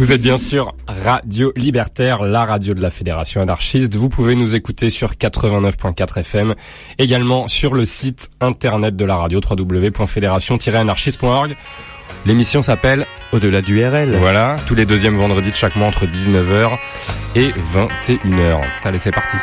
[0.00, 3.94] Vous êtes bien sûr Radio Libertaire, la radio de la Fédération anarchiste.
[3.96, 6.54] Vous pouvez nous écouter sur 89.4 FM,
[6.98, 11.54] également sur le site internet de la radio www.fédération-anarchiste.org.
[12.24, 14.16] L'émission s'appelle Au-delà du RL.
[14.16, 16.78] Voilà, tous les deuxièmes vendredis de chaque mois entre 19h
[17.36, 18.62] et 21h.
[18.82, 19.36] Allez, c'est parti.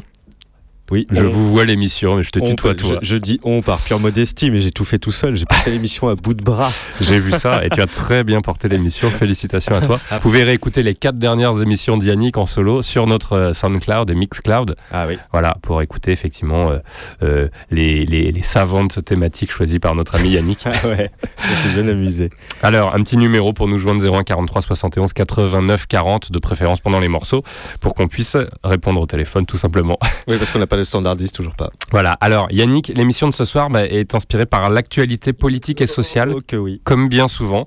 [0.91, 2.99] Oui, je on, vous vois l'émission, mais je te tutoie toi.
[3.01, 5.35] Je, je, dis on par pure modestie, mais j'ai tout fait tout seul.
[5.35, 6.71] J'ai porté l'émission à bout de bras.
[6.99, 9.09] J'ai vu ça et tu as très bien porté l'émission.
[9.11, 9.99] Félicitations à toi.
[10.11, 14.75] Vous pouvez réécouter les quatre dernières émissions d'Yannick en solo sur notre SoundCloud et Mixcloud.
[14.91, 15.17] Ah oui.
[15.31, 16.79] Voilà, pour écouter effectivement euh,
[17.23, 20.61] euh, les, les, les, savantes thématiques choisies par notre ami Yannick.
[20.65, 21.11] ah ouais,
[21.47, 22.29] je suis bien amusé.
[22.63, 26.99] Alors, un petit numéro pour nous joindre 01 43 71 89 40, de préférence pendant
[26.99, 27.43] les morceaux,
[27.79, 29.97] pour qu'on puisse répondre au téléphone tout simplement.
[30.27, 31.69] Oui, parce qu'on n'a pas le standardiste, toujours pas.
[31.91, 36.33] Voilà, alors Yannick, l'émission de ce soir bah, est inspirée par l'actualité politique et sociale,
[36.35, 36.81] oh, oui.
[36.83, 37.65] comme bien souvent.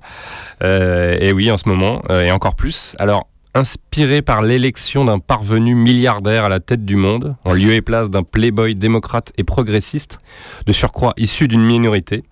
[0.63, 2.95] Euh, et oui, en ce moment, euh, et encore plus.
[2.99, 7.81] Alors, inspiré par l'élection d'un parvenu milliardaire à la tête du monde, en lieu et
[7.81, 10.17] place d'un playboy démocrate et progressiste,
[10.65, 12.23] de surcroît issu d'une minorité.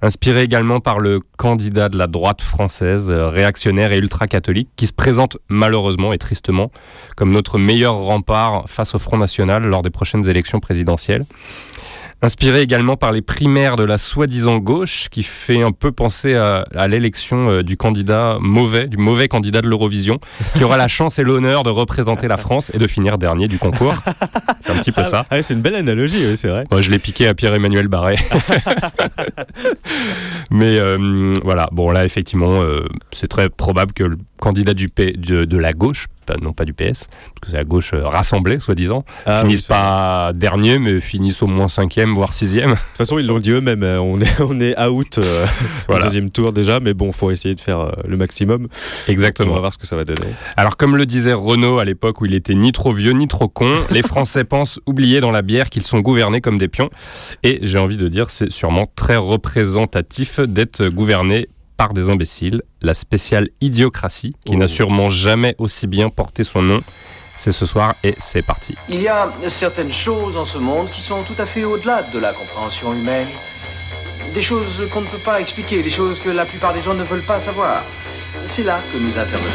[0.00, 5.38] Inspiré également par le candidat de la droite française, réactionnaire et ultra-catholique, qui se présente
[5.48, 6.70] malheureusement et tristement
[7.16, 11.24] comme notre meilleur rempart face au Front National lors des prochaines élections présidentielles.
[12.20, 16.64] Inspiré également par les primaires de la soi-disant gauche, qui fait un peu penser à,
[16.74, 20.18] à l'élection euh, du candidat mauvais, du mauvais candidat de l'Eurovision,
[20.56, 23.58] qui aura la chance et l'honneur de représenter la France et de finir dernier du
[23.58, 23.94] concours.
[24.62, 25.26] C'est un petit peu ça.
[25.30, 26.64] Ah ouais, c'est une belle analogie, oui, c'est vrai.
[26.70, 28.16] Moi, je l'ai piqué à Pierre-Emmanuel Barré.
[30.50, 35.12] Mais euh, voilà, bon là, effectivement, euh, c'est très probable que le candidat du P,
[35.12, 36.06] de, de la gauche,
[36.42, 39.68] non pas du PS, parce que c'est la gauche euh, rassemblée, soi-disant, ah, finissent oui,
[39.68, 42.70] pas dernier, mais finissent au moins cinquième, voire sixième.
[42.70, 45.46] De toute façon, ils l'ont dit eux-mêmes, on est, on est out euh,
[45.88, 46.04] Voilà.
[46.04, 48.68] au deuxième tour déjà, mais bon, faut essayer de faire euh, le maximum.
[49.08, 49.52] Exactement.
[49.52, 50.32] On va voir ce que ça va donner.
[50.56, 53.48] Alors, comme le disait Renault à l'époque où il était ni trop vieux ni trop
[53.48, 56.90] con, les Français pensent oublier dans la bière qu'ils sont gouvernés comme des pions.
[57.42, 62.92] Et j'ai envie de dire, c'est sûrement très représentatif d'être gouverné par des imbéciles, la
[62.92, 64.58] spéciale idiocratie, qui Oh.
[64.58, 66.80] n'a sûrement jamais aussi bien porté son nom.
[67.36, 68.74] C'est ce soir et c'est parti.
[68.88, 72.18] Il y a certaines choses en ce monde qui sont tout à fait au-delà de
[72.18, 73.28] la compréhension humaine.
[74.34, 77.04] Des choses qu'on ne peut pas expliquer, des choses que la plupart des gens ne
[77.04, 77.84] veulent pas savoir.
[78.44, 79.54] C'est là que nous intervenons.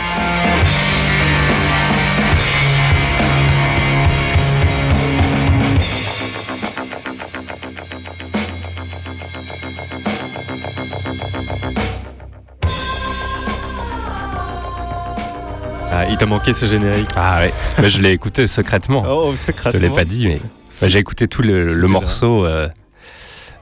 [15.91, 17.09] Ah, il t'a manqué ce générique.
[17.15, 19.03] Ah ouais, mais je l'ai écouté secrètement.
[19.07, 19.79] Oh, je secrètement.
[19.81, 20.39] l'ai pas dit, mais
[20.81, 22.45] bah, j'ai écouté tout le, le morceau.
[22.45, 22.67] euh,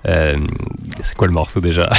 [0.08, 0.36] euh,
[1.02, 1.90] c'est quoi le morceau déjà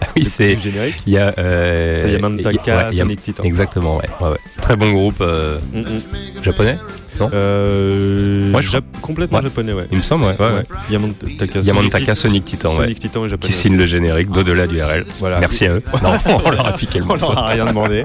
[0.00, 0.56] Ah Oui, c'est.
[0.58, 0.96] générique.
[1.06, 1.34] Il y a.
[1.38, 3.42] Euh, C'est Yamantaka, ouais, Sonic Titan.
[3.44, 4.38] Exactement, ouais, ouais, ouais.
[4.60, 6.42] Très bon groupe euh, Mm, mm.
[6.42, 6.78] japonais,
[7.20, 9.44] Euh, Ouais, je Jap- complètement Ouais.
[9.44, 9.86] japonais, ouais.
[9.92, 10.36] il me semble, ouais.
[10.38, 10.64] ouais, ouais.
[10.90, 12.76] Yamantaka, Yamantaka, Sonic Titan, ouais.
[12.76, 13.52] Sonic Titan est japonais.
[13.52, 15.04] Qui signe le générique d'au-delà du RL.
[15.18, 15.38] Voilà.
[15.40, 15.82] Merci à eux.
[16.02, 16.12] Non,
[16.44, 17.32] on leur a piqué le On morceau.
[17.32, 18.04] leur a rien demandé.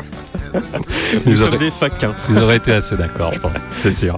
[1.25, 2.15] Ils Nous sommes auraient- des faquins.
[2.29, 4.17] Ils auraient été assez d'accord, je pense, c'est sûr.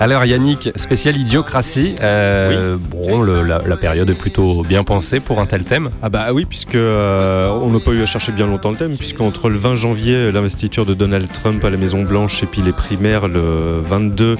[0.00, 1.94] Alors Yannick, spécial idiocratie.
[2.02, 5.90] euh, Bon, le- la, la période est plutôt bien pensée pour un tel thème.
[6.02, 8.96] Ah bah oui, puisque euh, on n'a pas eu à chercher bien longtemps le thème,
[8.96, 12.72] puisqu'entre le 20 janvier, l'investiture de Donald Trump à la Maison Blanche, et puis les
[12.72, 14.36] primaires le 22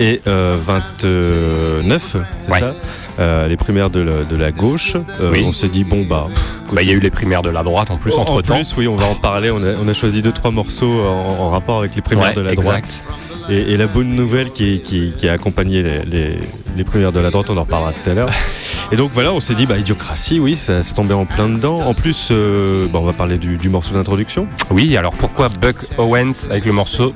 [0.00, 2.60] et euh, 29, c'est Ouais.
[2.60, 2.74] ça
[3.18, 4.96] Euh, Les primaires de la, de la gauche,
[5.32, 5.42] Oui.
[5.46, 6.26] on s'est dit bon bah.
[6.72, 8.56] Bah, Il y a eu les primaires de la droite en plus en entre temps.
[8.56, 9.50] plus, oui, on va en parler.
[9.50, 12.40] On a, on a choisi deux trois morceaux en, en rapport avec les primaires de
[12.42, 13.00] la droite.
[13.48, 16.38] Et, et la bonne nouvelle qui, qui- qui a accompagné les, les-
[16.76, 18.30] les primaires de la droite, on en reparlera tout à l'heure.
[18.92, 21.80] Et donc voilà, on s'est dit, bah, idiocratie, oui, ça, ça tombait en plein dedans.
[21.80, 24.46] En plus, euh, bah, on va parler du, du morceau d'introduction.
[24.70, 27.12] Oui, alors pourquoi Buck Owens avec le morceau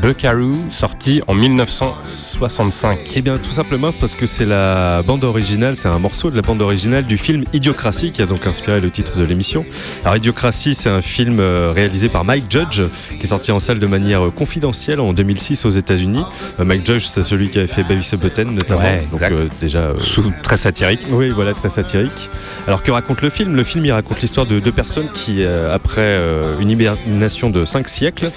[0.00, 5.88] Buckaroo sorti en 1965 Eh bien, tout simplement parce que c'est la bande originale, c'est
[5.88, 9.18] un morceau de la bande originale du film Idiocratie, qui a donc inspiré le titre
[9.18, 9.64] de l'émission.
[10.04, 12.82] Alors, Idiocratie, c'est un film euh, réalisé par Mike Judge,
[13.18, 16.24] qui est sorti en salle de manière euh, confidentielle en 2006 aux États-Unis.
[16.58, 18.80] Euh, Mike Judge, c'est celui qui avait fait Baby Button notamment.
[18.82, 19.78] Ouais, donc, euh, déjà.
[19.78, 21.00] euh, Sous très satirique.
[21.10, 22.28] Oui, voilà, très satirique.
[22.66, 23.54] Alors que raconte le film?
[23.54, 26.18] Le film, il raconte l'histoire de deux personnes qui, après
[26.60, 28.30] une hibernation de cinq siècles,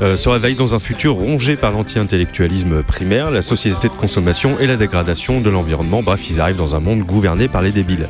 [0.00, 4.76] se réveillent dans un futur rongé par l'anti-intellectualisme primaire, la société de consommation et la
[4.76, 6.02] dégradation de l'environnement.
[6.02, 8.08] Bref, ils arrivent dans un monde gouverné par les débiles.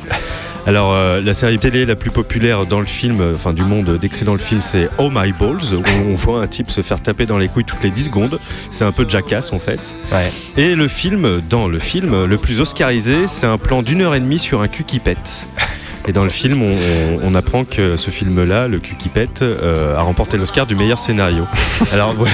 [0.65, 4.25] Alors, euh, la série télé la plus populaire dans le film, enfin du monde décrit
[4.25, 7.25] dans le film, c'est Oh My Balls, où on voit un type se faire taper
[7.25, 8.37] dans les couilles toutes les 10 secondes.
[8.71, 9.95] C'est un peu jackass en fait.
[10.11, 10.31] Ouais.
[10.57, 14.19] Et le film, dans le film, le plus oscarisé, c'est un plan d'une heure et
[14.19, 15.47] demie sur un cul qui pète.
[16.07, 19.41] Et dans le film, on, on- on apprend que ce film-là, le cul qui pète,
[19.41, 21.43] euh, a remporté l'Oscar du meilleur scénario.
[21.91, 22.33] Alors voilà,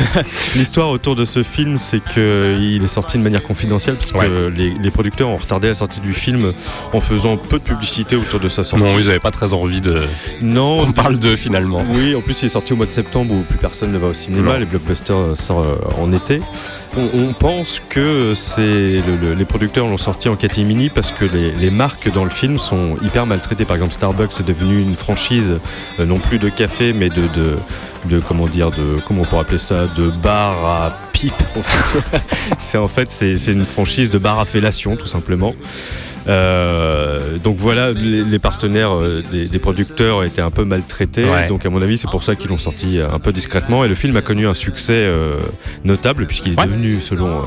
[0.55, 4.29] l'histoire autour de ce film, c'est qu'il est sorti de manière confidentielle parce que Ouais.
[4.55, 6.53] les, les producteurs ont retardé la sortie du film
[6.93, 8.85] en faisant peu de publicité autour de sa sortie.
[8.85, 10.01] Non, ils n'avaient pas très envie de.
[10.41, 11.83] Non, On parle d'eux finalement.
[11.95, 14.07] oui, en plus il est sorti au mois de septembre où plus personne ne va
[14.07, 14.59] au cinéma, Non.
[14.59, 16.41] les blockbusters euh, sortent euh, en été.
[16.95, 21.71] On, pense que c'est le- le- les producteurs l'ont sorti en catimini parce que les,
[21.71, 23.65] marques dans le film sont hyper maltraitées.
[23.65, 25.55] Par exemple, Starbucks est devenu une franchise
[25.99, 27.57] euh, non plus de café, mais de, de,
[28.05, 31.33] de comment dire, de comment on pourrait appeler ça, de bar à pipe.
[32.59, 35.53] c'est en fait c'est une franchise de bar à fellation tout simplement.
[36.27, 41.25] Euh, donc voilà, les, les partenaires euh, des, des producteurs étaient un peu maltraités.
[41.25, 41.47] Ouais.
[41.47, 43.83] Donc à mon avis, c'est pour ça qu'ils l'ont sorti euh, un peu discrètement.
[43.83, 45.37] Et le film a connu un succès euh,
[45.83, 46.65] notable puisqu'il est Ouais.
[46.65, 47.45] devenu, selon euh,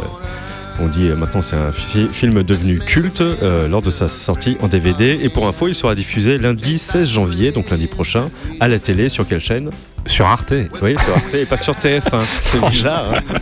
[0.80, 4.68] on dit maintenant, c'est un fi- film devenu culte euh, lors de sa sortie en
[4.68, 5.18] DVD.
[5.22, 8.28] Et pour info, il sera diffusé lundi 16 janvier, donc lundi prochain,
[8.60, 9.08] à la télé.
[9.08, 9.70] Sur quelle chaîne?
[10.06, 10.52] Sur Arte.
[10.82, 12.20] Oui, sur Arte et pas sur TF1.
[12.40, 13.12] C'est bizarre.
[13.14, 13.36] hein.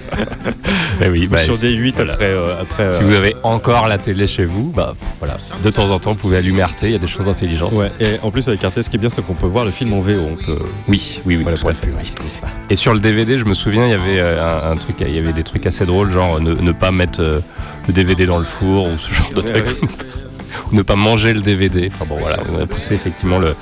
[1.04, 2.12] Eh oui, Ou bah, sur si- D8 voilà.
[2.14, 2.24] après.
[2.30, 5.90] euh, après Si euh, vous avez encore la télé chez vous, bah voilà, de temps
[5.90, 7.72] en temps, vous pouvez allumer Arte, il y a des choses intelligentes.
[7.72, 9.70] Ouais, et en plus avec Arte, ce qui est bien, c'est qu'on peut voir le
[9.72, 10.12] film en VO.
[10.32, 11.42] On peut, Oui, oui, oui.
[11.42, 13.94] voilà, pour être puriste, n'est-ce pas Et sur le DVD, je me souviens, il y
[13.94, 16.72] avait euh, un, un truc, il y avait des trucs assez drôles, genre ne, ne
[16.72, 17.20] pas mettre
[17.86, 19.82] le DVD dans le four ou ce genre de Ouais, trucs,
[20.72, 21.90] ou ne pas manger le DVD.
[21.92, 23.54] Enfin bon, voilà, on a poussé effectivement le,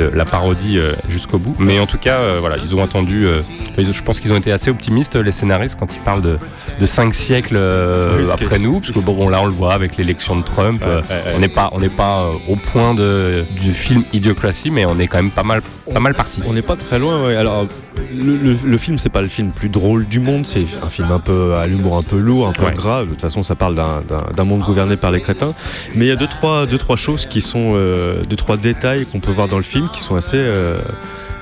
[0.00, 1.54] de la parodie euh, jusqu'au bout.
[1.58, 3.26] Mais en tout cas, euh, voilà, ils ont attendu.
[3.26, 3.42] euh,
[3.78, 6.38] je pense qu'ils ont été assez optimistes, les scénaristes, quand ils parlent de,
[6.80, 9.74] de cinq siècles euh, Oui, est- après nous, parce que bon, là, on le voit
[9.74, 10.82] avec l'élection de Trump.
[10.84, 11.32] Ouais, euh, ouais, ouais.
[11.34, 14.98] On n'est pas, on n'est pas euh, au point de, du film Idiocratie, mais on
[14.98, 15.60] est quand même pas mal,
[15.92, 16.40] pas mal parti.
[16.46, 17.36] On n'est pas très loin, ouais.
[17.36, 17.66] Alors,
[18.14, 20.88] le, le- le film, c'est pas le film le plus drôle du monde, c'est un
[20.88, 22.74] film un peu à l'humour un peu lourd, un peu Ouais.
[22.74, 23.02] gras.
[23.04, 25.54] De toute façon, ça parle d'un- monde gouverné par les crétins.
[25.94, 29.06] Mais il y a deux, trois, deux, trois choses qui sont, euh, deux, trois détails
[29.06, 30.80] qu'on peut voir dans le film qui sont assez, euh,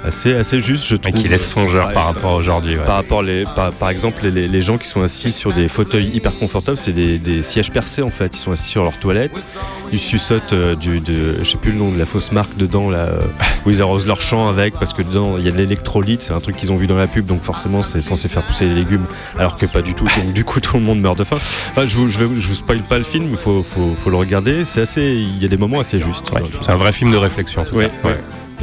[0.05, 1.14] assez, assez justes, je Et trouve.
[1.21, 2.76] qui laisse songeur par rapport à aujourd'hui.
[2.76, 2.85] ouais.
[2.85, 6.11] Par rapport les, par, par exemple les, les gens qui sont assis sur des fauteuils
[6.14, 8.35] hyper confortables, c'est des, des sièges percés en fait.
[8.35, 9.45] Ils sont assis sur leur toilette,
[9.93, 12.88] ils suçotent euh, du, de, je sais plus le nom de la fausse marque dedans
[12.90, 13.21] là, euh,
[13.67, 16.33] où ils arrosent leur champ avec parce que dedans il y a de l'électrolyte, c'est
[16.33, 18.75] un truc qu'ils ont vu dans la pub donc forcément c'est censé faire pousser les
[18.75, 19.05] légumes
[19.38, 20.05] alors que pas du tout.
[20.17, 21.37] Donc du coup tout le monde meurt de faim.
[21.71, 24.11] Enfin je vous, je, vais- je vous spoil pas le film, il faut, faut, faut
[24.11, 24.64] le regarder.
[24.64, 26.31] C'est assez, il y a des moments assez justes.
[26.33, 27.62] Ouais, C'est un vrai film de réflexion.
[27.62, 27.90] En tout Ouais,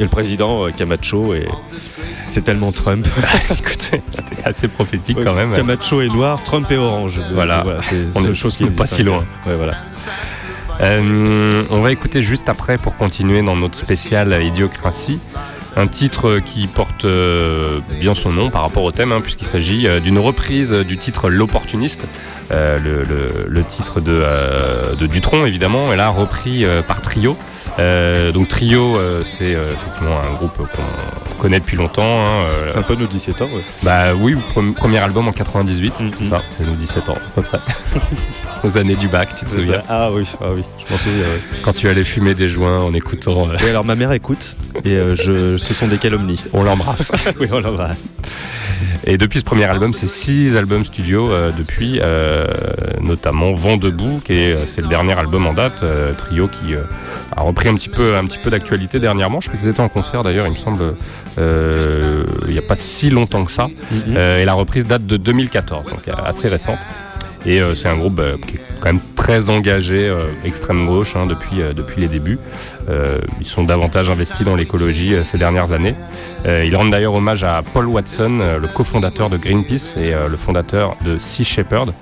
[0.02, 1.48] a le président euh, Camacho et
[2.28, 3.06] c'est tellement Trump.
[3.50, 5.52] Écoutez, c'était assez prophétique quand même.
[5.52, 7.20] Camacho est noir, Trump est orange.
[7.32, 7.64] Voilà.
[7.80, 9.24] c'est une chose qui on est pas si loin.
[9.46, 9.74] Ouais, voilà.
[10.80, 15.18] Euh, on va écouter juste après pour continuer dans notre spécial Idiocratie.
[15.78, 19.86] Un titre qui porte euh, bien son nom par rapport au thème, hein, puisqu'il s'agit
[19.86, 22.04] euh, d'une reprise du titre L'opportuniste,
[22.50, 24.22] le, le- le titre de,
[24.98, 27.36] de Dutronc évidemment, et là repris par Trio.
[27.78, 32.02] Euh, donc Trio, euh, c'est euh, effectivement un groupe qu'on connaît depuis longtemps.
[32.04, 33.46] hein, C'est un peu nos 17 ans.
[33.46, 33.62] ouais.
[33.82, 36.10] bah oui, pre- premier album en 98, Mhm.
[36.18, 37.58] c'est ça, c'est nos 17 ans à peu près.
[38.64, 39.82] Aux années du bac, tu te souviens ça.
[39.88, 41.20] Ah oui, ah oui, je m'en souviens.
[41.24, 41.40] ouais.
[41.62, 45.56] Quand tu allais fumer des joints en écoutant Oui, alors ma mère écoute et je,
[45.58, 46.42] ce sont des calomnies.
[46.54, 47.12] On l'embrasse.
[47.40, 48.04] oui, on l'embrasse.
[49.04, 52.46] Et depuis ce premier album, c'est six albums studio euh, depuis, euh,
[53.00, 56.74] notamment Vent debout, qui est c'est le dernier album en date, euh, trio qui
[57.36, 59.40] a repris un petit peu un petit peu d'actualité dernièrement.
[59.40, 60.94] Je crois qu'ils étaient en concert d'ailleurs, il me semble,
[61.38, 63.68] euh, il n'y a pas si longtemps que ça.
[64.08, 66.78] Euh, et la reprise date de 2014, donc euh, assez récente.
[67.44, 71.60] Et c'est un groupe qui est quand même très engagé, euh, extrême gauche, hein, depuis,
[71.60, 72.38] euh, depuis les débuts.
[72.88, 75.96] Euh, ils sont davantage investis dans l'écologie ces dernières années.
[76.46, 81.18] Ils rendent d'ailleurs hommage à Paul Watson, le cofondateur de Greenpeace et le fondateur de
[81.18, 81.92] Sea Shepherd,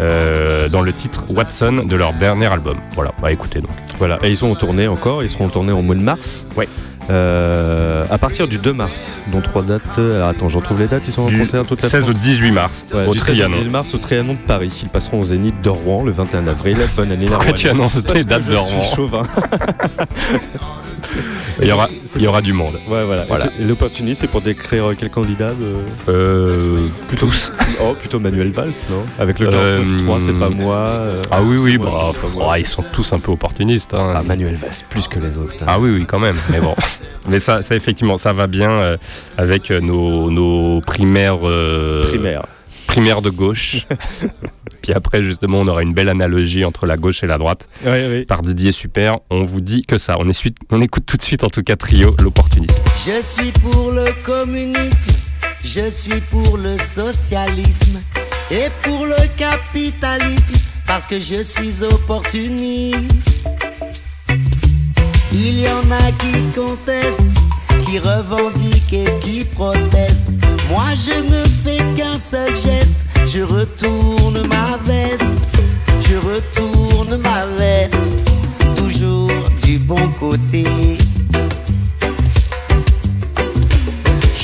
[0.00, 2.78] dans le titre Watson de leur dernier album.
[2.94, 3.70] Voilà, bah écoutez donc.
[3.98, 6.44] Voilà, et ils sont en tournée encore, ils seront en tournée en mois de mars.
[6.56, 6.68] Ouais.
[7.10, 9.82] Euh, à partir du 2 mars, dont trois dates.
[9.98, 12.10] euh, attends, j'en trouve les dates, ils sont en Du concert toute la 16 au
[12.12, 12.22] France.
[12.22, 13.56] 18 mars, Ouais, au du 16 au Trianon.
[13.56, 14.80] 18 mars au Trianon de Paris.
[14.84, 16.78] Ils passeront au Zénith de Rouen le 21 avril.
[16.96, 19.22] Bonne année Pourquoi tu annonces que dates je de suis Rouen chauvin.
[21.60, 22.74] Il y aura, il y aura du monde.
[22.88, 23.24] Ouais, voilà.
[23.28, 23.44] Voilà.
[23.56, 27.52] C'est- Et l'opportunité, c'est pour décrire quel candidat euh, Euh, tous.
[27.80, 29.02] Oh, plutôt Manuel Valls, non?
[29.18, 30.76] Avec le Euh, 49.3, c'est pas moi.
[30.76, 33.92] euh, Ah oui, oui, moi, bah, ah, ils sont tous un peu opportunistes.
[33.94, 34.12] hein.
[34.16, 35.54] Ah, Manuel Valls, plus que les autres.
[35.66, 36.36] Ah oui, oui, quand même.
[36.50, 36.74] Mais bon.
[37.28, 38.96] Mais ça, ça effectivement, ça va bien euh,
[39.36, 42.46] avec euh, nos, nos primaires, euh, Primaire.
[42.86, 43.86] primaires de gauche.
[44.82, 47.92] Puis après, justement, on aura une belle analogie entre la gauche et la droite Oui,
[48.10, 48.24] oui.
[48.24, 49.18] par Didier Super.
[49.30, 50.16] On vous dit que ça.
[50.18, 52.80] On, est suite- on écoute tout de suite, en tout cas, Trio, l'opportuniste.
[53.06, 55.12] Je suis pour le communisme,
[55.64, 58.00] je suis pour le socialisme
[58.50, 60.54] et pour le capitalisme
[60.84, 63.38] parce que je suis opportuniste.
[65.34, 67.22] Il y en a qui contestent,
[67.86, 70.38] qui revendiquent et qui protestent.
[70.68, 75.34] Moi je ne fais qu'un seul geste, je retourne ma veste,
[76.00, 77.96] je retourne ma veste,
[78.76, 79.30] toujours
[79.62, 80.64] du bon côté.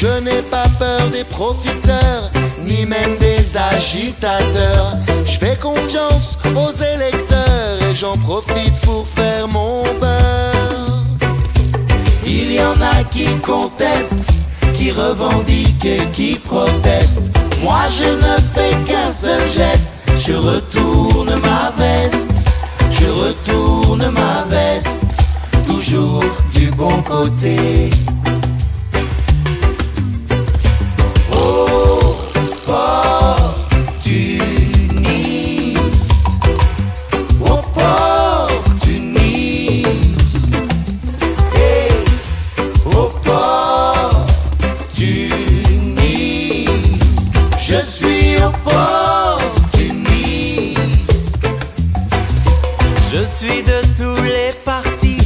[0.00, 2.30] Je n'ai pas peur des profiteurs,
[2.64, 4.96] ni même des agitateurs.
[5.24, 10.57] Je fais confiance aux électeurs et j'en profite pour faire mon beurre.
[12.40, 14.30] Il y en a qui contestent,
[14.72, 17.36] qui revendiquent et qui protestent.
[17.64, 22.48] Moi je ne fais qu'un seul geste, je retourne ma veste,
[22.92, 25.00] je retourne ma veste,
[25.66, 26.22] toujours
[26.54, 27.90] du bon côté.
[53.38, 55.20] Suis de tous les partis.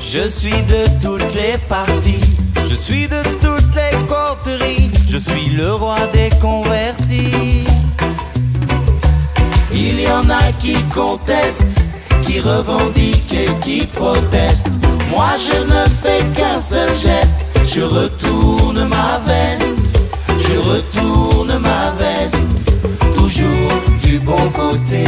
[0.00, 2.24] Je suis de toutes les parties.
[2.66, 4.90] Je suis de toutes les coteries.
[5.06, 7.66] Je suis le roi des convertis.
[9.70, 11.82] Il y en a qui contestent,
[12.22, 14.80] qui revendique et qui proteste.
[15.10, 20.00] Moi je ne fais qu'un seul geste, je retourne ma veste,
[20.38, 22.46] je retourne ma veste,
[23.14, 25.04] toujours du bon côté.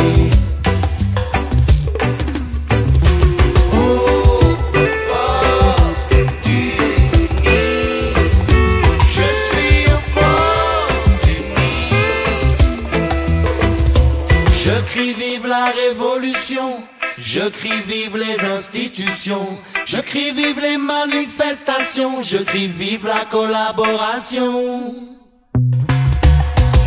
[15.71, 16.83] Révolution,
[17.19, 19.47] je crie vive les institutions,
[19.85, 24.95] je crie vive les manifestations, je crie vive la collaboration.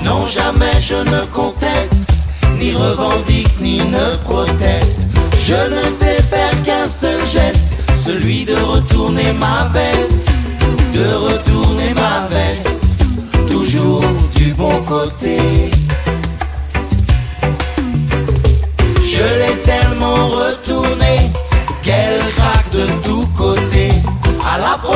[0.04, 2.10] Non, jamais je ne conteste,
[2.60, 5.08] ni revendique, ni ne proteste.
[5.40, 10.30] Je ne sais faire qu'un seul geste, celui de retourner ma veste,
[10.94, 11.14] de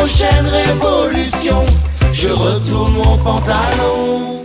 [0.08, 1.66] prochaine révolution,
[2.14, 4.37] je retourne mon pantalon.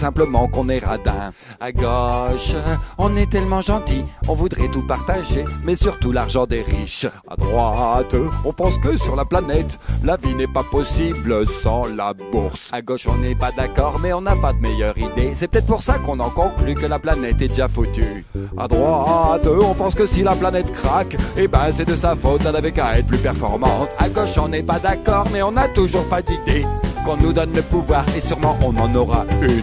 [0.00, 1.32] Simplement qu'on est radin.
[1.60, 2.54] À gauche,
[2.96, 7.06] on est tellement gentil, on voudrait tout partager, mais surtout l'argent des riches.
[7.28, 8.16] À droite,
[8.46, 12.70] on pense que sur la planète, la vie n'est pas possible sans la bourse.
[12.72, 15.32] À gauche, on n'est pas d'accord, mais on n'a pas de meilleure idée.
[15.34, 18.24] C'est peut-être pour ça qu'on en conclut que la planète est déjà foutue.
[18.56, 22.40] À droite, on pense que si la planète craque, eh ben c'est de sa faute,
[22.48, 23.90] elle avait qu'à être plus performante.
[23.98, 26.64] À gauche, on n'est pas d'accord, mais on n'a toujours pas d'idée.
[27.04, 29.62] Qu'on nous donne le pouvoir et sûrement on en aura une.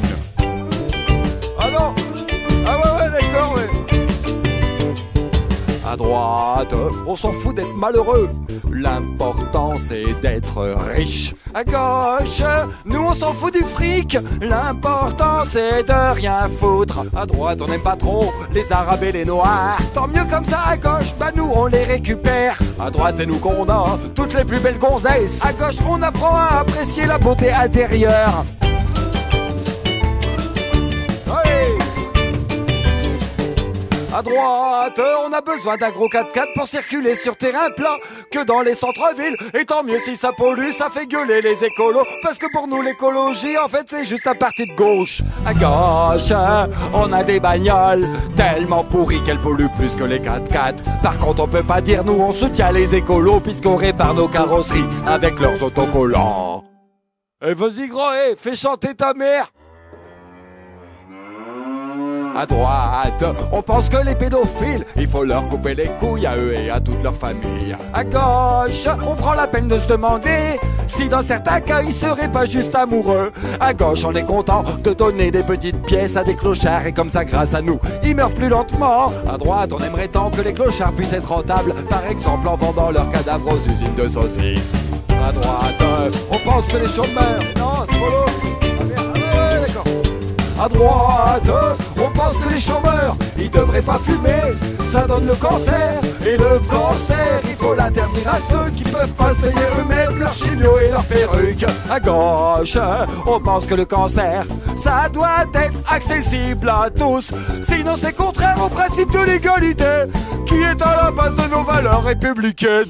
[1.60, 1.70] Ah
[5.90, 6.76] À droite,
[7.08, 8.30] on s'en fout d'être malheureux.
[8.70, 11.34] L'important c'est d'être riche.
[11.54, 12.42] À gauche,
[12.84, 14.18] nous on s'en fout du fric.
[14.42, 17.06] L'important c'est de rien foutre.
[17.16, 19.78] À droite, on n'aime pas trop les arabes et les noirs.
[19.94, 22.60] Tant mieux comme ça à gauche, bah nous on les récupère.
[22.78, 25.40] À droite, c'est nous qu'on a toutes les plus belles gonzesses.
[25.46, 28.44] À gauche, on apprend à apprécier la beauté intérieure.
[34.18, 38.00] À droite, on a besoin d'un gros 4x4 pour circuler sur terrain plat
[38.32, 39.38] que dans les centres-villes.
[39.54, 42.02] Et tant mieux si ça pollue, ça fait gueuler les écolos.
[42.24, 45.22] Parce que pour nous, l'écologie, en fait, c'est juste un parti de gauche.
[45.46, 46.32] À gauche,
[46.96, 50.78] on a des bagnoles tellement pourries qu'elles polluent plus que les 4x4.
[51.04, 54.86] Par contre, on peut pas dire nous, on soutient les écolos puisqu'on répare nos carrosseries
[55.06, 56.64] avec leurs autocollants.
[57.46, 59.52] Eh vas-y grand, eh, fais chanter ta mère
[62.38, 66.54] à droite, on pense que les pédophiles, il faut leur couper les couilles à eux
[66.54, 67.76] et à toute leur famille.
[67.94, 72.32] À gauche, on prend la peine de se demander si dans certains cas ils seraient
[72.32, 73.32] pas juste amoureux.
[73.60, 77.10] À gauche, on est content de donner des petites pièces à des clochards et comme
[77.10, 79.12] ça, grâce à nous, ils meurent plus lentement.
[79.28, 82.92] À droite, on aimerait tant que les clochards puissent être rentables, par exemple en vendant
[82.92, 84.76] leurs cadavres aux usines de saucisses.
[85.10, 85.84] À droite,
[86.30, 87.42] on pense que les chômeurs.
[87.58, 88.67] Non, c'est
[90.60, 91.52] À droite,
[91.98, 94.56] on pense que les chômeurs, ils devraient pas fumer,
[94.92, 96.02] ça donne le cancer.
[96.26, 100.34] Et le cancer, il faut l'interdire à ceux qui peuvent pas se payer eux-mêmes leurs
[100.34, 101.66] chimios et leurs perruques.
[101.90, 102.78] À gauche,
[103.28, 107.32] on pense que le cancer, ça doit être accessible à tous.
[107.62, 110.06] Sinon, c'est contraire au principe de l'égalité,
[110.48, 112.86] qui est à la base de nos valeurs républicaines.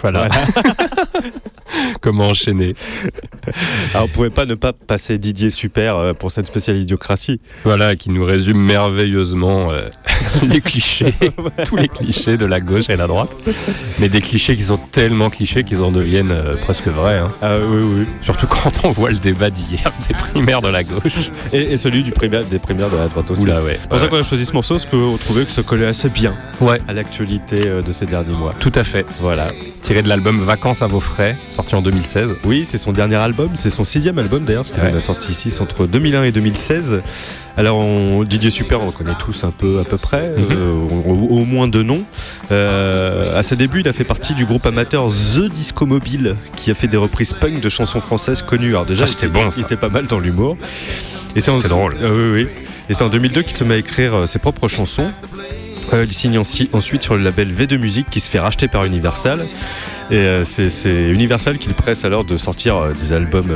[0.00, 0.28] Voilà.
[2.00, 2.74] Comment enchaîner
[3.94, 7.40] Alors on pouvait pas ne pas passer Didier Super euh, pour cette spéciale idiocratie.
[7.64, 9.88] Voilà, qui nous résume merveilleusement euh,
[10.48, 11.14] les clichés,
[11.66, 13.30] tous les clichés de la gauche et la droite.
[13.98, 17.18] Mais des clichés qui sont tellement clichés qu'ils en deviennent euh, presque vrais.
[17.18, 17.30] hein.
[17.42, 18.06] Ah oui, oui.
[18.20, 21.30] Surtout quand on voit le débat d'hier des primaires de la gauche.
[21.52, 23.42] Et, et celui du primaire, des primaires de la droite aussi.
[23.42, 23.78] Oula, ouais.
[23.80, 26.08] C'est pour ça qu'on a choisi ce morceau, parce qu'on trouvait que ça collait assez
[26.08, 28.54] bien Ouais, à l'actualité de ces derniers mois.
[28.60, 29.06] tout à fait.
[29.20, 29.48] Voilà.
[29.84, 32.36] Tiré de l'album Vacances à vos frais, sorti en 2016.
[32.44, 34.96] Oui, c'est son dernier album, c'est son sixième album d'ailleurs, parce qu'il Ouais.
[34.96, 37.02] a sorti ici entre 2001 et 2016.
[37.58, 40.72] Alors on, Didier Super, on le connaît tous un peu à peu près, euh,
[41.06, 42.02] au, au moins deux noms.
[42.50, 46.70] Euh, à ses débuts, il a fait partie du groupe amateur The Disco Mobile, qui
[46.70, 48.70] a fait des reprises punk de chansons françaises connues.
[48.70, 49.58] Alors déjà, Ah, c'était bon, ça.
[49.58, 50.56] il était pas mal dans l'humour.
[51.36, 51.94] Et c'est drôle.
[52.02, 52.46] Ah oui, oui.
[52.88, 55.10] Et c'est en 2002 qu'il se met à écrire euh, ses propres chansons.
[55.92, 59.46] Euh, il signe ensuite sur le label V2 Music qui se fait racheter par Universal.
[60.10, 63.52] Et euh, c'est c'est Universal qui le presse alors de sortir euh, des albums,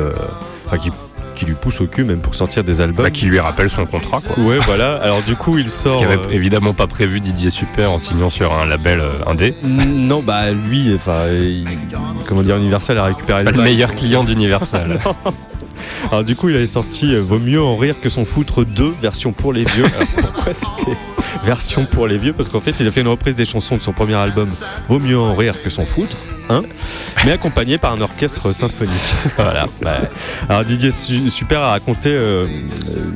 [0.66, 0.90] enfin qui,
[1.34, 3.04] qui lui pousse au cul même pour sortir des albums.
[3.04, 4.42] Bah, qui lui rappelle son contrat, quoi.
[4.42, 4.96] Ouais, voilà.
[4.96, 5.98] Alors du coup, il Ce sort.
[5.98, 9.54] qui avait euh, évidemment pas prévu Didier Super en signant sur un label euh, indé.
[9.62, 11.66] Non, bah lui, enfin, il-
[12.26, 13.66] comment dire, Universal a récupéré Pas le bail.
[13.72, 15.00] meilleur client d'Universal.
[16.11, 18.94] Alors du coup, il avait sorti euh, Vaut mieux en rire que s'en foutre 2,
[19.02, 19.84] version pour les vieux.
[19.84, 20.96] Alors, pourquoi c'était
[21.44, 22.32] version pour les vieux?
[22.32, 24.50] Parce qu'en fait, il a fait une reprise des chansons de son premier album
[24.88, 26.16] Vaut mieux en rire que s'en foutre,
[26.48, 26.62] hein
[27.24, 29.14] mais accompagné par un orchestre symphonique.
[29.37, 29.66] voilà.
[29.82, 29.98] Bah,
[30.48, 32.46] Alors Didier Su- Super a raconté euh,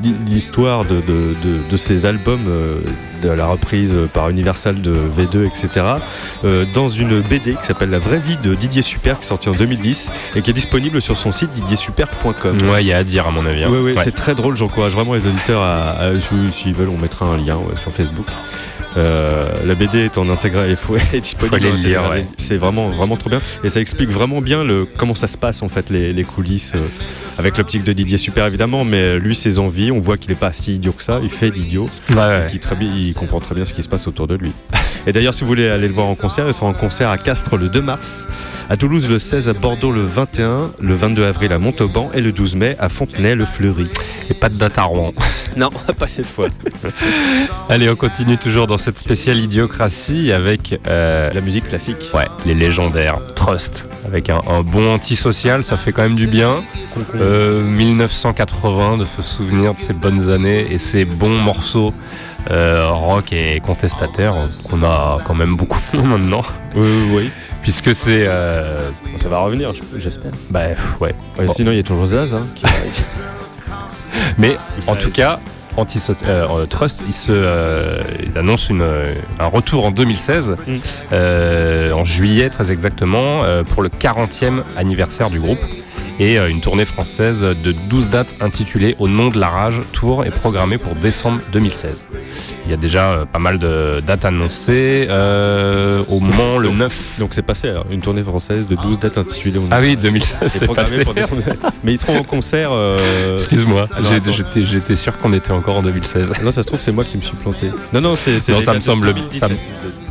[0.02, 2.80] l'hi- l'histoire de, de, albums, euh,
[3.22, 5.86] de la reprise par Universal de V2, etc.
[6.74, 9.52] dans une BD qui s'appelle La vraie vie de Didier Super, qui est sortie en
[9.54, 12.58] 2010 et qui est disponible sur son site didiersuper.com.
[12.80, 13.64] il y a à dire à mon avis.
[13.64, 13.68] hein.
[13.70, 14.00] Oui, oui, Ouais.
[14.02, 14.56] c'est très drôle.
[14.56, 17.92] J'encourage vraiment les auditeurs à, à- si- s'ils veulent, on mettra un lien ouais, sur
[17.92, 18.26] Facebook.
[18.98, 21.66] Euh, la BD est en intégral et faut est disponible.
[21.66, 22.26] Faut lire, ouais.
[22.36, 25.62] C'est vraiment vraiment trop bien et ça explique vraiment bien le comment ça se passe
[25.62, 26.80] en fait les, les coulisses euh,
[27.38, 30.52] avec l'optique de Didier Super évidemment, mais lui ses envies, on voit qu'il est pas
[30.52, 31.20] si idiot que ça.
[31.22, 32.46] Il fait d'idiot, Ouais, ouais.
[32.50, 34.52] qu'il très bien, il comprend très bien ce qui se passe autour de lui.
[35.06, 37.18] Et d'ailleurs, si vous voulez aller le voir en concert, il sera en concert à
[37.18, 38.26] Castres le 2 mars,
[38.70, 42.30] à Toulouse le 16, à Bordeaux le 21, le 22 avril à Montauban et le
[42.32, 43.86] 12 mai à Fontenay-le-Fleury.
[44.30, 45.12] Et pas de date à Rouen.
[45.54, 45.68] Non,
[45.98, 46.48] pas cette fois.
[47.68, 52.10] Allez, on continue toujours dans cette spéciale idiocratie avec euh, La musique classique.
[52.14, 53.86] ouais, les légendaires Trust.
[54.06, 56.62] Avec un, un bon antisocial, ça fait quand même du bien.
[57.22, 61.92] Euh, 1980, de se souvenir de ces bonnes années et ces bons morceaux
[62.50, 64.34] euh, rock et contestataires
[64.68, 66.42] qu'on a quand même beaucoup maintenant.
[66.74, 67.30] Oui, oui.
[67.62, 68.24] Puisque c'est.
[68.26, 70.32] euh, Ça va revenir, j'espère.
[70.50, 70.60] bah,
[71.00, 71.14] ouais.
[71.38, 71.52] Ouais, Bon.
[71.52, 72.34] Sinon, il y a toujours Zaz.
[72.34, 72.64] Hein, qui-
[74.38, 74.56] Mais
[74.88, 75.38] en tout cas,
[75.76, 80.76] Antiso- euh, Trust, il, se, euh, il annonce une, euh, un retour en 2016, Mm.
[81.12, 85.60] euh, en juillet très exactement, euh, pour le 40e anniversaire du groupe.
[86.20, 90.24] Et euh, une tournée française de 12 dates intitulée Au nom de la rage, tour
[90.24, 92.04] est programmée pour décembre 2016.
[92.66, 95.06] Il y a déjà euh, pas mal de dates annoncées.
[95.10, 97.16] euh, au Mans, le 9.
[97.18, 99.58] Donc c'est passé alors, une tournée française de 12 dates intitulées.
[99.58, 101.00] au nom Ah oui, 2016, Et c'est passé.
[101.04, 101.42] pour décembre.
[101.82, 102.70] Mais ils seront en concert.
[102.72, 103.88] euh, Excuse-moi,
[104.54, 106.32] j'étais sûr qu'on était encore en 2016.
[106.44, 107.70] Non, ça se trouve, c'est moi qui me suis planté.
[107.92, 109.40] Non, non, c'est ça me semble- 2017.
[109.40, 109.58] ça me- de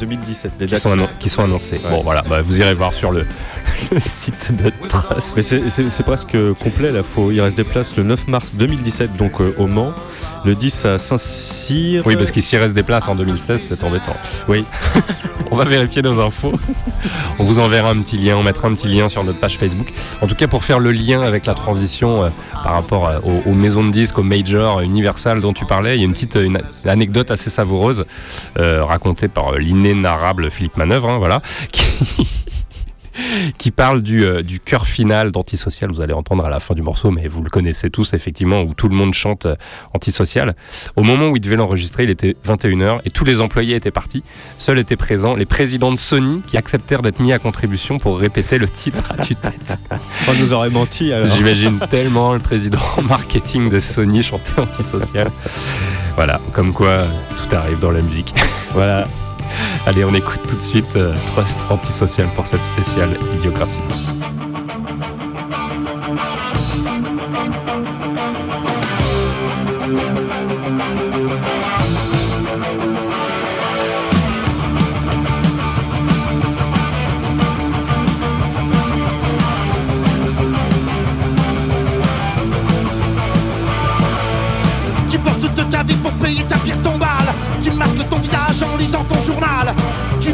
[0.02, 0.52] 2017.
[0.60, 0.82] Les qui dates.
[0.82, 1.50] sont, annon- qui sont.
[1.50, 1.60] Ouais.
[1.90, 3.26] Bon voilà, bah, vous irez voir sur le,
[3.92, 5.34] le site de Trust.
[5.38, 7.02] Mais c'est- c'est c'est presque complet là.
[7.04, 9.94] Faut, il reste des places le 9 mars 2017, donc euh, au Mans.
[10.44, 12.04] Le 10 à Saint-Cyr.
[12.06, 14.16] Oui, parce qu'ici reste des places en 2016, c'est embêtant.
[14.48, 14.66] Oui.
[15.52, 16.54] On va vérifier nos infos.
[17.38, 19.92] On vous enverra un petit lien, on mettra un petit lien sur notre page Facebook.
[20.22, 22.30] En tout cas, pour faire le lien avec la transition euh,
[22.64, 25.98] par rapport euh, aux, aux maisons de disques, aux majors, euh, Universal dont tu parlais,
[25.98, 28.06] il y a une petite une, anecdote assez savoureuse
[28.56, 31.84] racontée par l'inénarrable Philippe Manœuvre, hein, voilà, qui,
[33.58, 35.92] qui parle du, euh, du chœur final d'Antisocial.
[35.92, 38.74] Vous allez entendre à la fin du morceau, mais vous le connaissez tous effectivement, où
[38.74, 39.56] tout le monde chante euh,
[39.94, 40.56] Antisocial.
[40.96, 44.24] Au moment où il devait l'enregistrer, il était 21h et tous les employés étaient partis.
[44.58, 48.58] Seuls étaient présents les présidents de Sony qui acceptèrent d'être mis à contribution pour répéter
[48.58, 49.78] le titre à tue-tête.
[50.28, 51.36] On nous aurait menti alors.
[51.36, 55.30] J'imagine tellement le président marketing de Sony chanter Antisocial.
[56.16, 57.04] Voilà, comme quoi
[57.38, 58.34] tout arrive dans la musique.
[58.74, 59.08] Voilà.
[59.86, 63.80] Allez, on écoute tout de suite euh, Trust Antisocial pour cette spéciale idiocratie.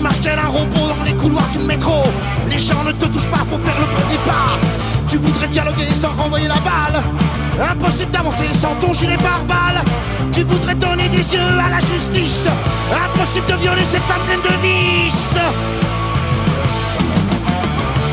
[0.08, 2.04] marches un robot dans les couloirs du métro.
[2.50, 4.52] Les gens ne te touchent pas pour faire le premier pas.
[5.08, 7.04] Tu voudrais dialoguer sans renvoyer la balle.
[7.72, 9.82] Impossible d'avancer sans ton gilet pare-balles.
[10.32, 12.48] Tu voudrais donner des yeux à la justice.
[13.06, 15.40] Impossible de violer cette femme pleine de vices.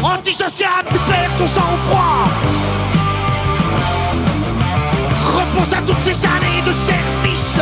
[0.03, 2.25] Antisocial, tu perds ton sang-froid.
[5.37, 7.61] Repose à toutes ces années de service.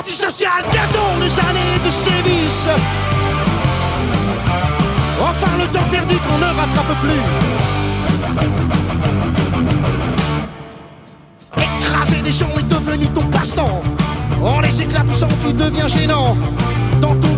[0.00, 2.68] Antisocial, bientôt les années de sévices.
[5.20, 7.20] Enfin le temps perdu qu'on ne rattrape plus.
[11.58, 13.82] Écraser des gens est devenu ton passe-temps.
[14.42, 16.34] En les éclaboussant, tu deviens gênant.
[17.02, 17.29] Dans ton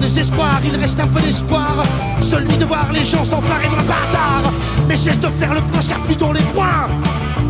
[0.64, 1.76] il reste un peu d'espoir.
[2.20, 4.52] Celui de voir les gens s'emparer moins bâtard.
[4.88, 6.88] Mais cesse de faire le point, serre plutôt les points.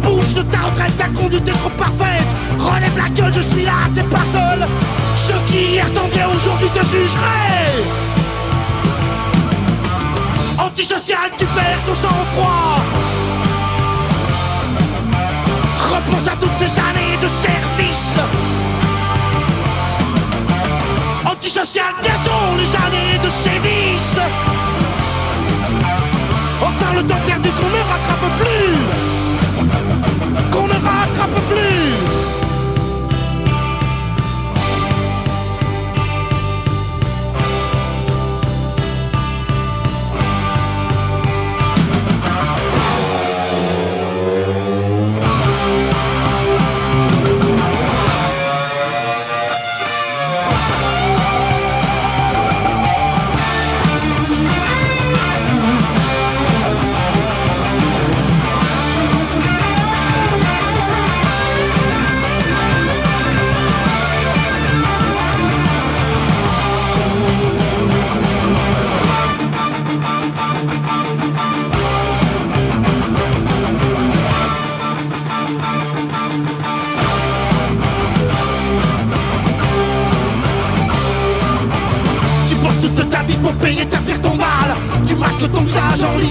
[0.02, 2.34] Bouge de ta retraite, ta conduite est trop parfaite.
[2.58, 4.66] Relève la gueule, je suis là, t'es pas seul.
[5.16, 7.82] Ceux qui hier t'enviaient aujourd'hui te jugeraient.
[10.58, 12.80] Antisocial, tu perds ton sang-froid.
[15.90, 18.18] Repense à toutes ces années de service.
[21.62, 24.18] Antisocial, bientôt les années de sévices.
[26.60, 28.72] Enfin le temps perdu qu'on ne rattrape plus.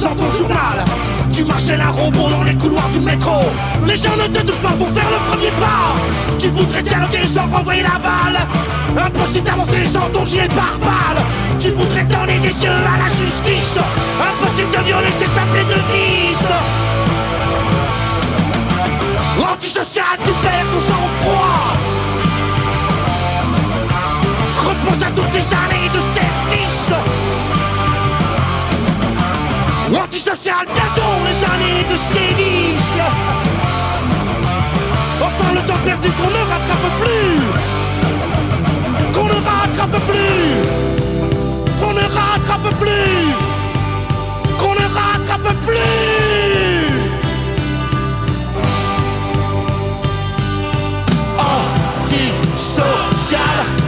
[0.02, 0.84] Lisant ton journal.
[1.32, 3.40] Tu marchais un robot dans les couloirs du métro.
[3.86, 5.94] Les gens ne te touchent pas pour faire le premier pas.
[6.40, 8.40] Tu voudrais dialoguer sans renvoyer la balle.
[8.98, 11.24] Impossible d'avancer sans ton gilet pare-balles.
[11.60, 13.78] Tu voudrais donner des yeux à la justice.
[14.20, 16.52] Impossible de violer cette femme pleine de vices.
[19.54, 21.74] Antisocial, tu perds ton sang-froid.
[24.66, 26.94] Repense à toutes ces années de service
[30.12, 32.98] Antisocial, bientôt les années de sévice
[35.22, 37.40] Enfin le temps perdu qu'on ne rattrape plus.
[39.14, 40.68] Qu'on ne rattrape plus.
[41.80, 43.36] Qu'on ne rattrape plus.
[44.60, 46.92] Qu'on ne rattrape plus.
[52.58, 53.81] Antisocial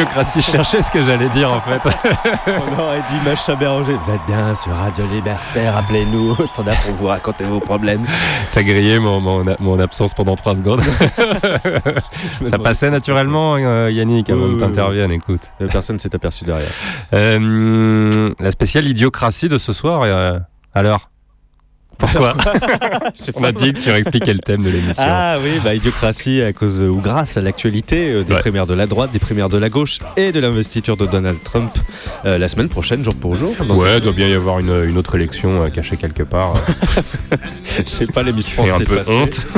[0.00, 0.40] idiocratie.
[0.40, 1.80] Je cherchais ce que j'allais dire en fait.
[2.46, 3.94] On aurait dit Macha Béranger.
[3.94, 8.06] Vous êtes bien sur Radio Libertaire, appelez-nous au standard pour vous raconter vos problèmes.
[8.52, 10.82] T'as grillé mon, mon, mon absence pendant 3 secondes.
[12.46, 15.42] Ça passait naturellement, euh, Yannick, avant Oui, que oui, t'interviennes, écoute.
[15.60, 16.70] Euh, Personne s'est aperçu derrière.
[17.14, 20.38] Euh, la spéciale idiocratie de ce soir, euh,
[20.74, 21.09] alors?
[22.12, 25.02] Pourquoi dit que tu expliquer le thème de l'émission.
[25.06, 28.40] Ah oui, bah idiocratie à cause euh, ou grâce à l'actualité euh, des Ouais.
[28.40, 31.70] primaires de la droite, des primaires de la gauche et de l'investiture de Donald Trump
[32.24, 33.54] euh, la semaine prochaine, jour pour jour.
[33.68, 36.54] Ouais, il doit bien y avoir une, une autre élection euh, cachée quelque part.
[37.84, 39.12] Je sais pas, les Miss qui France fait un c'est peu passé.
[39.12, 39.40] honte.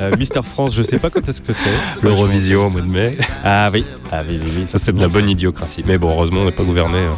[0.00, 1.70] Euh, Mister France, je sais pas quand est-ce que c'est.
[2.02, 3.16] L'Eurovision au mois de mai.
[3.44, 5.84] Ah oui, ah oui, oui, oui, Ça, c'est de la bon, bonne idiocratie.
[5.86, 6.98] Mais bon, heureusement, on n'est pas gouverné.
[6.98, 7.14] hein.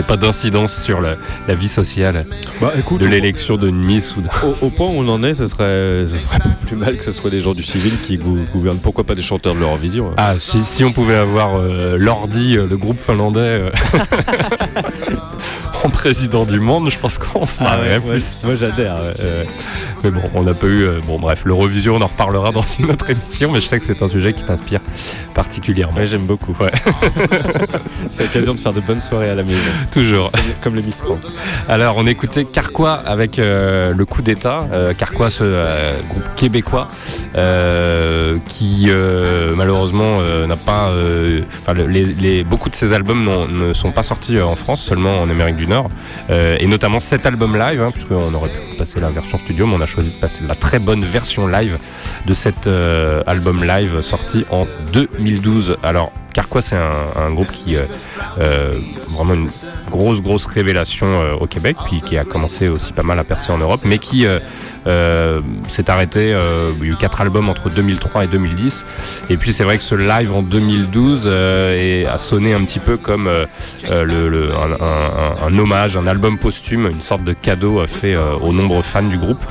[0.00, 2.24] N'y pas d'incidence sur la, la vie sociale
[2.58, 4.28] Bah écoute, de l'élection de Nice ou de...
[4.46, 7.12] Au, au point où on en est, ce serait, serait pas plus mal que ce
[7.12, 8.78] soit des gens du civil qui gou- gouvernent.
[8.78, 10.14] Pourquoi pas des chanteurs de l'Eurovision hein.
[10.16, 13.70] Ah, si, si on pouvait avoir euh, Lordi, euh, le groupe finlandais, euh,
[16.00, 18.38] président du monde, je pense qu'on se Ah marrerait ouais, ouais, plus.
[18.42, 18.96] moi j'adhère.
[18.96, 19.46] ouais, ouais.
[20.02, 20.84] Mais bon, on n'a pas eu.
[20.84, 23.84] euh, bon, bref, l'Eurovision, on en reparlera dans une autre émission, mais je sais que
[23.84, 24.80] c'est un sujet qui t'inspire
[25.34, 25.98] particulièrement.
[25.98, 26.56] Ouais, j'aime beaucoup.
[26.58, 26.70] Ouais.
[28.10, 29.58] c'est l'occasion de faire de bonnes soirées à la maison,
[29.92, 30.30] Toujours.
[30.32, 31.30] comme, comme les Miss France.
[31.68, 34.66] Alors, on écoutait Carquois avec euh, le d'État.
[34.72, 36.88] Euh, Carquois, ce euh, groupe québécois
[37.36, 38.88] euh, qui
[39.56, 40.90] malheureusement n'a pas.
[41.76, 45.66] les, beaucoup de ses albums ne sont pas sortis en France, seulement en Amérique du
[45.66, 45.90] Nord.
[46.30, 49.80] Et notamment cet album live, hein, puisqu'on aurait pu passer la version studio, mais on
[49.80, 51.78] a choisi de passer la très bonne version live
[52.26, 52.68] de cet
[53.26, 55.76] album live sorti en 2012.
[55.82, 57.84] Alors, Carquois, c'est un, groupe qui euh,
[58.38, 58.78] euh,
[59.08, 59.50] vraiment une
[59.90, 63.50] grosse grosse révélation euh, au Québec, puis qui a commencé aussi pas mal à percer
[63.52, 64.26] en Europe, mais qui
[64.86, 66.28] euh, s'est arrêté.
[66.80, 68.84] il y a eu quatre albums entre 2003 et 2010,
[69.28, 72.78] et puis c'est vrai que ce live en 2012 euh, est- a sonné un petit
[72.80, 73.28] peu comme
[73.90, 79.44] un, hommage, un album posthume, une sorte de cadeau fait aux nombreux fans du groupe.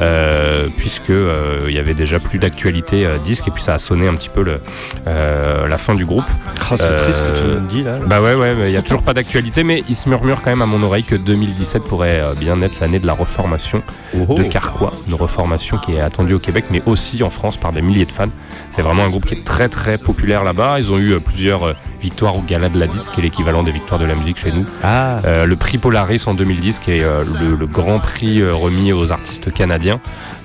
[0.00, 3.78] Euh, puisque euh, il y avait déjà plus d'actualité euh, disque et puis ça a
[3.78, 4.60] sonné un petit peu le,
[5.06, 6.24] la fin du groupe.
[6.70, 7.98] Ah, c'est triste que tu me dis là.
[8.06, 10.62] Bah ouais ouais, il y a toujours pas d'actualité, mais il se murmure quand même
[10.62, 13.82] à mon oreille que 2017 pourrait bien être l'année de la reformation
[14.28, 17.72] Oh, de Carquois, une reformation qui est attendue au Québec, mais aussi en France par
[17.72, 18.28] des milliers de fans.
[18.72, 20.78] C'est vraiment un groupe qui est très très populaire là-bas.
[20.78, 21.74] Ils ont eu plusieurs
[22.06, 24.52] victoires au Gala de la Disque, qui est l'équivalent des victoires de la musique chez
[24.52, 24.64] nous.
[24.84, 28.54] Ah, Euh, le prix Polaris en 2010, qui est euh, le, le grand prix euh,
[28.54, 29.98] remis aux artistes canadiens.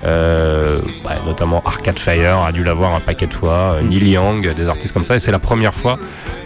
[0.03, 4.53] Euh, bah, notamment Arcade Fire a dû l'avoir un paquet de fois, euh, Neil Young,
[4.55, 5.15] des artistes comme ça.
[5.15, 5.99] Et c'est la première fois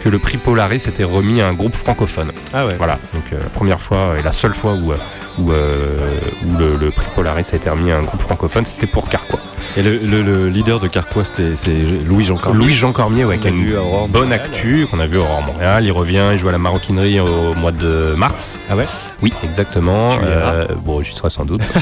[0.04, 2.32] que le prix Polaris était remis à un groupe francophone.
[2.52, 2.74] ah ouais.
[2.76, 4.96] Voilà, donc euh, la première fois et la seule fois où, euh,
[5.38, 8.86] où, euh, où le, le prix Polaris a été remis à un groupe francophone, c'était
[8.86, 9.40] pour Carquois.
[9.78, 11.72] Et le, le- le leader de Carquois, c'est
[12.06, 12.58] Louis-Jean Cormier.
[12.58, 14.40] Louis-Jean Cormier, ouais, qui a une à Aurore bonne Montréal.
[14.44, 15.84] actu, qu'on a vu au Aurore Montréal.
[15.84, 18.58] Il revient, il joue à la maroquinerie au mois de mars.
[18.70, 18.86] Ah ouais?
[19.22, 20.10] Oui, exactement.
[20.22, 21.62] Euh, bon, j'y serai sans doute.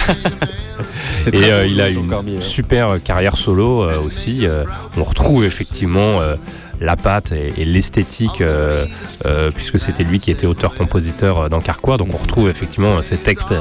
[1.32, 2.40] Et euh, il a une Cormier, hein.
[2.40, 4.46] super carrière solo euh, aussi.
[4.46, 4.64] Euh,
[4.96, 6.36] on retrouve effectivement euh,
[6.80, 8.84] la patte et, et l'esthétique, euh,
[9.26, 11.96] euh, puisque c'était lui qui était auteur-compositeur euh, dans Carquois.
[11.96, 13.54] Donc on retrouve effectivement euh, ces textes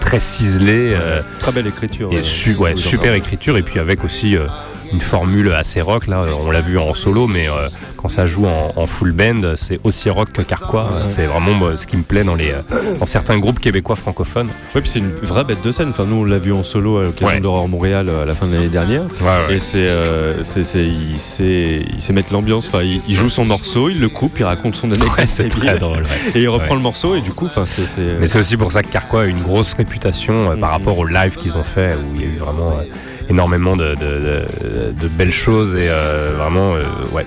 [0.00, 0.94] très ciselés.
[0.98, 2.10] euh, Très belle écriture.
[2.12, 4.46] et euh, su- ouais, Louis-Jean super écriture et puis avec aussi euh,
[4.92, 8.26] une formule assez rock là euh, on l'a vu en solo mais euh, quand ça
[8.26, 12.02] joue en, en full band c'est aussi rock que Carquois c'est vraiment ce qui me
[12.02, 15.62] plaît dans les euh, dans certains groupes québécois francophones Ouais, puis c'est une vraie bête
[15.64, 15.88] de scène.
[15.90, 17.40] Enfin, nous, on l'a vu en solo à l'occasion Ouais.
[17.40, 19.02] d'Aurore Montréal à la fin de l'année dernière.
[19.20, 22.68] ouais, Et c'est, euh, c'est, c'est- il sait, il sait mettre l'ambiance.
[22.68, 25.78] Enfin, il, il joue son morceau, il le coupe, il raconte son anecdote c'est très
[25.78, 27.14] drôle et il reprend le morceau.
[27.16, 27.86] Et du coup, enfin, c'est,
[28.20, 30.76] mais c'est aussi pour ça que Carquois a une grosse réputation euh, par Mhm.
[30.78, 32.82] rapport au live qu'ils ont fait où il y a eu vraiment euh,
[33.30, 37.24] énormément de, de- de- de belles choses et euh, vraiment euh, ouais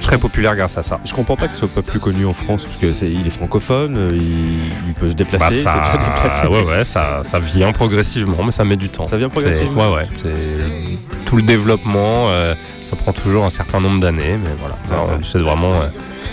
[0.00, 2.34] très populaire grâce à ça je comprends pas que ce soit pas plus connu en
[2.34, 5.56] France parce que c'est, il est francophone, euh, il, il peut se Bah, déplacer.
[5.56, 6.46] déjà ça, déplacé.
[6.46, 9.06] ouais, ouais, ça, ça vient progressivement, mais ça met du temps.
[9.06, 9.90] Ça vient progressivement.
[9.90, 10.06] Ouais, ouais.
[10.22, 12.54] c'est- Tout le développement, euh,
[12.88, 14.76] ça prend toujours un certain nombre d'années, mais voilà.
[14.90, 15.24] Alors, ouais.
[15.24, 15.80] C'est vraiment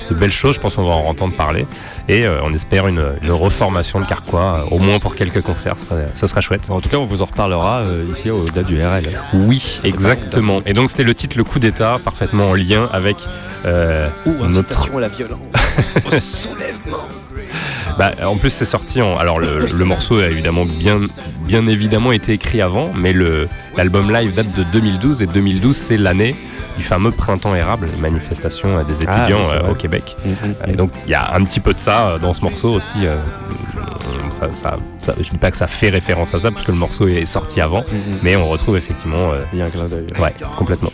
[0.09, 1.65] de belles choses, je pense qu'on va en entendre parler.
[2.09, 5.75] Et euh, on espère une, une reformation de Carquois, euh, au moins pour quelques concerts,
[6.15, 6.67] ce serait chouette.
[6.69, 9.07] En tout cas, on vous en reparlera euh, ici au delà du RL.
[9.33, 10.61] Oui, exactement.
[10.65, 13.17] Et donc c'était le titre Le coup d'État, parfaitement en lien avec
[13.65, 14.91] euh, notre...
[14.97, 15.39] à la violence.
[17.97, 19.17] Bah, en plus, c'est sorti en.
[19.17, 21.01] Alors, le, le morceau a évidemment bien,
[21.41, 23.13] bien évidemment été écrit avant, mais
[23.75, 26.33] l'album live date de 2012 et 2012 c'est l'année
[26.79, 30.15] du fameux printemps érable, les manifestations euh, des Ah, étudiants oui, euh, au Québec.
[30.25, 30.55] Mhm.
[30.67, 33.05] Et donc, il y a un petit peu de ça euh, dans ce morceau aussi.
[33.05, 33.17] euh,
[34.29, 36.77] ça, ça- ça- je dis pas que ça fait référence à ça parce que le
[36.77, 37.83] morceau est sorti avant,
[38.23, 39.31] mais on retrouve effectivement.
[39.31, 40.05] euh, Il y a un clin d'œil.
[40.19, 40.89] ouais, complètement.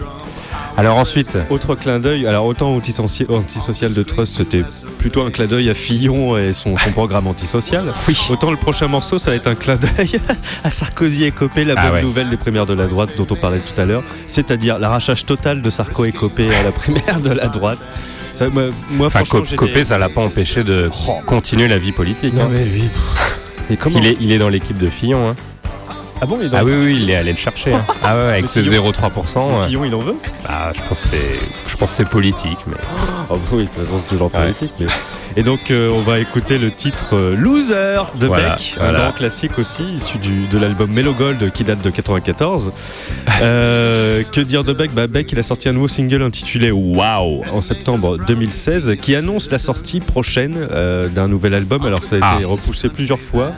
[0.77, 4.63] Alors ensuite, Autre clin d'œil, alors autant antisocial, antisocial de Trust, c'était
[4.99, 7.93] plutôt un clin d'œil à Fillon et son, son programme antisocial.
[8.09, 8.17] oui.
[8.29, 10.19] Autant le prochain morceau, ça va être un clin d'œil
[10.65, 12.01] à Sarkozy et Copé, la Ah bonne ouais.
[12.01, 15.61] nouvelle des primaires de la droite dont on parlait tout à l'heure, c'est-à-dire l'arrachage total
[15.61, 17.79] de Sarko et Copé à la primaire de la droite.
[18.33, 21.13] Ça, moi, moi, Enfin, franchement, Co- j'étais- Copé, ça l'a pas empêché de Oh.
[21.25, 22.33] continuer la vie politique.
[22.33, 22.49] Non hein.
[22.51, 22.83] mais lui.
[23.69, 25.29] Et comment il, est, il est dans l'équipe de Fillon.
[25.29, 25.35] hein.
[26.21, 27.73] Ah bon, il est dans Ah oui, oui, il est allé le chercher.
[27.73, 27.85] hein.
[28.03, 28.83] Ah ouais, avec Le ses Fillon.
[28.91, 29.49] 0,3%.
[29.49, 29.65] Le ouais.
[29.67, 30.15] Fillon, il en veut
[30.47, 31.39] Bah, je pense que c'est,
[31.69, 32.77] je pense que c'est politique, mais
[33.29, 34.71] Oh oui, de toute façon, c'est toujours politique.
[34.79, 34.85] mais-
[35.37, 38.99] Et donc, euh, on va écouter le titre euh, Loser de Voilà, Beck, voilà.
[38.99, 42.71] un grand classique aussi, issu du, de l'album Mellow Gold qui date de 94.
[43.41, 44.93] Euh, que dire de Beck?
[44.93, 49.51] Bah, Beck, il a sorti un nouveau single intitulé Wow en septembre 2016 qui annonce
[49.51, 51.85] la sortie prochaine euh, d'un nouvel album.
[51.85, 52.47] Alors, ça a été Ah.
[52.47, 53.51] repoussé plusieurs fois.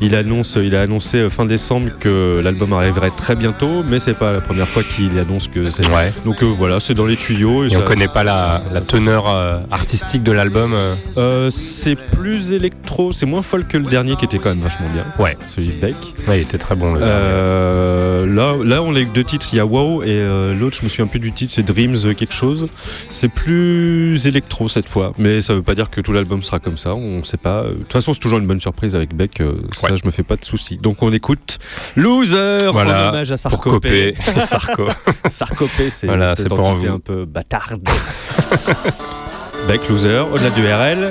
[0.00, 4.14] Il, annonce, il a annoncé euh, fin décembre que l'album arriverait très bientôt, mais c'est
[4.14, 5.86] pas la première fois qu'il annonce que c'est.
[5.88, 6.12] ouais.
[6.24, 7.64] Donc euh, voilà, c'est dans les tuyaux.
[7.64, 10.74] Et, Et ça- on connaît pas la, ça- la ça- teneur euh, artistique de l'album.
[11.16, 11.50] euh.
[11.50, 15.04] c'est plus électro, c'est moins folk que le dernier qui était quand même vachement bien.
[15.18, 15.36] Ouais.
[15.54, 15.96] Celui de Beck.
[16.28, 19.48] Ouais, il était très bon le là, là, on a deux titres.
[19.52, 20.22] Il y a Wow et
[20.58, 22.68] l'autre, je me souviens plus du titre, c'est Dreams quelque chose.
[23.08, 26.76] C'est plus électro cette fois, mais ça veut pas dire que tout l'album sera comme
[26.76, 26.94] ça.
[26.94, 27.62] On sait pas.
[27.64, 29.42] De toute façon, c'est toujours une bonne surprise avec Beck.
[29.76, 29.96] Ça, Ouais.
[29.96, 30.78] je me fais pas de soucis.
[30.78, 31.58] Donc, on écoute
[31.94, 34.14] Loser Voilà, en hommage à pour Sarkopé.
[34.24, 34.88] Copé, Sarko.
[35.28, 37.88] Sarkopé, c'est Voilà, une d'entité un peu bâtarde.
[39.68, 41.08] Beck, Loser, au-delà du RL,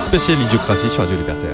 [0.00, 1.52] spécial idiocratie sur Radio Libertaire.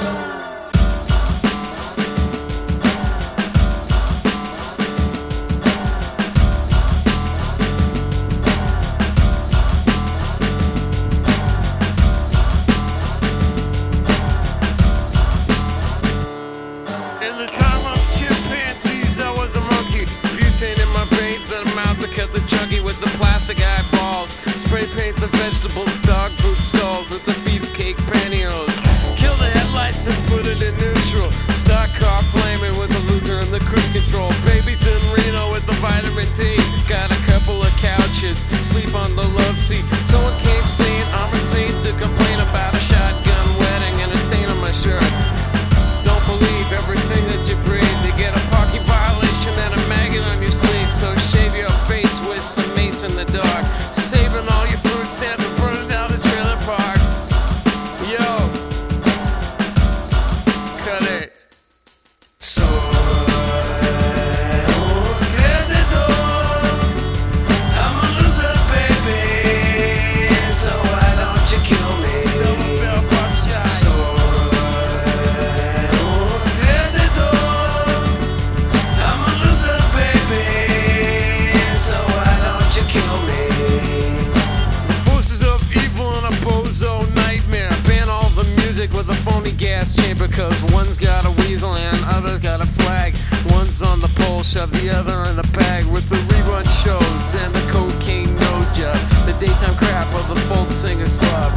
[94.59, 98.99] Shove the other in the bag with the rerun shows and the cocaine nose job.
[99.23, 101.53] The daytime crap of the folk singer's club.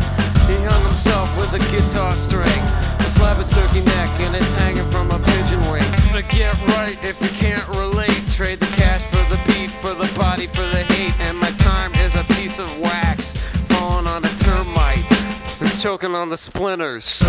[0.46, 2.62] He hung himself with a guitar string,
[3.00, 5.90] a slab of turkey neck, and it's hanging from a pigeon wing.
[6.14, 8.22] But get right if you can't relate.
[8.30, 11.20] Trade the cash for the beat, for the body, for the hate.
[11.22, 13.36] And my time is a piece of wax
[13.74, 15.06] falling on a termite.
[15.60, 17.06] It's choking on the splinters.
[17.06, 17.28] So.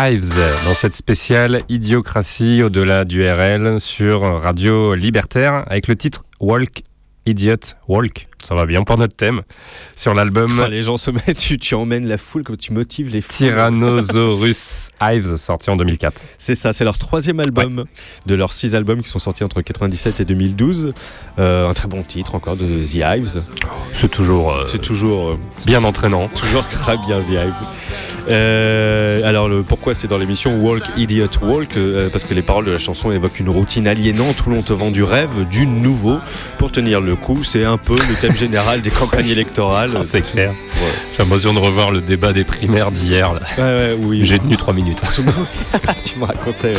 [0.00, 6.84] Dans cette spéciale Idiocratie au-delà du RL sur Radio Libertaire avec le titre Walk
[7.26, 8.29] Idiot Walk.
[8.42, 9.42] Ça va bien pour notre thème
[9.96, 13.20] sur l'album les gens se mettent, tu, tu emmènes la foule, comme tu motives les
[13.20, 13.48] foules.
[13.48, 16.20] Tyrannosaurus Hives sorti en 2004.
[16.38, 17.84] C'est ça, c'est leur troisième album
[18.26, 20.92] de leurs six albums qui sont sortis entre 97 et 2012.
[21.38, 23.42] Euh, un très bon titre encore de The Hives.
[23.92, 26.28] C'est toujours, euh, C'est toujours euh, bien entraînant.
[26.34, 27.54] Toujours très bien The Hives.
[29.24, 31.76] Alors le, pourquoi c'est dans l'émission Walk Idiot Walk?
[32.12, 34.90] Parce que les paroles de la chanson évoquent une routine aliénante où l'on te vend
[34.90, 36.18] du rêve, du nouveau.
[36.58, 39.92] Pour tenir le coup, c'est un peu le thème général des campagnes électorales.
[39.96, 40.52] Ah, c'est clair.
[41.12, 43.32] J'ai l'impression de revoir le débat des primaires d'hier.
[43.32, 43.40] là.
[43.58, 44.20] Ouais, ouais, oui.
[44.24, 45.02] J'ai tenu 3 minutes.
[46.04, 46.74] tu me racontais.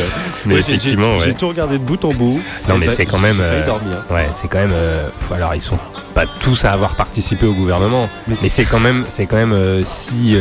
[0.46, 2.40] Mais effectivement, j'ai tout regardé de bout en bout.
[2.68, 3.38] Non mais bah, c'est quand même.
[3.40, 4.04] Euh, dormir.
[4.10, 4.72] Ouais, c'est quand même.
[4.72, 5.78] euh, alors ils sont
[6.14, 9.82] pas tous à avoir participé au gouvernement, mais, c'est quand même, c'est quand même euh,
[9.84, 10.36] six,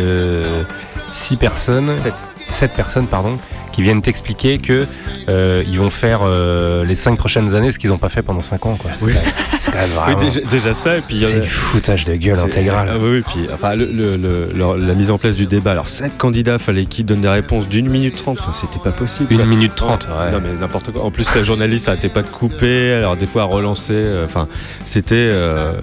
[1.13, 2.73] six personnes, sept.
[2.73, 3.37] personnes pardon,
[3.71, 4.85] qui viennent t'expliquer que
[5.29, 8.41] euh, ils vont faire euh, les cinq prochaines années ce qu'ils n'ont pas fait pendant
[8.41, 8.75] cinq ans.
[8.75, 8.91] quoi.
[8.95, 9.13] C'est Oui.
[9.13, 10.19] quand même- c'est quand même Oui, vraiment.
[10.19, 12.87] déjà, déjà ça, et puis il c'est a- du foutage de gueule intégral.
[12.91, 15.71] Ah oui, puis enfin, le- le- le- leur- la mise en place du débat.
[15.71, 18.37] Alors, 7 candidats, fallait qu'ils donnent des réponses d'une minute trente.
[18.39, 19.31] Enfin, c'était pas possible.
[19.33, 20.31] Une minute trente, Non, ouais.
[20.31, 21.03] Non, mais n'importe quoi.
[21.03, 23.93] En plus, la journaliste arrêtait pas de couper, alors des fois à relancer.
[23.93, 24.47] euh, Enfin,
[24.85, 25.15] c'était.
[25.15, 25.73] euh,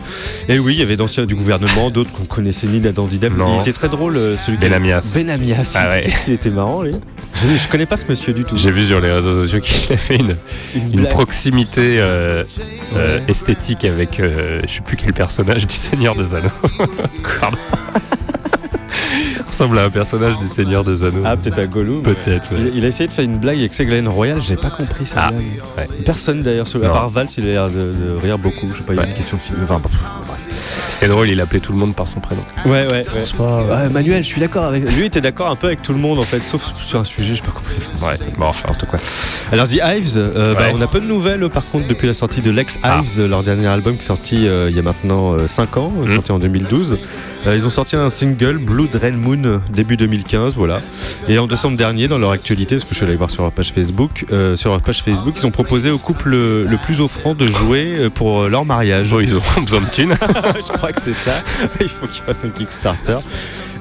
[0.49, 3.07] Et oui, il y avait d'anciens du gouvernement, d'autres qu'on connaissait ni d'Adam.
[3.11, 5.12] Il était très drôle, euh, celui qui- Benamias.
[5.14, 5.72] Benamias.
[5.76, 6.03] Ah ouais.
[6.24, 6.93] Qu'il était marrant, lui?
[7.47, 8.57] Je, je connais pas ce monsieur du tout.
[8.57, 10.35] J'ai vu sur les réseaux sociaux qu'il a fait une,
[10.93, 12.43] une, proximité euh,
[12.97, 16.49] euh, esthétique avec euh, je sais plus quel personnage du Seigneur des Anneaux.
[19.47, 21.22] Ressemble à un personnage du Seigneur des Anneaux.
[21.24, 22.03] Ah, peut-être à Gollum.
[22.03, 22.59] Peut-être, ouais.
[22.72, 25.26] Il, il a essayé de faire une blague avec Ségolène Royal, j'ai pas compris sa
[25.26, 25.31] Ah,
[25.76, 25.87] ouais.
[26.05, 28.70] Personne d'ailleurs, à part Valls, il a l'air de, de rire beaucoup.
[28.72, 29.09] Je sais pas, il y a Ouais.
[29.11, 29.59] une question de film.
[29.62, 29.95] Enfin, bref.
[30.91, 32.43] C'était drôle, il appelait tout le monde par son prénom.
[32.67, 33.05] Ouais, ouais.
[33.05, 33.63] François.
[33.65, 34.85] Ouais, Ah, Manuel, je suis d'accord avec.
[34.85, 37.05] Lui, il était d'accord un peu avec tout le monde en fait, sauf sur un
[37.05, 37.77] sujet, j'ai pas compris.
[38.03, 38.99] Ouais, bon, enfin, N'importe quoi.
[39.53, 42.41] Alors, The Hives, euh, bah, on a peu de nouvelles par contre depuis la sortie
[42.41, 43.01] de Lex Ah.
[43.03, 46.07] Hives, leur dernier album qui est sorti euh, il y a maintenant 5 ans, euh,
[46.09, 46.15] Mm.
[46.15, 46.99] sorti en 2012.
[47.47, 50.81] Euh, ils ont sorti un single, Blood Rain Moon, début 2015, voilà.
[51.29, 53.53] Et en décembre dernier, dans leur actualité, parce que je suis allé voir sur leur
[53.53, 57.01] page Facebook, euh, sur leur page Facebook, ils ont proposé au couple le, le plus
[57.01, 59.09] offrant de jouer pour leur mariage.
[59.11, 60.15] Bon, ils ont besoin de thunes.
[60.57, 61.43] je crois que c'est ça.
[61.81, 63.19] Il faut qu'ils fassent un Kickstarter.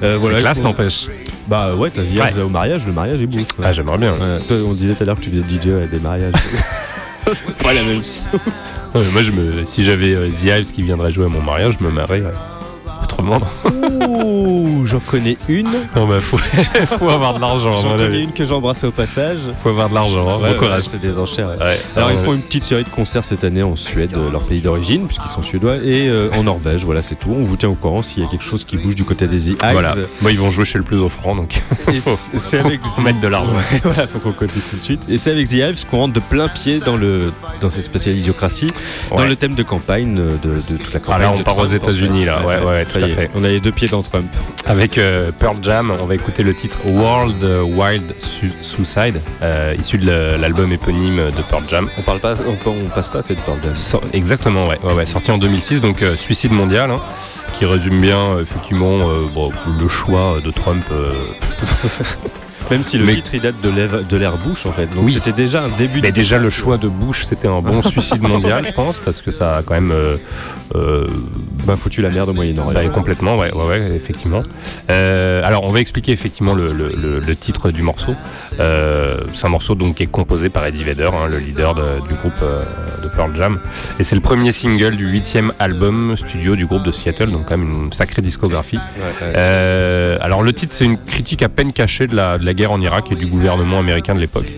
[0.02, 1.06] Euh, voilà, classe, n'empêche.
[1.48, 2.38] Bah ouais, t'as dit Ouais.
[2.40, 3.38] au mariage, le mariage est beau.
[3.62, 4.12] Ah, j'aimerais bien.
[4.12, 6.34] Ouais, toi, on disait tout à l'heure que tu faisais DJ à des mariages.
[7.32, 8.24] c'est pas la même chose.
[8.94, 11.84] Moi, je me, si j'avais euh, The Hives qui viendrait jouer à mon mariage, je
[11.84, 12.34] me marierais.
[13.18, 13.40] Autrement,
[14.08, 15.68] Ouh, j'en connais une.
[15.96, 16.36] non, bah, faut,
[16.86, 17.76] faut avoir de l'argent.
[17.76, 18.22] J'en connais avis.
[18.24, 19.38] une que j'embrasse au passage.
[19.60, 20.28] Faut avoir de l'argent.
[20.28, 20.40] hein.
[20.40, 20.82] Ouais, bon courage.
[20.84, 21.48] ouais, c'est des enchères.
[21.48, 21.64] ouais.
[21.64, 21.76] Ouais.
[21.96, 24.60] Alors, ils feront une petite série de concerts cette année en Suède, euh, leur pays
[24.60, 26.84] d'origine, puisqu'ils sont suédois, et euh, en Norvège.
[26.84, 27.30] Voilà, c'est tout.
[27.36, 29.38] On vous tient au courant s'il y a quelque chose qui bouge du côté des
[29.38, 29.72] The Hives.
[29.72, 29.94] Voilà.
[30.22, 31.60] Moi, ils vont jouer chez le plus offrant, donc
[32.34, 33.52] c'est- avec faut mettre de l'argent.
[33.52, 35.02] Ouais, voilà, faut qu'on cotise tout de suite.
[35.08, 38.16] Et c'est avec The Hives qu'on rentre de plein pied dans, le, dans cette spéciale
[38.16, 38.68] idiocratie,
[39.10, 41.20] dans le thème de campagne, euh, de, de toute la campagne.
[41.22, 41.66] Ah, là, on part aux.
[41.66, 42.38] États-Unis, là.
[42.46, 43.30] Ouais, ouais, à fait.
[43.34, 44.26] On a les deux pieds dans Trump.
[44.66, 49.98] Avec euh, Pearl Jam, on va écouter le titre World Wild Su- Suicide, euh, issu
[49.98, 51.88] de l'album éponyme de Pearl Jam.
[51.98, 53.74] On parle pas, on, on passe pas à cette Pearl Jam.
[53.74, 57.00] So- exactement, ouais, ouais, ouais, sorti en 2006, donc euh, suicide mondial, hein,
[57.58, 59.50] qui résume bien effectivement euh, bon,
[59.80, 60.84] le choix de Trump.
[62.70, 64.86] Même si le Mais- titre il date de l'ère Bush en fait.
[64.94, 65.12] Donc Oui.
[65.12, 66.00] c'était déjà un début.
[66.02, 69.30] mais déjà le choix de Bush, c'était un bon suicide mondial, je pense, parce que
[69.30, 70.16] ça a quand même euh,
[70.74, 71.06] euh,
[71.66, 72.72] Bah foutu la merde au Moyen-Orient.
[72.74, 74.42] Bah, complètement, ouais, ouais, ouais, effectivement.
[74.90, 78.14] Euh, alors, on va expliquer effectivement le, le- le- le titre du morceau.
[78.58, 82.14] C'est un morceau donc qui est composé par Eddie Vedder, hein, le leader de- du
[82.14, 82.40] groupe
[83.02, 83.58] de Pearl Jam,
[83.98, 87.56] et c'est le premier single du huitième album studio du groupe de Seattle, donc quand
[87.56, 88.76] même une sacrée discographie.
[88.78, 90.18] Ouais, ouais.
[90.20, 92.80] Alors, le titre, c'est une critique à peine cachée de la, de la guerre en
[92.80, 94.48] Irak et du gouvernement américain de l'époque.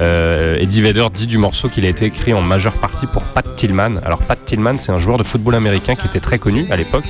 [0.00, 3.44] Euh, Eddie Vedder dit du morceau qu'il a été écrit en majeure partie pour Pat
[3.56, 4.00] Tillman.
[4.04, 7.04] Alors Pat Tillman, c'est un joueur de football américain qui était très connu à l'époque,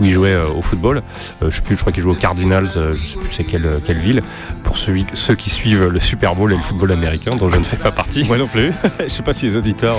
[0.00, 1.02] où il jouait euh, au football.
[1.42, 3.44] Euh, je sais plus, je crois qu'il jouait aux Cardinals, euh, je sais plus c'est
[3.44, 4.20] quelle, quelle ville.
[4.62, 7.64] Pour ceux, ceux qui suivent le Super Bowl et le football américain, dont je ne
[7.64, 8.24] fais pas partie.
[8.24, 8.72] Moi non plus.
[9.00, 9.96] Je sais pas si les auditeurs.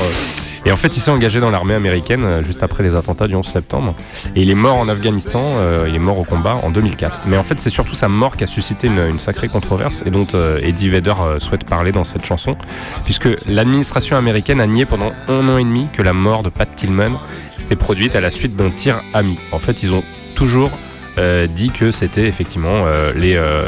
[0.66, 3.46] Et en fait, il s'est engagé dans l'armée américaine juste après les attentats du 11
[3.46, 3.94] septembre.
[4.36, 5.54] Et il est mort en Afghanistan,
[5.88, 7.22] il est mort au combat en 2004.
[7.28, 10.10] Mais en fait, c'est surtout sa mort qui a suscité une, une sacrée controverse et
[10.10, 10.26] dont
[10.62, 12.58] Eddie Vedder souhaite parler dans cette chanson.
[13.04, 16.68] Puisque l'administration américaine a nié pendant un an et demi que la mort de Pat
[16.76, 17.20] Tillman
[17.58, 19.38] s'était produite à la suite d'un tir ami.
[19.52, 20.04] En fait, ils ont
[20.36, 20.72] toujours
[21.18, 23.64] euh, dit que c'était effectivement euh, les, euh,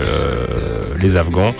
[0.99, 1.53] les Afghans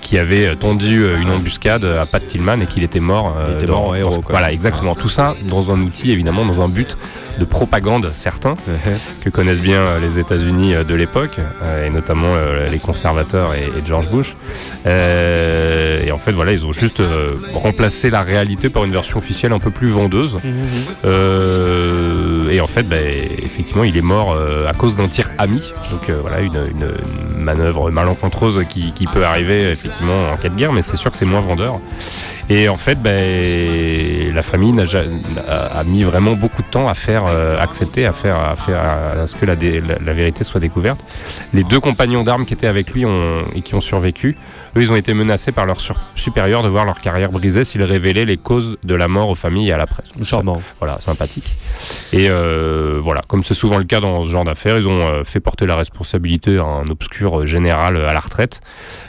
[0.00, 3.34] qui avaient tendu une embuscade à Pat Tillman et qu'il était mort.
[3.48, 4.32] Il était dans- mort en héros, dans- quoi.
[4.32, 4.94] Voilà, exactement.
[4.94, 6.96] Tout ça dans un outil, évidemment, dans un but
[7.38, 8.54] de propagande certain
[9.24, 11.38] que connaissent bien les États-Unis de l'époque,
[11.86, 12.34] et notamment
[12.70, 14.34] les conservateurs et, et George Bush.
[14.86, 19.18] Euh, et en fait, voilà, ils ont juste euh, remplacé la réalité par une version
[19.18, 20.38] officielle un peu plus vendeuse.
[21.04, 25.72] Euh, et en fait, bah, effectivement, il est mort euh, à cause d'un tir ami.
[25.90, 26.92] Donc euh, voilà, une, une-
[27.36, 31.10] une manœuvre malencontreuse qui, qui peut arriver effectivement en cas de guerre, mais c'est sûr
[31.10, 31.78] que c'est moins vendeur.
[32.48, 34.72] Et en fait, ben, la famille
[35.48, 38.80] a, a mis vraiment beaucoup de temps à faire euh, accepter, à faire, à faire
[39.22, 41.00] à ce que la, dé- la- la vérité soit découverte.
[41.52, 44.36] Les deux compagnons d'armes qui étaient avec lui ont, et qui ont survécu,
[44.76, 47.82] eux, ils ont été menacés par leurs sur- supérieurs de voir leur carrière brisée s'ils
[47.82, 50.06] révélaient les causes de la mort aux familles et à la presse.
[50.22, 50.62] Charmant.
[50.78, 51.48] Voilà, sympathique.
[52.12, 55.24] Et euh, voilà, comme c'est souvent le cas dans ce genre d'affaires, ils ont euh,
[55.24, 58.60] fait porter la responsabilité à un obscur général euh, à la retraite.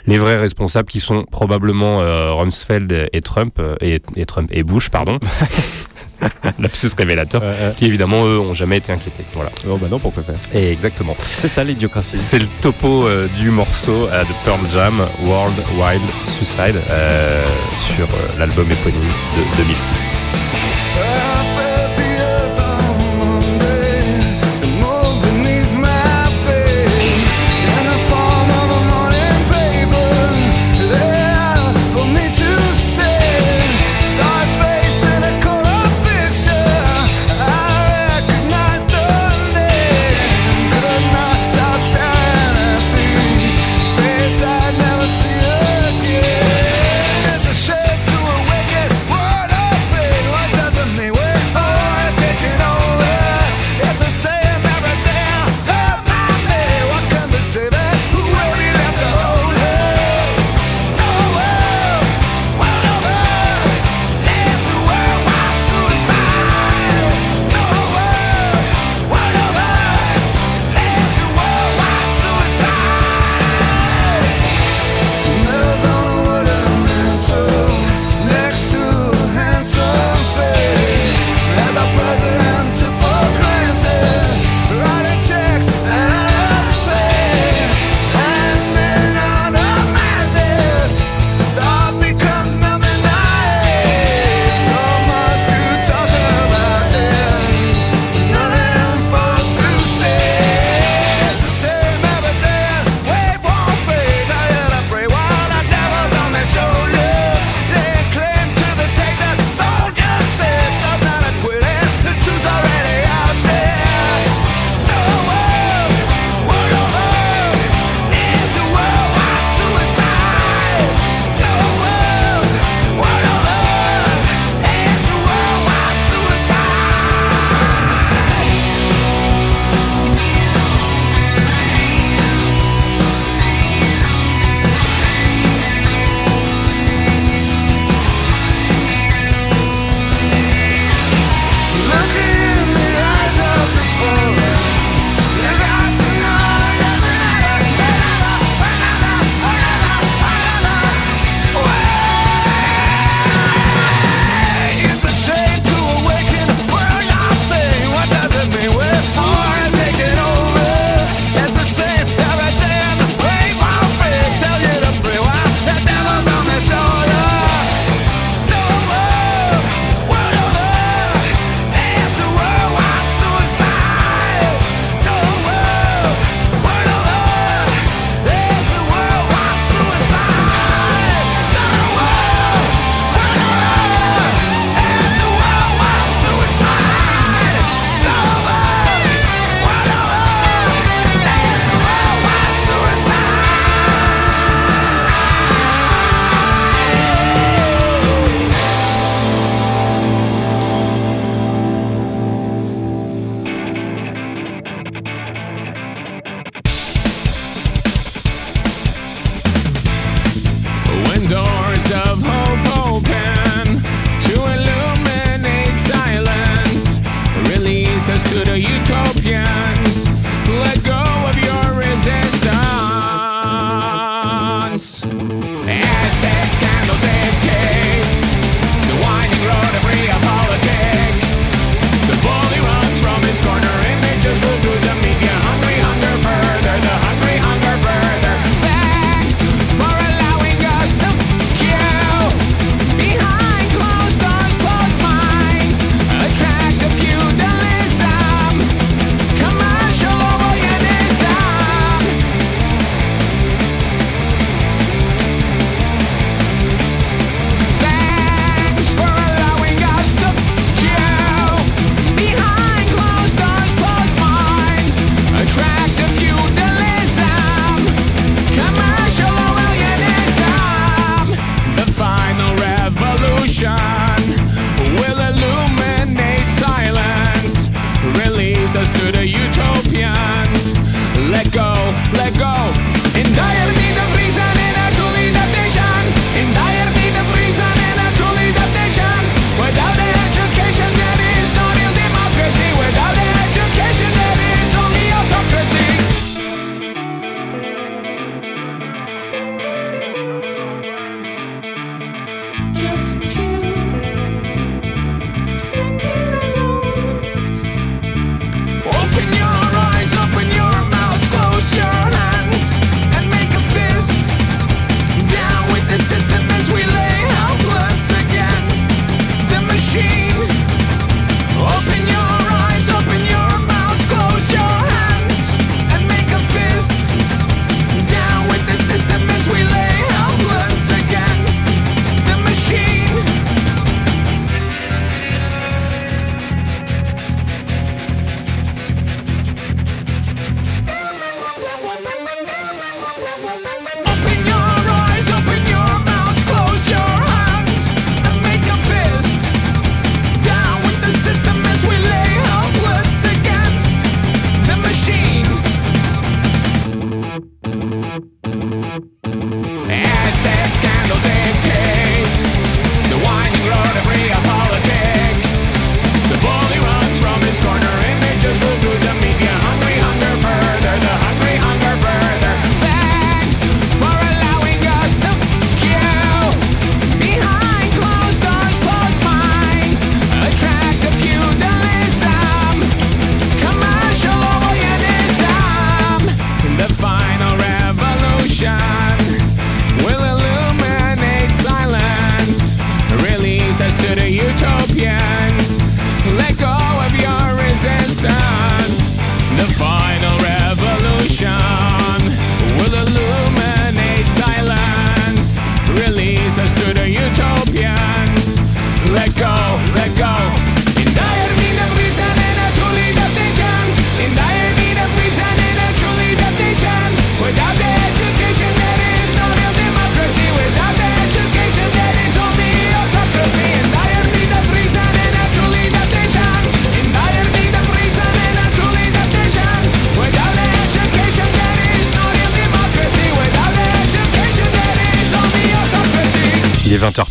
[0.06, 5.18] Les vrais responsables qui sont probablement Rumsfeld et Trump, et, et Trump et Bush, pardon.
[6.58, 7.42] Lapsus révélateur,
[7.76, 9.24] qui évidemment eux ont jamais été inquiétés.
[9.34, 9.50] Voilà.
[9.68, 10.34] Oh bah non, pourquoi faire?
[10.52, 11.14] Et exactement.
[11.20, 12.16] C'est ça l'idiocratie.
[12.16, 13.06] C'est le topo
[13.38, 16.80] du morceau de Pearl Jam, World Wild Suicide,
[17.94, 18.08] sur
[18.38, 19.00] l'album éponyme
[19.36, 21.07] de 2006.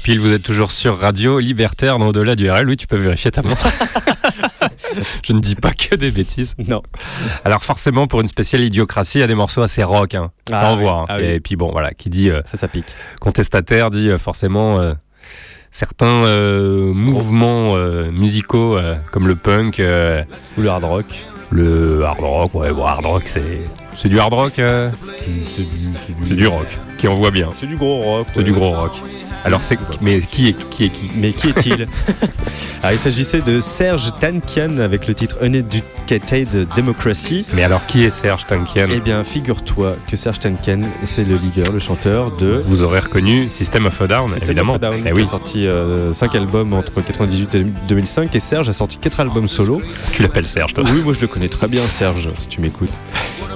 [0.07, 2.65] Pile, vous êtes toujours sur Radio Libertaire dans Au-delà du RL.
[2.69, 3.67] Oui, tu peux vérifier ta montre.
[5.25, 6.55] Je ne dis pas que des bêtises.
[6.65, 6.81] Non.
[7.43, 10.15] Alors forcément, pour une spéciale idiocratie, il y a des morceaux assez rock.
[10.15, 10.31] Hein.
[10.49, 10.93] ça Ah envoie.
[10.93, 11.05] oui, hein.
[11.09, 11.25] ah oui.
[11.25, 12.85] Et puis bon, voilà, qui dit euh, Ça, ça pique.
[13.19, 14.93] contestataire dit euh, forcément euh,
[15.71, 21.27] certains euh, mouvements euh, musicaux euh, comme le punk, Ou le hard rock.
[21.51, 22.55] le hard rock.
[22.55, 23.59] Ouais, bon, hard rock, c'est
[23.93, 24.53] c'est du hard rock.
[24.55, 25.65] C'est du, c'est
[26.23, 27.49] c'est du rock qui envoie bien.
[27.53, 28.27] C'est du gros rock.
[28.31, 28.43] C'est ouais.
[28.45, 28.93] du gros rock.
[29.43, 31.73] Alors c'est mais qui est qui est qui Mais qui est-il
[32.83, 37.45] Alors, Il s'agissait de Serge Tankian avec le titre Uneducated Democracy.
[37.53, 38.87] Mais alors qui est Serge Tankian?
[38.91, 43.47] Eh bien, figure-toi que Serge Tankian, c'est le leader, le chanteur de Vous aurez reconnu
[43.49, 44.73] System of a Down, System évidemment.
[44.73, 45.67] of a Down, Eh qui oui, a sorti
[46.13, 49.81] 5 albums entre 98 et 2005 et Serge a sorti 4 albums solo.
[50.13, 50.83] tu l'appelles Serge, toi?
[50.85, 52.99] Oui, moi je le connais très bien, Serge, si tu m'écoutes.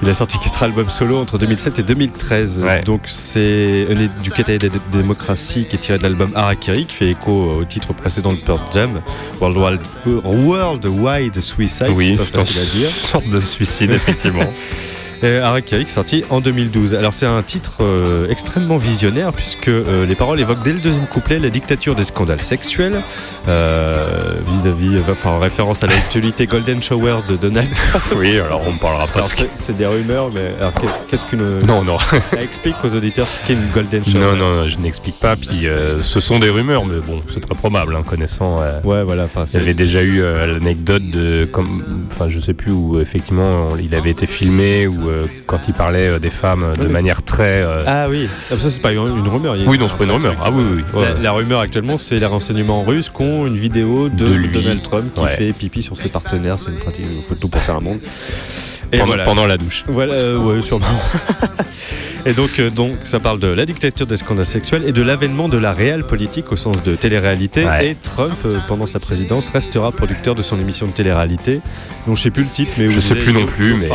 [0.03, 2.61] Il a sorti 4 albums solo entre 2007 et 2013.
[2.63, 2.81] Ouais.
[2.83, 7.93] Donc c'est Uneducated Democracy qui est tiré de l'album Harakiri, qui fait écho au titre
[7.93, 9.01] précédent de Pearl Jam,
[9.39, 12.89] World Wide, World Wide Suicide, Oui, c'est pas facile à dire.
[12.89, 14.43] sorte de suicide, effectivement.
[15.23, 16.93] Harakiri qui est sorti en 2012.
[16.95, 21.07] Alors c'est un titre euh, extrêmement visionnaire puisque euh, les paroles évoquent dès le deuxième
[21.07, 23.01] couplet la dictature des scandales sexuels
[23.47, 28.03] euh, vis-à-vis, euh, enfin en référence à l'actualité Golden Shower de Donald Trump.
[28.17, 30.51] oui, alors on ne parlera pas c'est des rumeurs, mais
[31.09, 31.59] qu'est-ce qu'une...
[31.67, 31.97] Non, non.
[32.41, 34.19] Explique aux auditeurs ce qu'est une Golden Shower?
[34.19, 35.35] Non, non, je n'explique pas.
[35.35, 38.61] Puis euh, ce sont des rumeurs, mais bon, c'est très probable, hein, connaissant.
[38.61, 39.27] euh, Ouais, voilà.
[39.47, 43.75] Il y avait déjà eu euh, l'anecdote de, comme, enfin, je sais plus où effectivement
[43.81, 47.21] il avait été filmé ou euh, quand il parlait euh, des femmes euh, de manière
[47.23, 47.61] très.
[47.61, 49.55] euh, Ah oui, ah, ça c'est pas une, une rumeur.
[49.55, 50.35] il Oui, non, c'est pas une un rumeur.
[50.35, 50.43] truc.
[50.45, 51.03] Ah oui, oui.
[51.21, 54.47] La, rumeur actuellement, c'est les renseignements russes qui ont une vidéo de, De.
[54.47, 55.35] Donald Trump qui Ouais.
[55.35, 56.57] fait pipi sur ses partenaires.
[56.59, 57.99] C'est une pratique, faut tout pour faire un monde.
[58.91, 59.23] Et pendant, voilà.
[59.23, 59.83] pendant la douche.
[59.87, 60.85] Voilà, euh, ouais, sûrement.
[62.25, 65.49] et donc, euh, donc, ça parle de la dictature des scandales sexuels et de l'avènement
[65.49, 67.65] de la réelle politique au sens de télé-réalité.
[67.65, 67.87] Ouais.
[67.91, 71.61] Et Trump, euh, pendant sa présidence, restera producteur de son émission de télé-réalité,
[72.07, 73.89] dont je sais plus le titre, mais Je sais plus non plus, mais-.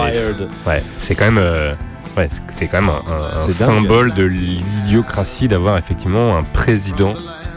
[0.66, 1.38] Ouais, c'est quand même.
[1.38, 1.74] euh,
[2.16, 7.12] Ouais, c'est- quand même un, un- symbole de l'idiocratie d'avoir effectivement un président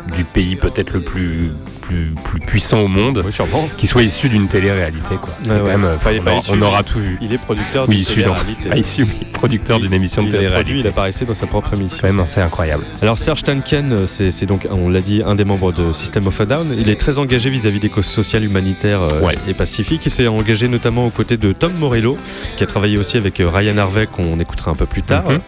[0.10, 1.52] du pays peut-être le plus,
[1.82, 3.32] plus, plus puissant au monde Oui,
[3.78, 5.16] qui soit issu d'une télé-réalité.
[5.22, 5.30] Quoi.
[5.46, 7.18] Ouais, quand même, Enfin, on, aura- issu, on aura mais- tout vu.
[7.22, 8.70] Il est producteur Oui, de issu dans, télé-réalité.
[8.70, 10.80] pas issu, mais producteur d'une émission de Il a produit, télé-réalité.
[10.80, 12.08] il apparaissait dans sa propre émission.
[12.26, 12.84] C'est incroyable.
[13.02, 16.40] Alors Serge Tankian, euh, c'est donc, on l'a dit, un des membres de System of
[16.42, 16.76] a Down.
[16.78, 19.36] Il est très engagé vis-à-vis des causes sociales, humanitaires euh, Ouais.
[19.48, 20.02] et pacifiques.
[20.06, 22.18] Il s'est engagé notamment aux côtés de Tom Morello,
[22.58, 25.30] qui a travaillé aussi avec euh, Ryan Harvey, qu'on écoutera un peu plus tard.
[25.30, 25.40] Mhm.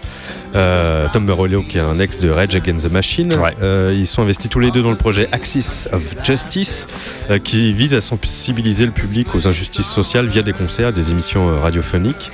[0.53, 3.33] Euh, Tom Morello, qui est un ex de Rage Against the Machine.
[3.35, 3.55] Ouais.
[3.61, 6.87] Euh, ils sont investis tous les deux dans le projet Axis of Justice,
[7.29, 11.55] euh, qui vise à sensibiliser le public aux injustices sociales via des concerts, des émissions
[11.55, 12.31] radiophoniques.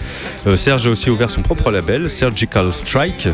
[0.56, 3.28] Serge a aussi ouvert son propre label, Surgical Strike,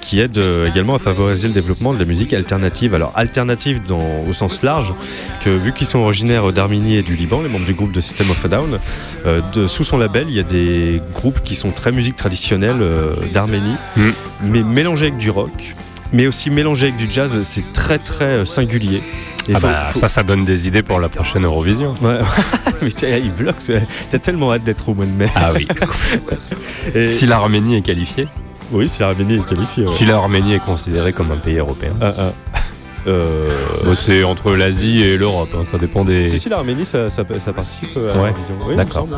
[0.00, 2.94] qui aide également à favoriser le développement de la musique alternative.
[2.94, 4.92] Alors alternative dans, au sens large,
[5.42, 8.30] que vu qu'ils sont originaires d'Arménie et du Liban, les membres du groupe de System
[8.30, 8.78] of a Down,
[9.54, 12.78] de- sous son label, il y a des groupes qui sont très musique traditionnelle
[13.32, 14.10] d'Arménie, Mm.
[14.42, 15.74] Mais mélangés avec du rock,
[16.12, 17.38] mais aussi mélangés avec du jazz.
[17.44, 19.02] C'est très très euh, singulier.
[19.48, 21.94] Et Ah faut- bah, faut- Ça, ça donne des idées pour la prochaine Eurovision.
[22.00, 22.18] Ouais.
[22.82, 23.56] mais il bloque.
[24.10, 25.28] T'as tellement hâte d'être au mois de mai.
[25.34, 25.66] Ah oui.
[26.94, 28.28] Et- si l'Arménie est qualifiée.
[28.70, 29.84] Oui, si l'Arménie est qualifiée.
[29.84, 29.92] ouais.
[29.92, 31.90] Si l'Arménie est considérée comme un pays européen.
[32.00, 32.32] Ah, ah.
[33.08, 33.50] Euh,
[33.84, 36.28] Bah, c'est entre l'Asie et l'Europe, hein, ça dépend des.
[36.28, 38.54] Si, si, l'Arménie, ça, ça, ça participe à Ouais, l'Eurovision.
[38.64, 39.08] Oui, d'accord.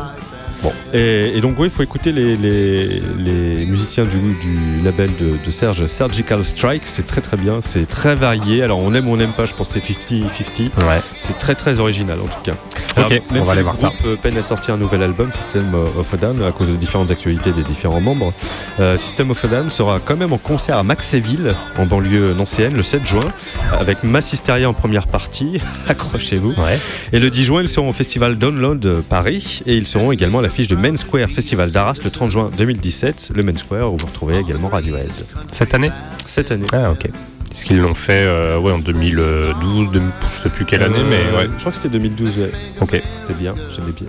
[0.63, 0.71] Bon.
[0.93, 5.35] Et, et donc, oui, il faut écouter les, les, les musiciens du, du label de,
[5.45, 6.83] de Serge, Surgical Strike.
[6.85, 8.63] C'est très très bien, c'est très varié.
[8.63, 10.85] Alors, on aime ou on n'aime pas, je pense c'est 50-50.
[10.85, 11.01] Ouais.
[11.17, 12.53] C'est très très original en tout cas.
[12.97, 13.87] Ok, même on va si aller le voir ça.
[13.87, 16.75] groupe euh, peine à sortir un nouvel album, System of a Down, à cause de
[16.75, 18.33] différentes actualités des différents membres.
[18.79, 22.75] Euh, System of a Down sera quand même en concert à Maxéville, en banlieue nancéenne,
[22.75, 23.31] le 7 juin,
[23.71, 25.59] avec Mass Hysteria en première partie.
[25.89, 26.51] Accrochez-vous.
[26.53, 26.79] Ouais.
[27.11, 30.39] Et le 10 juin, ils seront au festival Download de Paris et ils seront également
[30.39, 33.97] à l'affiche de Main Square Festival d'Arras le 30 juin 2017, le Main Square où
[33.97, 35.09] vous retrouvez également Radiohead.
[35.51, 35.89] Cette année?
[36.27, 36.67] Cette année.
[36.71, 37.05] Ah, ok.
[37.05, 41.09] Est-ce qu'ils l'ont fait euh, ouais, en 2012, 2000, je sais plus quelle année, Euh,
[41.09, 41.49] mais ouais.
[41.55, 42.51] Je crois que c'était 2012, ouais.
[42.79, 43.01] Ok.
[43.13, 44.07] C'était bien, j'aimais bien.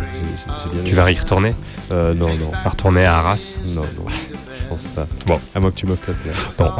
[0.85, 1.55] Tu vas y retourner?
[1.93, 2.51] Euh, non, non.
[2.69, 3.55] Retourner à Arras?
[3.67, 5.07] Non, non, je pense pas.
[5.27, 5.41] Bon.
[5.55, 6.39] À moins que tu me fasses plaisir.
[6.59, 6.71] Bon.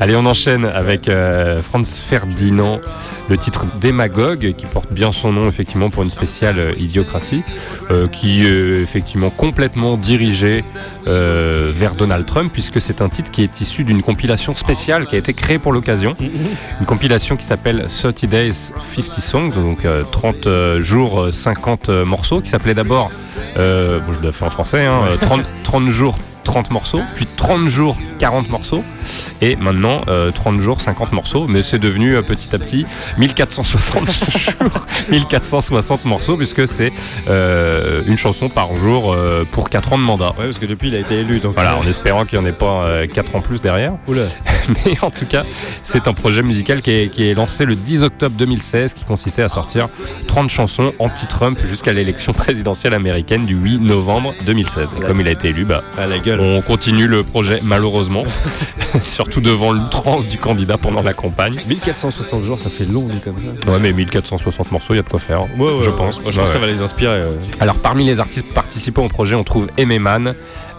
[0.00, 2.80] Allez, on enchaîne avec euh, Franz Ferdinand,
[3.28, 7.42] le titre Démagogue, qui porte bien son nom effectivement pour une spéciale euh, idiocratie,
[7.90, 10.64] euh, qui est effectivement complètement dirigé
[11.06, 15.14] euh, vers Donald Trump, puisque c'est un titre qui est issu d'une compilation spéciale qui
[15.14, 16.16] a été créée pour l'occasion.
[16.80, 21.88] Une compilation qui s'appelle 30 Days 50 Songs, donc euh, 30 euh, jours euh, 50
[21.88, 23.10] euh, morceaux, qui s'appelait d'abord,
[23.56, 27.26] euh, bon, je l'ai fait en français, hein, euh, 30, 30 jours 30 morceaux, puis
[27.36, 28.84] 30 jours 40 morceaux,
[29.42, 32.86] et maintenant euh, 30 jours 50 morceaux, mais c'est devenu euh, petit à petit
[33.18, 34.08] 1460
[34.60, 36.92] jours, 1460 morceaux, puisque c'est
[37.28, 40.30] euh, une chanson par jour euh, pour 4 ans de mandat.
[40.38, 41.40] Ouais, parce que depuis, il a été élu.
[41.40, 43.94] Donc Voilà, en espérant qu'il n'y en ait pas 4 ans plus derrière.
[44.06, 44.22] Oula.
[44.86, 45.44] Mais en tout cas,
[45.82, 49.42] c'est un projet musical qui est, qui est lancé le 10 octobre 2016, qui consistait
[49.42, 49.88] à sortir
[50.28, 54.94] 30 chansons anti-Trump jusqu'à l'élection présidentielle américaine du 8 novembre 2016.
[54.98, 56.35] Et comme il a été élu, bah, À la gueule.
[56.38, 58.24] On continue le projet malheureusement,
[59.00, 61.54] surtout devant l'outrance du candidat pendant la campagne.
[61.68, 63.70] 1460 jours, ça fait long, dit comme ça.
[63.70, 65.42] Ouais, mais 1460 morceaux, il y a de quoi faire.
[65.58, 66.18] Ouais, ouais, je pense.
[66.18, 67.20] Ouais, je pense que ça va les inspirer.
[67.20, 67.32] euh.
[67.60, 70.34] Alors, parmi les artistes participants au projet, on trouve Aimé Man,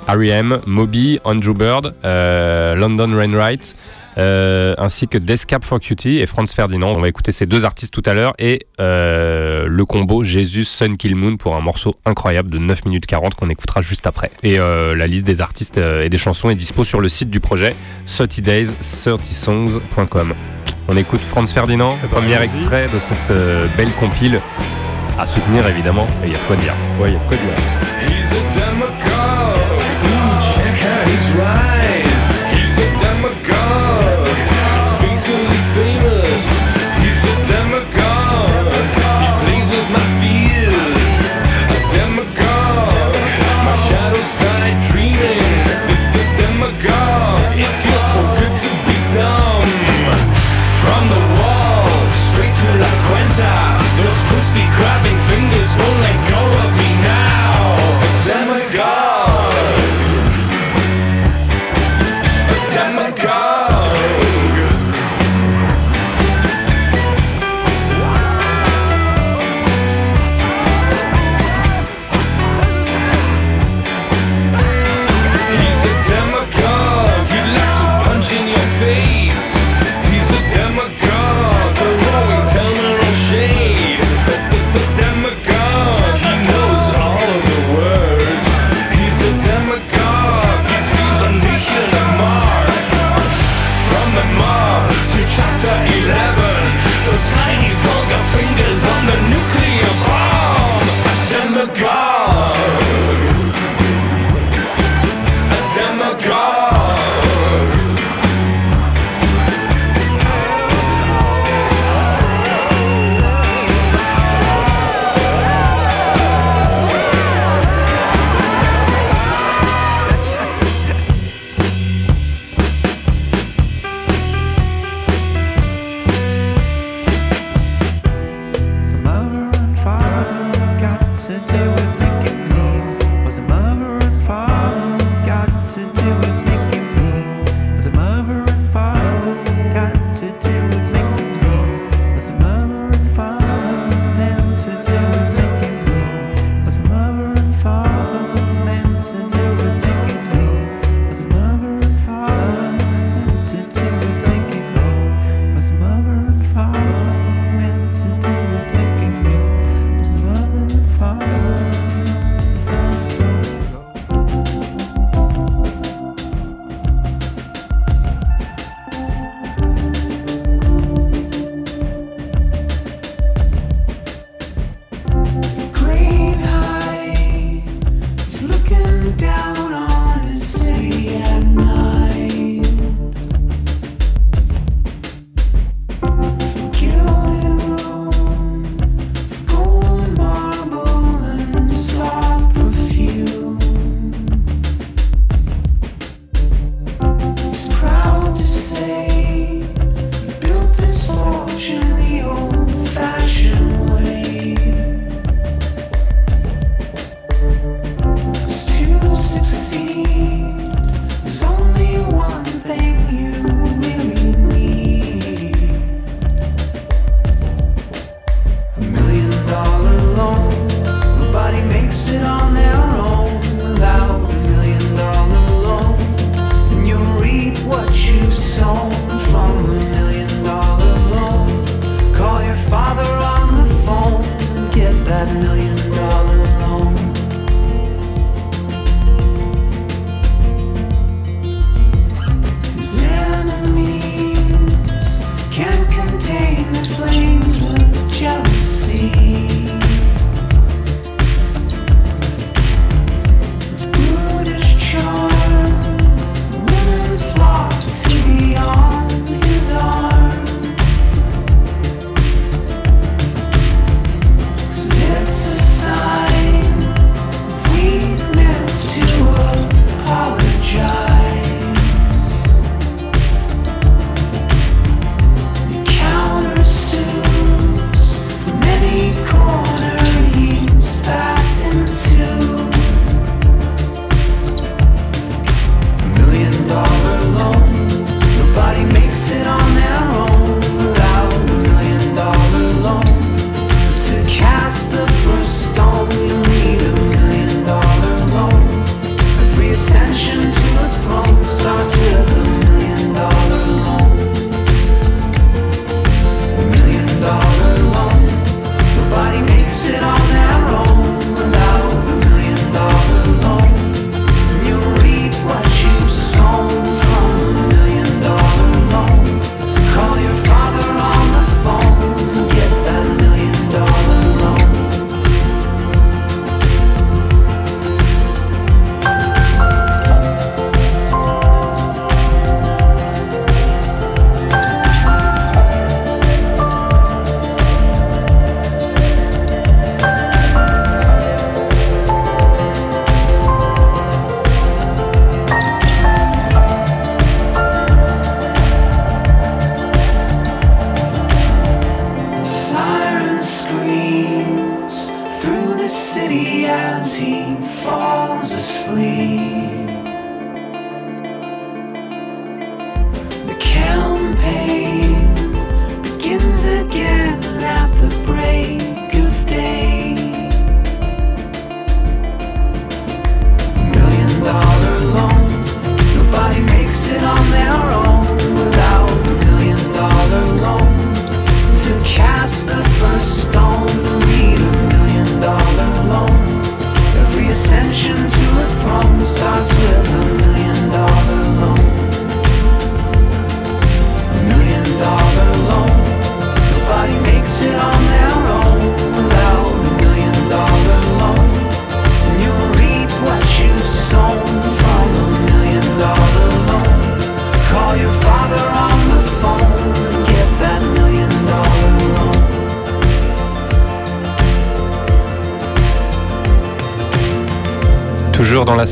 [0.07, 3.75] R.E.M., Moby, Andrew Bird, euh, London Rainwright,
[4.17, 6.93] euh, ainsi que Descap for Cutie et Franz Ferdinand.
[6.95, 10.97] On va écouter ces deux artistes tout à l'heure et euh, le combo Jesus Sun
[10.97, 14.31] Kill Moon pour un morceau incroyable de 9 minutes 40 qu'on écoutera juste après.
[14.43, 17.39] Et euh, la liste des artistes et des chansons est dispo sur le site du
[17.39, 17.75] projet
[18.07, 18.67] 30 days
[19.03, 20.33] 30 songs.com.
[20.89, 22.45] On écoute Franz Ferdinand, premier allons-y.
[22.45, 24.39] extrait de cette euh, belle compile
[25.19, 26.73] à soutenir évidemment, et il y a de quoi dire.
[26.99, 27.51] Ouais, il y a de quoi dire.
[28.07, 28.31] He's
[31.39, 31.76] a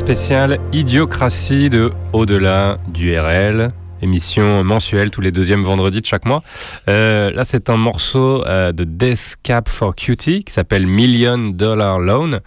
[0.06, 3.72] spéciale Idiocratie de Au-delà du RL.
[4.02, 6.44] Émission mensuelle tous les deuxièmes vendredis de chaque mois.
[6.88, 11.98] Euh, là, c'est un morceau euh, de Death Cap for Cutie qui s'appelle Million Dollar
[11.98, 12.38] Loan.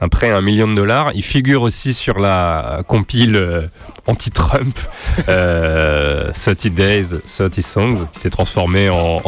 [0.00, 1.10] Un prêt un million de dollars.
[1.14, 3.66] Il figure aussi sur la compile euh,
[4.06, 4.78] anti-Trump
[5.28, 9.16] euh, 30 Days, 30 Songs qui s'est transformé en,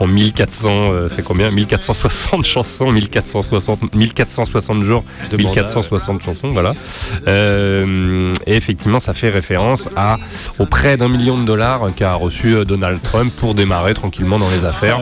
[0.00, 1.50] en, en 1400, euh, c'est combien?
[1.50, 6.74] 1460 chansons, 1460, 1460 jours, De mandat, 1460 chansons, voilà.
[7.28, 10.18] Euh, et effectivement, ça fait référence à,
[10.58, 14.50] au prêt d'un million de dollars qu'a reçu euh, Donald Trump pour démarrer tranquillement dans
[14.50, 15.00] les affaires.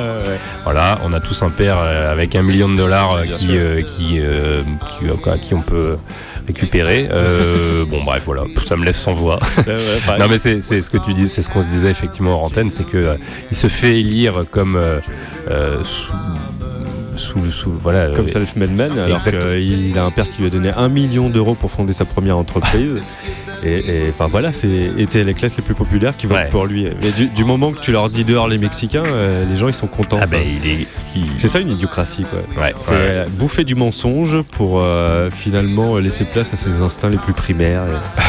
[0.65, 4.63] Voilà, on a tous un père avec un million de dollars qui, euh, qui, euh,
[4.99, 5.97] qui, euh, qui on peut
[6.49, 7.09] récupérer.
[7.13, 9.39] Euh, bon, bref, voilà, ça me laisse sans voix.
[10.19, 12.71] non, mais c'est ce que tu dis, c'est ce qu'on se disait effectivement en antenne,
[12.71, 13.15] c'est que euh,
[13.51, 14.99] il se fait élire comme euh,
[15.51, 16.13] euh, sous,
[17.17, 20.71] sous, sous- voilà, Comme self-made man, alors qu'il a un père qui lui a donné
[20.77, 22.97] un million d'euros pour fonder sa première entreprise.
[23.65, 26.49] Et, enfin voilà, c'est était les classes les plus populaires qui votent Ouais.
[26.49, 26.87] pour lui.
[27.03, 29.75] Mais du, du moment que tu leur dis dehors les Mexicains, euh, les gens ils
[29.75, 30.19] sont contents.
[30.21, 30.87] Ah ben, il est.
[31.17, 32.41] il- C'est ça une idiocratie quoi.
[32.63, 32.97] Ouais, C'est ouais.
[33.01, 37.85] euh, bouffer du mensonge pour euh, finalement laisser place à ses instincts les plus primaires.
[37.87, 38.21] et-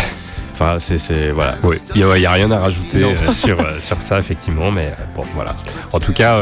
[0.61, 1.57] Enfin, c'est, voilà.
[1.63, 5.03] Oui, il n'y a, rien à rajouter euh, sur, euh, sur ça, effectivement, mais euh,
[5.15, 5.55] bon, voilà.
[5.93, 6.37] En tout cas,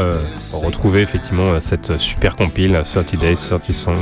[0.52, 3.94] retrouvait effectivement cette super compile 30 Days, 30 Songs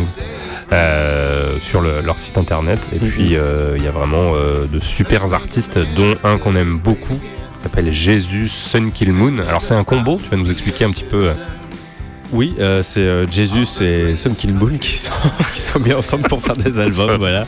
[0.72, 2.78] euh, sur le- leur site internet.
[2.94, 6.78] Et puis, euh, il y a vraiment euh, de super artistes, dont un qu'on aime
[6.78, 7.18] beaucoup,
[7.62, 9.38] s'appelle Jésus Sun Kill Moon.
[9.48, 11.30] Alors, c'est un combo, tu vas nous expliquer un petit peu.
[12.26, 15.12] Euh, Oui, euh, c'est euh, Jesus et Sun Kill Moon qui sont,
[15.54, 17.16] qui sont mis ensemble pour faire des albums.
[17.18, 17.46] voilà.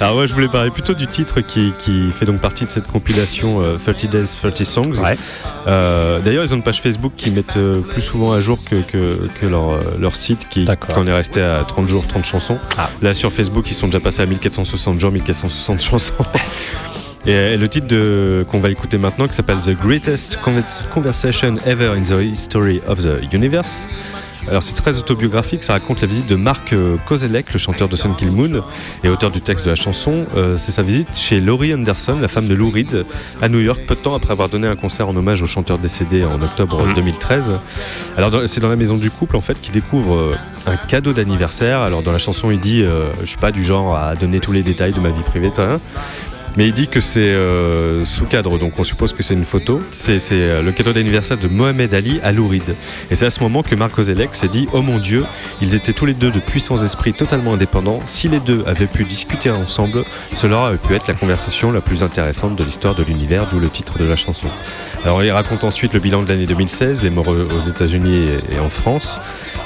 [0.00, 2.86] Alors moi je voulais parler plutôt du titre qui, qui fait donc partie de cette
[2.88, 5.00] compilation euh, 30 Days, 30 Songs.
[5.02, 5.16] Ouais.
[5.66, 8.76] Euh, D'ailleurs ils ont une page Facebook qui mettent euh, plus souvent à jour que,
[8.76, 10.94] que, que leur, euh, leur site qui D'accord.
[10.94, 12.58] qu'on est resté à 30 jours, 30 chansons.
[12.76, 12.90] Ah.
[13.00, 16.14] Là sur Facebook ils sont déjà passés à 1460 jours, 1460 chansons.
[17.26, 21.54] Et euh, le titre de- qu'on va écouter maintenant, qui s'appelle The Greatest Convers- Conversation
[21.66, 23.86] Ever in the History of the Universe.
[24.48, 27.94] Alors c'est très autobiographique, ça raconte la visite de Mark euh, Kozelek, le chanteur de
[27.94, 28.64] Sun Kill Moon
[29.04, 30.26] et auteur du texte de la chanson.
[30.36, 33.04] Euh, c'est sa visite chez Laurie Anderson, la femme de Lou Reed,
[33.40, 35.78] à New York, peu de temps après avoir donné un concert en hommage au chanteur
[35.78, 36.92] décédé en octobre Mhm.
[36.94, 37.52] 2013.
[38.16, 40.34] Alors dans- c'est dans la maison du couple en fait qu'il découvre euh,
[40.66, 41.78] un cadeau d'anniversaire.
[41.78, 44.50] Alors dans la chanson il dit euh, je suis pas du genre à donner tous
[44.50, 45.78] les détails de ma vie privée, rien.
[46.56, 49.80] Mais il dit que c'est euh, sous cadre, donc on suppose que c'est une photo.
[49.90, 52.74] C'est euh, le cadeau d'anniversaire de Mohamed Ali à Louride.
[53.10, 55.24] Et c'est à ce moment que Marc Ozelek s'est dit Oh mon Dieu,
[55.62, 58.00] ils étaient tous les deux de puissants esprits totalement indépendants.
[58.04, 60.04] Si les deux avaient pu discuter ensemble,
[60.34, 63.68] cela aurait pu être la conversation la plus intéressante de l'histoire de l'univers, d'où le
[63.68, 64.48] titre de la chanson.
[65.04, 68.58] Alors il raconte ensuite le bilan de l'année 2016, les morts aux États-Unis et, et
[68.60, 69.18] en France,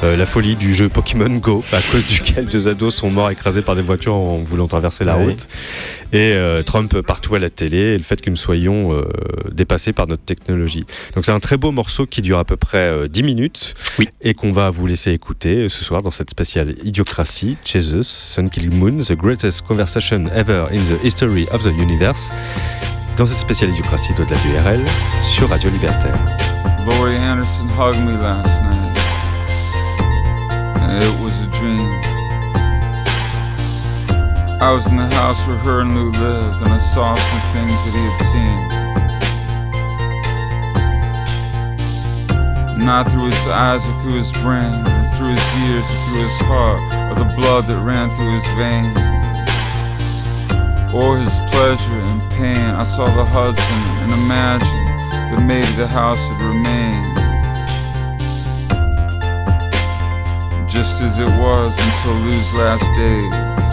[0.03, 3.63] euh, la folie du jeu Pokémon Go, à cause duquel deux ados sont morts écrasés
[3.63, 5.47] par des voitures en voulant traverser la route,
[6.13, 9.05] et euh, Trump partout à la télé, et le fait que nous soyons euh,
[9.51, 10.85] dépassés par notre technologie.
[11.15, 14.11] Donc c'est un très beau morceau qui dure à peu près euh, 10 minutes, Oui.
[14.21, 18.51] et qu'on va vous laisser écouter euh, ce soir dans cette spéciale Idiocratie, Jesus, Sun
[18.51, 22.31] Kill Moon, The Greatest Conversation Ever in the History of the Universe,
[23.17, 24.85] dans cette spéciale Idiocratie d'au-delà du RL,
[25.23, 26.19] sur Radio Libertaire.
[26.87, 28.99] Anderson hugged me last night.
[30.83, 31.96] And it was a dream.
[34.59, 37.77] I was in the house where her and Lou lived, and I saw some things
[37.85, 38.57] that he had seen.
[42.81, 46.41] Not through his eyes or through his brain, or through his ears or through his
[46.49, 46.81] heart,
[47.13, 48.97] or the blood that ran through his veins.
[50.95, 52.57] Or his pleasure and pain.
[52.57, 54.89] I saw the Hudson and imagined
[55.37, 57.13] that maybe the house had remained
[60.67, 63.66] just as it was until Lou's last days.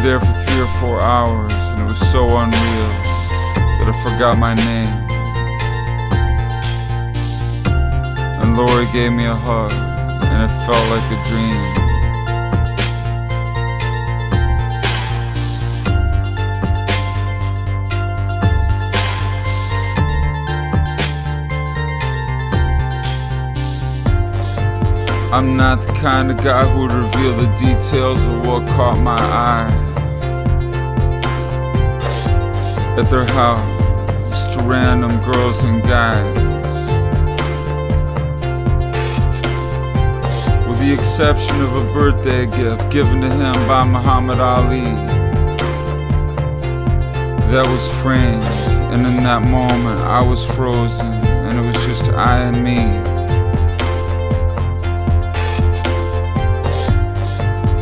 [0.00, 2.90] Were there for three or four hours, and it was so unreal
[3.78, 4.88] that I forgot my name.
[8.40, 11.79] And Lori gave me a hug, and it felt like a dream.
[25.32, 29.14] I'm not the kind of guy who would reveal the details of what caught my
[29.14, 29.70] eye.
[32.98, 36.26] At their house, to random girls and guys.
[40.66, 44.82] With the exception of a birthday gift given to him by Muhammad Ali.
[47.52, 48.42] That was framed,
[48.92, 53.09] and in that moment I was frozen, and it was just I and me.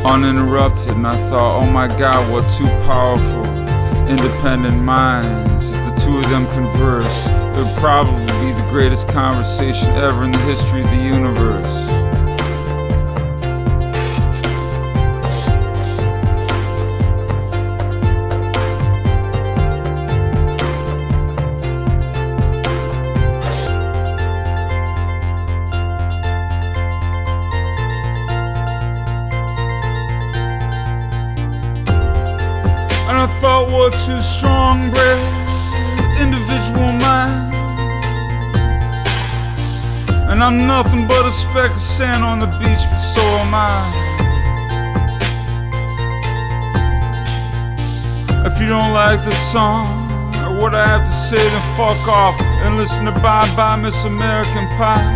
[0.09, 3.45] Uninterrupted, and I thought, oh my god, what two powerful,
[4.09, 5.69] independent minds.
[5.69, 10.33] If the two of them converse, it would probably be the greatest conversation ever in
[10.33, 11.98] the history of the universe.
[41.79, 43.79] A sand on the beach, but so am I.
[48.47, 49.87] If you don't like the song
[50.43, 52.35] or what I have to say, then fuck off
[52.65, 55.07] and listen to Bye Bye Miss American Pie.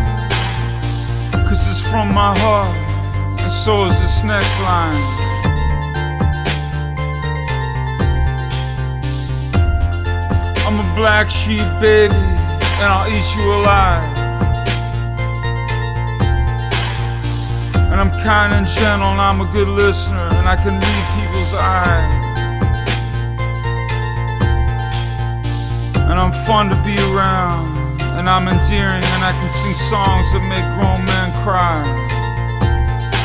[1.48, 2.76] Cause it's from my heart,
[3.42, 5.02] and so is this next line.
[10.64, 12.14] I'm a black sheep, baby,
[12.78, 14.11] and I'll eat you alive.
[18.22, 22.22] Kind and gentle, and I'm a good listener, and I can read people's eyes.
[26.06, 30.44] And I'm fun to be around, and I'm endearing, and I can sing songs that
[30.46, 31.82] make grown men cry.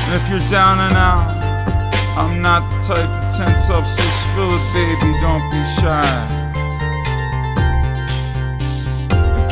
[0.09, 1.29] And if you're down and out,
[2.17, 6.09] I'm not the type to tense up, so spill it, baby, don't be shy.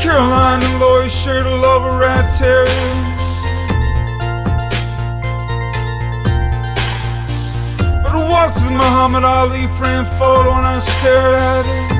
[0.01, 3.14] Caroline and Lori sure to love a rat terrier.
[8.45, 11.91] To the Muhammad Ali framed photo and I stared at it.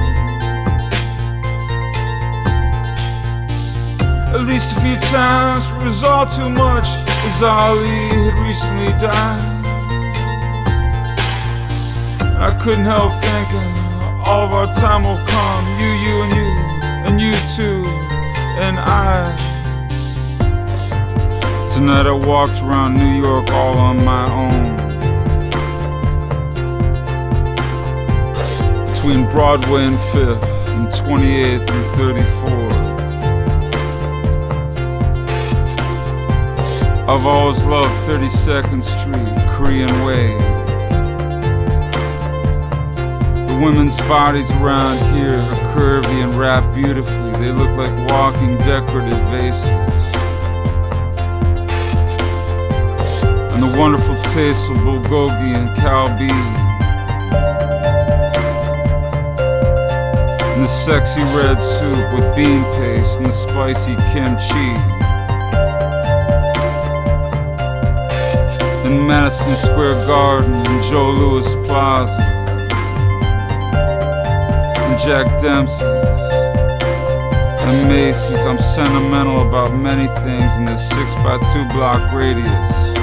[4.35, 6.87] At least a few times, it was all too much,
[7.27, 9.65] as Ali had recently died.
[12.21, 13.73] And I couldn't help thinking,
[14.23, 16.65] all of our time will come, you, you, and you
[17.05, 17.85] and you too,
[18.57, 19.35] and I.
[21.73, 24.84] Tonight I walked around New York all on my own.
[29.05, 32.85] Between Broadway and 5th, and 28th and 34th.
[37.07, 40.35] I've always loved 32nd Street, Korean Way.
[43.45, 47.31] The women's bodies around here are curvy and wrapped beautifully.
[47.33, 49.69] They look like walking decorative vases.
[53.53, 55.69] And the wonderful taste of bulgogi and.
[55.69, 56.64] And
[60.65, 64.71] the sexy red soup with bean paste and the spicy kimchi.
[68.87, 72.19] In Madison Square Garden and Joe Louis Plaza.
[74.81, 75.83] And Jack Dempsey's
[77.67, 78.43] and Macy's.
[78.47, 82.94] I'm sentimental about many things in this six by two block radius.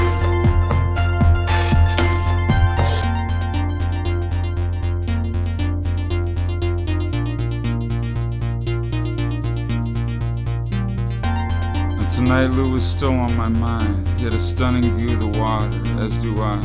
[12.41, 14.09] Lou was still on my mind.
[14.19, 16.57] Had a stunning view of the water, as do I.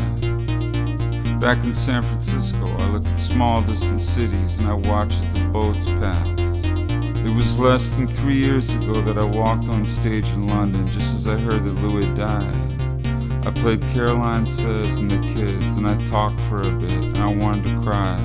[1.39, 5.41] Back in San Francisco, I look at small distant cities and I watch as the
[5.51, 6.27] boats pass.
[6.29, 11.13] It was less than three years ago that I walked on stage in London just
[11.13, 13.45] as I heard that Lou had died.
[13.45, 17.33] I played Caroline Says and the kids, and I talked for a bit, and I
[17.33, 18.17] wanted to cry.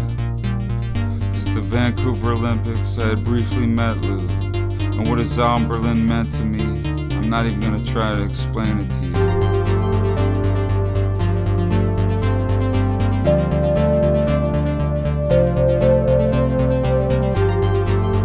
[1.32, 6.30] Cause at the Vancouver Olympics, I had briefly met Lou, and what his Berlin meant
[6.34, 6.71] to me,
[7.32, 9.12] not even gonna try to explain it to you.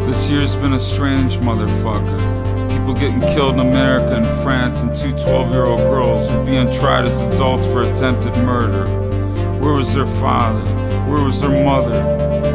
[0.05, 2.69] This year's been a strange motherfucker.
[2.69, 6.69] People getting killed in America and France, and two 12 year old girls are being
[6.73, 8.87] tried as adults for attempted murder.
[9.61, 10.69] Where was their father?
[11.09, 12.03] Where was their mother?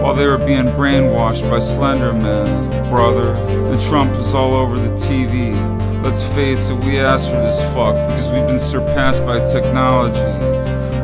[0.02, 4.92] While they were being brainwashed by Slender Man, brother, and Trump is all over the
[4.96, 5.81] TV.
[6.02, 10.18] Let's face it, we asked for this fuck because we've been surpassed by technology.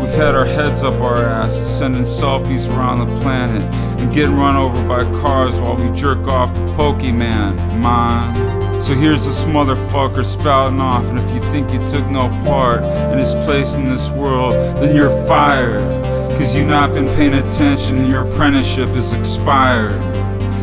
[0.00, 3.62] We've had our heads up our asses, sending selfies around the planet
[4.00, 7.80] and getting run over by cars while we jerk off to Pokemon.
[7.80, 8.82] Man.
[8.82, 13.18] So here's this motherfucker spouting off, and if you think you took no part in
[13.18, 15.80] his place in this world, then you're fired.
[16.38, 20.17] Cause you've not been paying attention and your apprenticeship is expired.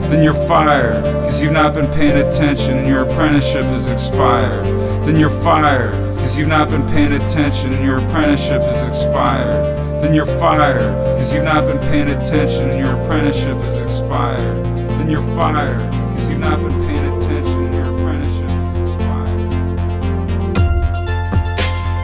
[0.09, 1.03] Then you're fired.
[1.03, 4.63] Cause you've not been paying attention and your apprenticeship is expired.
[5.03, 5.93] Then you're fired.
[6.19, 9.65] Cause you've not been paying attention and your apprenticeship is expired.
[10.01, 10.93] Then you're fired.
[11.17, 14.63] Cause you've not been paying attention and your apprenticeship is expired.
[14.91, 15.81] Then you're fired.
[15.91, 19.41] Cause you've not been paying attention and your apprenticeship is expired.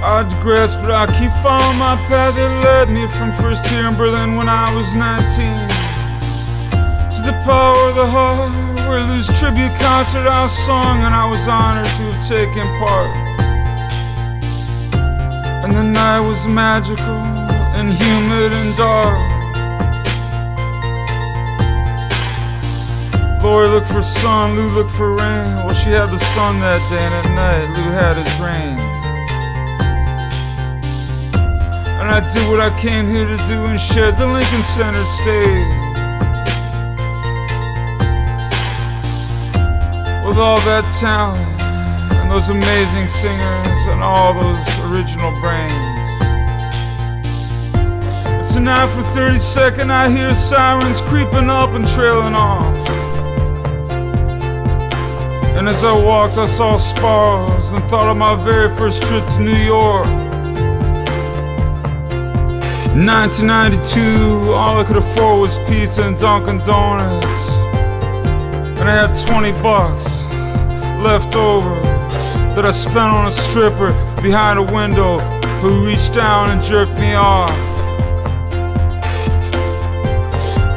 [0.03, 3.95] I digress, but I keep following my path that led me from first here in
[3.95, 5.70] Berlin when I was 19 to
[7.23, 8.51] the power of the heart,
[8.87, 13.11] where Lou's tribute concert I sung, and I was honored to have taken part.
[15.63, 17.21] And the night was magical
[17.77, 19.41] and humid and dark.
[23.43, 25.55] Lori looked for sun, Lou looked for rain.
[25.65, 28.77] Well, she had the sun that day, and at night, Lou had his rain.
[31.99, 35.80] And I did what I came here to do and shared the Lincoln Center stage.
[40.31, 46.07] With all that talent and those amazing singers and all those original brains.
[48.31, 52.63] And tonight, for 30 seconds, I hear sirens creeping up and trailing off.
[55.57, 59.39] And as I walked, I saw spars and thought of my very first trip to
[59.41, 60.07] New York.
[62.95, 67.27] 1992, all I could afford was pizza and Dunkin' Donuts.
[68.79, 70.20] And I had 20 bucks
[71.01, 71.73] left over
[72.53, 73.91] that I spent on a stripper
[74.21, 75.17] behind a window
[75.61, 77.49] who reached down and jerked me off.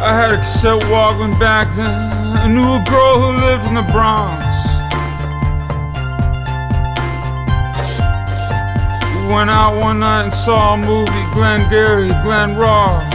[0.00, 2.36] I had a cassette Walkman back then.
[2.38, 4.44] I knew a girl who lived in the Bronx.
[9.20, 13.12] We went out one night and saw a movie, Glenn Gary, Glenn Ross.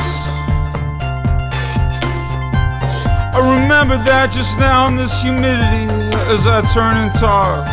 [3.34, 7.68] I remember that just now in this humidity as I turn and toss.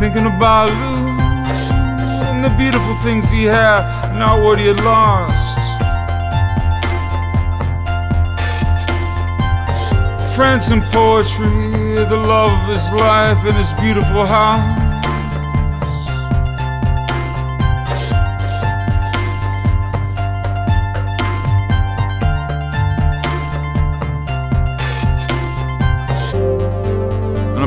[0.00, 1.08] Thinking about Lou
[2.28, 5.54] and the beautiful things he had, not what he had lost.
[10.34, 14.83] Friends and poetry, the love of his life and his beautiful house.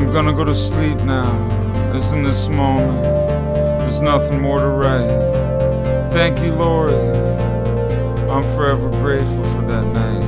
[0.08, 1.30] I'm gonna go to sleep now.
[1.94, 3.02] As in this moment,
[3.80, 6.12] there's nothing more to write.
[6.14, 6.94] Thank you, Lori.
[8.30, 10.24] I'm forever grateful for that night.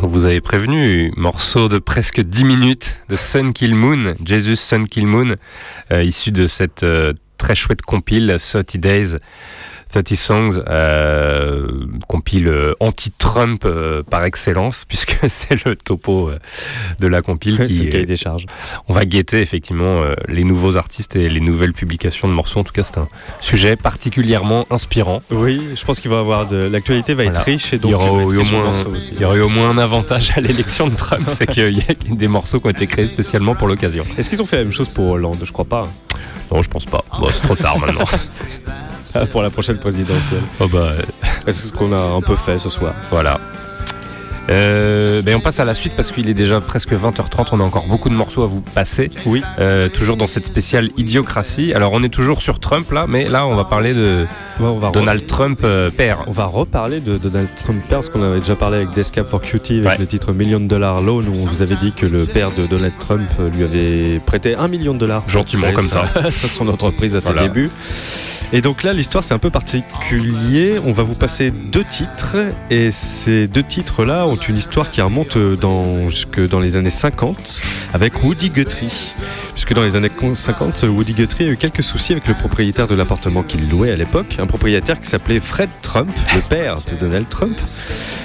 [0.00, 5.06] Vous avait prévenu, morceau de presque 10 minutes de Sun Kill Moon, Jesus Sun Kill
[5.06, 5.34] Moon,
[5.92, 9.16] euh, issu de cette euh, très chouette compile 30 Days.
[9.90, 11.68] 30 Songs, euh,
[12.08, 16.38] compile euh, anti-Trump euh, par excellence, puisque c'est le topo euh,
[17.00, 18.46] de la compile C'est qui le cahier des charges.
[18.88, 22.60] On va guetter effectivement euh, les nouveaux artistes et les nouvelles publications de morceaux.
[22.60, 23.08] En tout cas, c'est un
[23.40, 25.22] sujet particulièrement inspirant.
[25.30, 27.38] Oui, je pense qu'il va avoir de l'actualité va Voilà.
[27.38, 29.10] être riche et donc il y aura eu au moins, morceaux aussi.
[29.14, 31.94] il y aurait au moins un avantage à l'élection de Trump, c'est qu'il y a
[32.14, 34.04] des morceaux qui ont été créés spécialement pour l'occasion.
[34.18, 35.38] Est-ce qu'ils ont fait la même chose pour Hollande?
[35.44, 35.88] Je crois pas.
[36.52, 37.04] Non, je pense pas.
[37.18, 38.04] Bon, c'est trop tard maintenant.
[39.30, 40.42] pour la prochaine présidentielle.
[40.60, 40.92] Oh bah,
[41.46, 42.94] Est-ce qu'on a un peu fait ce soir?
[43.10, 43.40] Voilà.
[44.50, 47.48] Euh, ben on passe à la suite parce qu'il est déjà presque 20h30.
[47.52, 49.10] On a encore beaucoup de morceaux à vous passer.
[49.26, 49.42] Oui.
[49.58, 51.72] Euh, toujours dans cette spéciale idiocratie.
[51.72, 54.26] Alors on est toujours sur Trump là, mais là on va parler de
[54.60, 56.24] Ouais, on va re- Donald Trump euh, père.
[56.26, 59.40] On va reparler de Donald Trump père, parce qu'on avait déjà parlé avec Descap for
[59.40, 59.96] Cutie avec Ouais.
[59.98, 62.94] le titre Million Dollar Loan, où on vous avait dit que le père de Donald
[62.98, 65.24] Trump euh, lui avait prêté un million de dollars.
[65.26, 66.04] Gentiment, comme ça.
[66.30, 67.48] ça son entreprise à ses Voilà.
[67.48, 67.70] débuts.
[68.52, 70.78] Et donc là, l'histoire, c'est un peu particulier.
[70.86, 72.36] On va vous passer deux titres,
[72.70, 77.62] et ces deux titres-là une histoire qui remonte dans, jusque dans les années 50
[77.92, 79.12] avec Woody Guthrie.
[79.52, 82.94] Puisque dans les années 50, Woody Guthrie a eu quelques soucis avec le propriétaire de
[82.94, 87.28] l'appartement qu'il louait à l'époque, un propriétaire qui s'appelait Fred Trump, le père de Donald
[87.28, 87.56] Trump.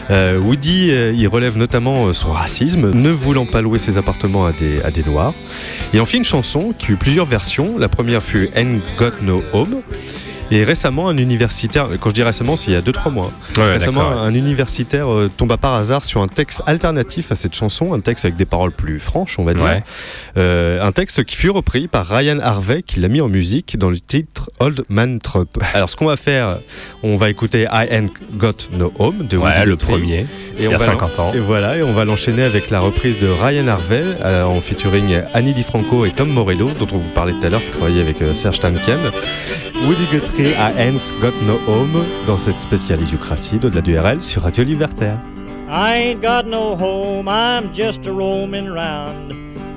[0.10, 4.46] Euh, Woody, euh, il relève notamment euh, son racisme, ne voulant pas louer ses appartements
[4.46, 5.34] à des, à des Noirs.
[5.94, 7.78] Il en fit une chanson qui eut plusieurs versions.
[7.78, 9.82] La première fut Ain't Got No Home.
[10.52, 13.74] Et récemment, un universitaire, quand je dis récemment, c'est il y a 2-3 mois, Ouais,
[13.74, 18.00] récemment, un universitaire euh, tomba par hasard sur un texte alternatif à cette chanson, un
[18.00, 19.66] texte avec des paroles plus franches, on va dire.
[19.66, 19.84] Ouais.
[20.38, 23.90] Euh, un texte qui fut repris par Ryan Harvey, qui l'a mis en musique dans
[23.90, 25.58] le titre Old Man Trup.
[25.74, 26.60] Alors, ce qu'on va faire,
[27.04, 30.26] on va écouter I Ain't Got No Home de Ouais, Woody le premier,
[30.58, 31.34] il y a on va 50 ans.
[31.34, 35.22] Et voilà, et on va l'enchaîner avec la reprise de Ryan Harvey euh, en featuring
[35.34, 38.22] Annie DiFranco et Tom Morello, dont on vous parlait tout à l'heure, qui travaillait avec
[38.22, 38.98] euh, Serge Tankian.
[39.86, 44.44] Woody Guthrie, I Ain't Got No Home, dans cette spéciale Idiocratie d'au-delà du RL sur
[44.44, 45.20] Radio Libertaire.
[45.70, 49.34] I ain't got no home, I'm just a roaming round.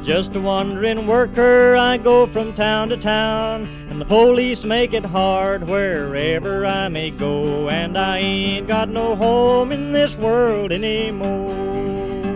[0.06, 3.68] Just a wandering worker, I go from town to town.
[3.90, 7.68] And the police make it hard wherever I may go.
[7.68, 12.31] And I ain't got no home in this world anymore.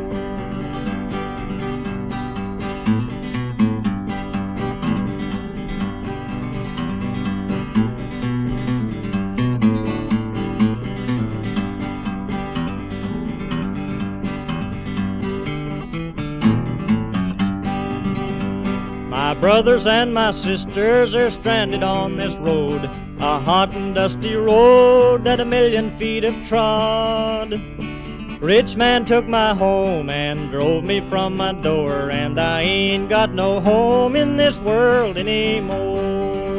[19.16, 25.24] My brothers and my sisters are stranded on this road, a hot and dusty road
[25.24, 27.50] that a million feet have trod.
[28.42, 33.32] Rich man took my home and drove me from my door, and I ain't got
[33.32, 36.55] no home in this world anymore.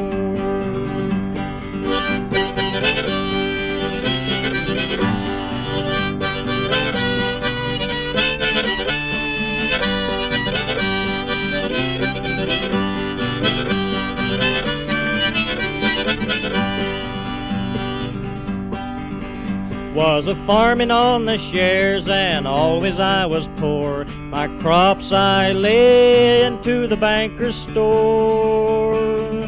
[20.18, 24.03] Was a farming on the shares, and always I was poor.
[24.06, 29.48] My crops I lay into the banker's store.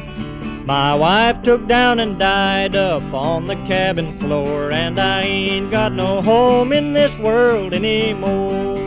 [0.66, 5.92] My wife took down and died up on the cabin floor, and I ain't got
[5.92, 8.79] no home in this world anymore.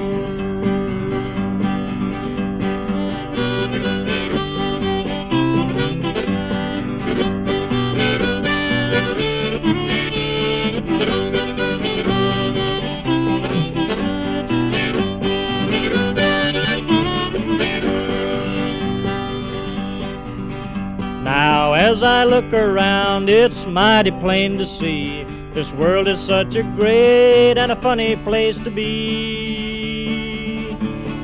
[22.03, 25.23] As I look around, it's mighty plain to see
[25.55, 30.17] this world is such a great and a funny place to be.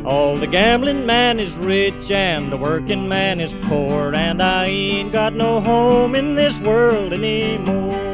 [0.06, 5.10] All the gambling man is rich and the working man is poor, and I ain't
[5.10, 8.07] got no home in this world anymore.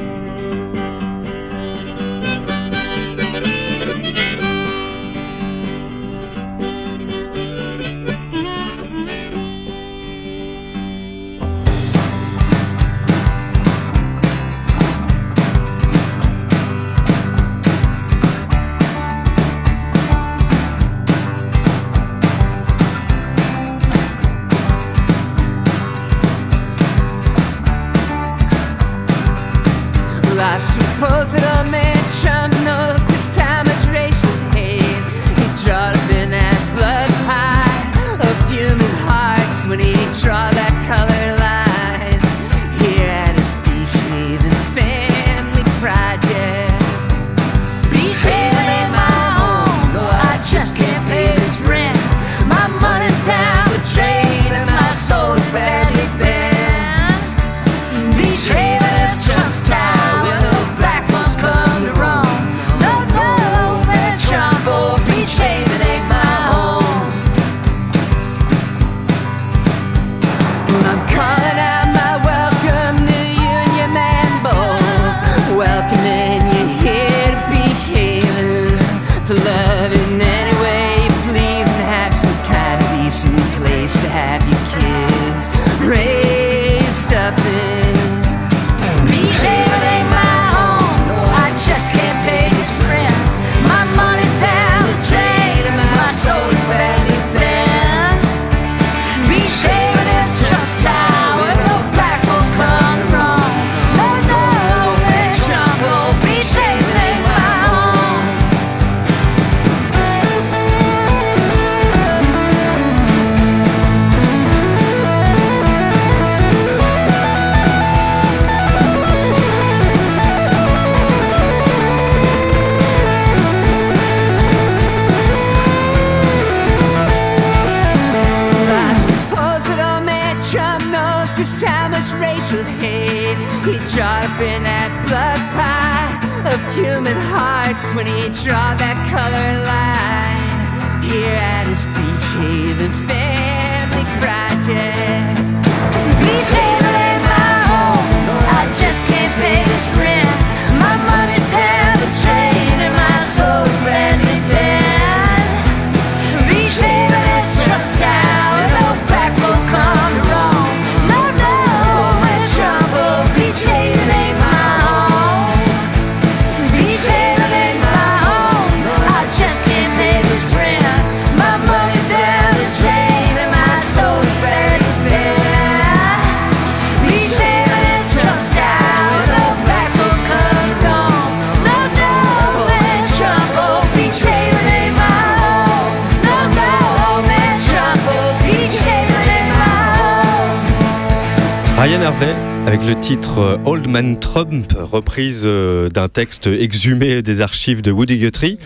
[192.14, 192.34] Harvey
[192.66, 197.90] avec le titre euh, Old Man Trump, reprise euh, d'un texte exhumé des archives de
[197.90, 198.58] Woody Guthrie,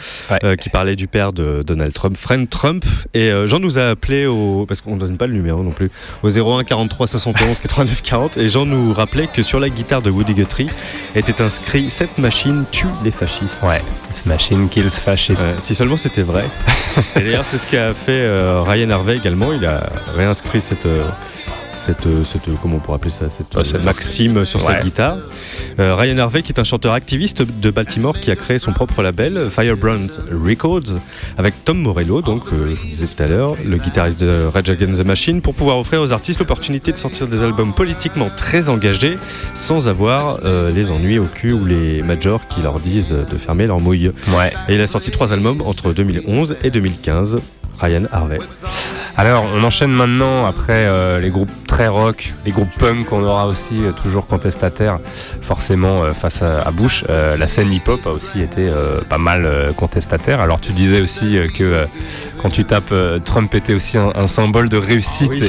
[0.44, 2.84] euh, qui parlait du père de Donald Trump, Friend Trump.
[3.14, 5.70] Et euh, Jean nous a appelé au, parce qu'on ne donne pas le numéro non
[5.70, 5.90] plus,
[6.22, 8.36] au 01 43 71 89 40.
[8.36, 10.68] Et Jean nous rappelait que sur la guitare de Woody Guthrie
[11.14, 13.62] était inscrit Cette machine tue les fascistes.
[13.62, 15.56] Ouais, This machine kills fascistes.
[15.60, 16.44] Si seulement c'était vrai.
[17.16, 18.28] Et d'ailleurs, c'est ce qu'a fait
[18.60, 19.52] Ryan Harvey également.
[19.54, 20.86] Il a réinscrit cette.
[21.72, 24.60] Cette, euh, cette, euh, comment on pourrait appeler ça, cette Ah, euh, cette- maxime sur
[24.60, 24.80] sa Ouais.
[24.80, 25.18] guitare.
[25.78, 29.02] Euh, Ryan Harvey, qui est un chanteur activiste de Baltimore, qui a créé son propre
[29.02, 30.08] label, Firebrand
[30.44, 30.98] Records,
[31.36, 34.70] avec Tom Morello, donc euh, je vous disais tout à l'heure, le guitariste de Rage
[34.70, 38.68] Against the Machine, pour pouvoir offrir aux artistes l'opportunité de sortir des albums politiquement très
[38.68, 39.16] engagés,
[39.54, 40.38] sans avoir
[40.74, 44.12] les ennuis au cul ou les majors qui leur disent de fermer leur mouille.
[44.36, 44.52] Ouais.
[44.68, 47.38] Et il a sorti trois albums entre 2011 et 2015.
[47.80, 48.38] Ryan Harvey.
[49.16, 53.48] Alors, on enchaîne maintenant après euh, les groupes très rock, les groupes punk, on aura
[53.48, 54.98] aussi euh, toujours contestataires,
[55.42, 57.04] forcément euh, face à, à Bush.
[57.08, 58.70] La scène hip-hop a aussi été
[59.08, 60.40] pas mal contestataire.
[60.40, 61.86] Alors, tu disais aussi que
[62.42, 62.94] quand tu tapes
[63.24, 65.42] Trump était aussi un, un symbole de réussite Oui.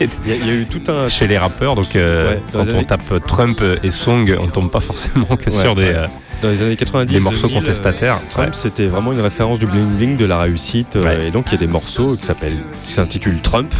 [0.00, 1.08] et- Il y, a- il y a eu tout un.
[1.08, 1.74] chez les rappeurs.
[1.74, 5.50] Donc, Ouais, quand on années- tape Trump et Song, on tombe pas forcément que Ouais,
[5.50, 5.84] sur des.
[5.90, 6.04] ouais.
[6.42, 8.20] Dans les années 90, des morceaux 2000, euh, contestataires.
[8.28, 8.52] Trump, Ouais.
[8.54, 10.96] c'était vraiment une référence du bling bling de la réussite.
[10.96, 11.28] euh, Ouais.
[11.28, 13.72] Et donc, il y a des morceaux qui s'appellent, qui s'intitulent Trump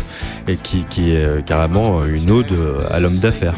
[0.49, 3.55] et qui, qui est euh, carrément une ode euh, à l'homme d'affaires.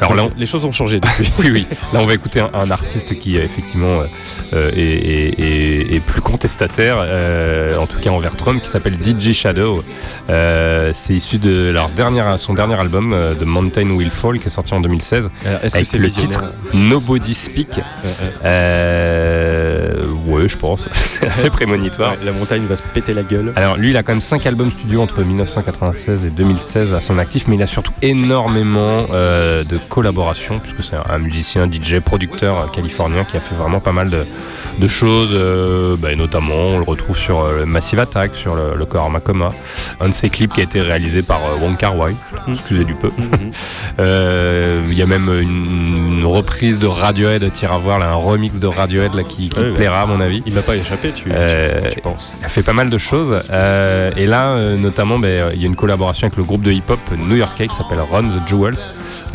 [0.00, 1.30] Alors là, les choses ont changé depuis.
[1.38, 1.66] oui, oui.
[1.92, 4.06] Là, on va écouter un, un artiste qui, euh, effectivement, euh,
[4.54, 8.94] euh, est, est- est- est plus contestataire, euh, en tout cas envers Trump, qui s'appelle
[9.02, 9.82] DJ Shadow.
[10.30, 14.46] Euh, c'est issu de leur dernière, son dernier album, euh, The Mountain Will Fall, qui
[14.46, 15.30] est sorti en 2016.
[15.46, 16.44] Alors, est-ce que c'est le titre
[16.74, 17.80] Nobody Speak.
[18.44, 20.88] Euh, ouais, je pense.
[21.20, 22.12] c'est assez prémonitoire.
[22.12, 23.52] Ouais, la montagne va se péter la gueule.
[23.56, 27.18] Alors lui, il a quand même 5 albums studio entre 1996 et 2016 à son
[27.18, 32.58] actif, mais il a surtout énormément euh, de collaborations, puisque c'est un, musicien, DJ, producteur
[32.58, 34.26] euh, californien qui a fait vraiment pas mal de,
[34.78, 38.84] de choses, euh, bah, notamment on le retrouve sur euh, Massive Attack, sur le, le
[38.86, 39.50] Coma,
[40.00, 42.14] un de ses clips qui a été réalisé par euh, Wong Kar Wai,
[42.48, 43.10] excusez du peu.
[43.98, 48.14] Euh, Il y a même une, une reprise de Radiohead, tire à voir, là, un
[48.14, 50.42] remix de Radiohead là, qui, plaira à mon avis.
[50.46, 51.30] Il m'a pas échappé, tu, tu-
[51.90, 52.36] tu penses.
[52.44, 53.40] a fait pas mal de choses.
[54.16, 57.68] Et là, notamment, ben, il y a une collaboration avec le groupe de hip-hop new-yorkais
[57.68, 58.74] qui s'appelle Run the Jewels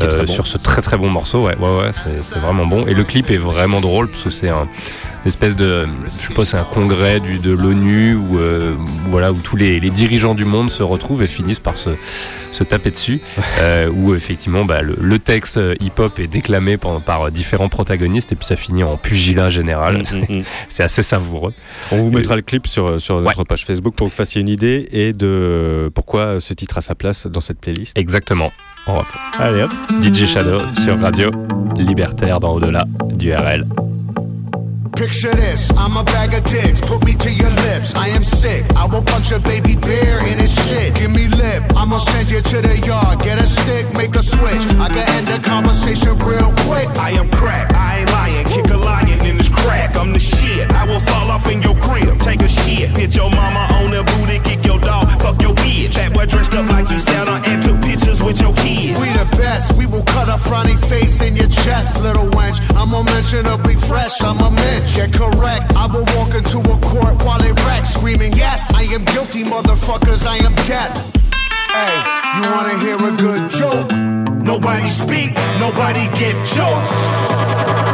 [0.01, 0.31] euh, bon.
[0.31, 1.45] sur ce très très bon morceau.
[1.45, 1.91] Ouais, ouais, ouais,
[2.23, 2.85] c'est, vraiment bon.
[2.87, 4.67] Et le clip est vraiment drôle parce que c'est un
[5.27, 5.85] espèce de,
[6.19, 8.75] je sais pas, c'est un congrès du, de l'ONU où, euh,
[9.09, 11.89] voilà, où tous les, les dirigeants du monde se retrouvent et finissent par se,
[12.51, 13.21] se taper dessus.
[13.59, 18.31] euh, où effectivement, bah, le, le texte euh, hip-hop est déclamé par, par différents protagonistes
[18.31, 20.03] et puis ça finit en pugilat général.
[20.11, 20.43] Mm, mm, mm.
[20.69, 21.53] c'est assez savoureux.
[21.91, 24.49] On vous mettra le clip sur, sur notre page Facebook pour que vous fassiez une
[24.49, 27.97] idée et de pourquoi ce titre a sa place dans cette playlist.
[27.97, 28.51] Exactement.
[28.87, 29.05] On va
[29.37, 29.71] Allez hop.
[30.01, 31.29] DJ Shadow sur Radio
[31.75, 32.85] Libertaire dans Au-delà
[33.15, 33.65] du RL.
[34.97, 37.93] Picture this, I'm a bag of dicks, put me to your lips.
[37.93, 40.95] I am sick, I will punch a baby bear in his shit.
[40.95, 43.19] Give me lip, I'ma send you to the yard.
[43.19, 44.65] Get a stick, make a switch.
[44.81, 46.89] I can end the conversation real quick.
[46.97, 48.47] I am crack, I ain't lying.
[48.47, 49.95] Kick a lion in his crack.
[49.95, 50.71] I'm the shit.
[50.71, 52.19] I will fall off in your crib.
[52.21, 52.89] Take a shit.
[52.97, 54.39] Hit your mama on the booty.
[54.39, 55.05] Kick your dog.
[55.21, 55.93] Fuck your bitch.
[55.93, 58.99] That boy dressed up like you Santa and took pictures with your kids.
[58.99, 62.57] We the best, we will cut a frowny face in your chest, little wench.
[62.75, 64.46] I'm unmentionably fresh, I'm a
[70.17, 71.15] motherfuckers, I am death.
[71.71, 73.91] Hey, you wanna hear a good joke?
[74.43, 77.86] Nobody speak, nobody get choked.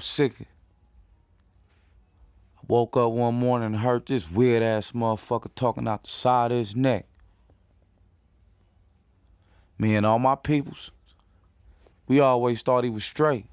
[0.00, 0.46] Sicker.
[2.56, 6.52] I woke up one morning and heard this weird ass motherfucker talking out the side
[6.52, 7.06] of his neck.
[9.78, 10.90] Me and all my peoples,
[12.06, 13.46] we always thought he was straight.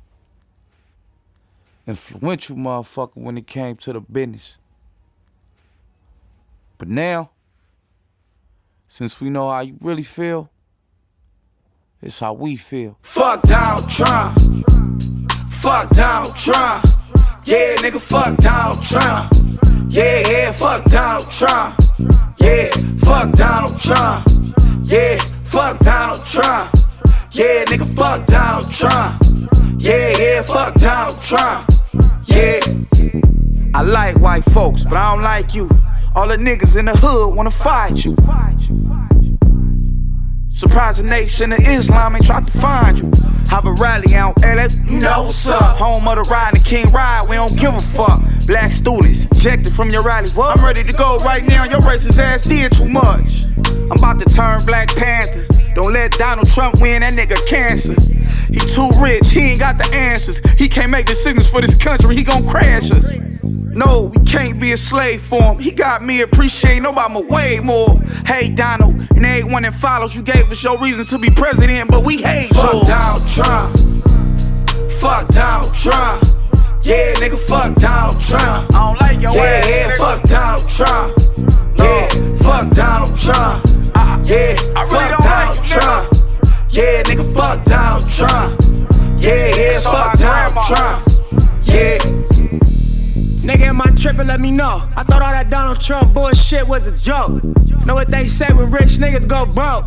[1.85, 4.57] Influential motherfucker when it came to the business.
[6.77, 7.29] But now,
[8.87, 10.49] since we know how you really feel,
[12.01, 12.97] it's how we feel.
[13.01, 14.37] Fuck Donald Trump.
[15.61, 16.85] Fuck Donald Trump.
[17.43, 19.33] Yeah, nigga, fuck Donald Trump.
[19.89, 21.75] Yeah, yeah, fuck Donald Trump.
[22.39, 22.69] Yeah,
[22.99, 24.27] fuck Donald Trump.
[24.83, 26.73] Yeah, fuck Donald Trump.
[27.31, 29.21] Yeah, nigga, fuck Donald Trump.
[29.79, 31.69] Yeah, yeah, fuck Donald Trump.
[32.25, 32.59] Yeah.
[33.73, 35.69] I like white folks, but I don't like you.
[36.15, 38.15] All the niggas in the hood wanna fight you.
[40.57, 43.11] Surprise the nation of Islam ain't tried to find you.
[43.47, 44.65] Have a rally out LA,
[45.21, 45.77] what's up.
[45.77, 48.19] Home of the ride and King Ride, we don't give a fuck.
[48.47, 50.31] Black students, ejected from your rally.
[50.31, 50.57] What?
[50.57, 53.45] I'm ready to go right now, your racist ass did too much.
[53.67, 55.45] I'm about to turn Black Panther.
[55.75, 57.93] Don't let Donald Trump win, that nigga cancer.
[58.51, 60.39] He too rich, he ain't got the answers.
[60.57, 63.15] He can't make decisions for this country, he gon' crash us.
[63.77, 65.59] No, we can't be a slave for him.
[65.59, 67.99] He got me appreciating Obama way more.
[68.25, 72.03] Hey, Donald, and everyone that follows, you gave us your reason to be president, but
[72.03, 72.87] we hate Fuck yours.
[72.87, 73.77] Donald Trump.
[74.99, 76.23] Fuck Donald Trump.
[76.81, 78.73] Yeah, nigga, fuck Donald Trump.
[78.73, 79.97] I don't like your yeah, ass, Yeah, nigga.
[79.97, 81.17] fuck Donald Trump.
[81.77, 83.65] Yeah, fuck Donald Trump.
[84.27, 85.81] Yeah, I really fuck don't like Donald you, nigga.
[85.81, 86.13] Trump.
[86.71, 89.21] Yeah, nigga, fuck Donald Trump.
[89.21, 90.67] Yeah, yeah, fuck Donald grandma.
[90.67, 91.07] Trump.
[91.63, 92.16] Yeah.
[93.47, 94.27] Nigga, am I tripping?
[94.27, 94.91] Let me know.
[94.97, 97.41] I thought all that Donald Trump bullshit was a joke.
[97.85, 99.85] Know what they say when rich niggas go broke?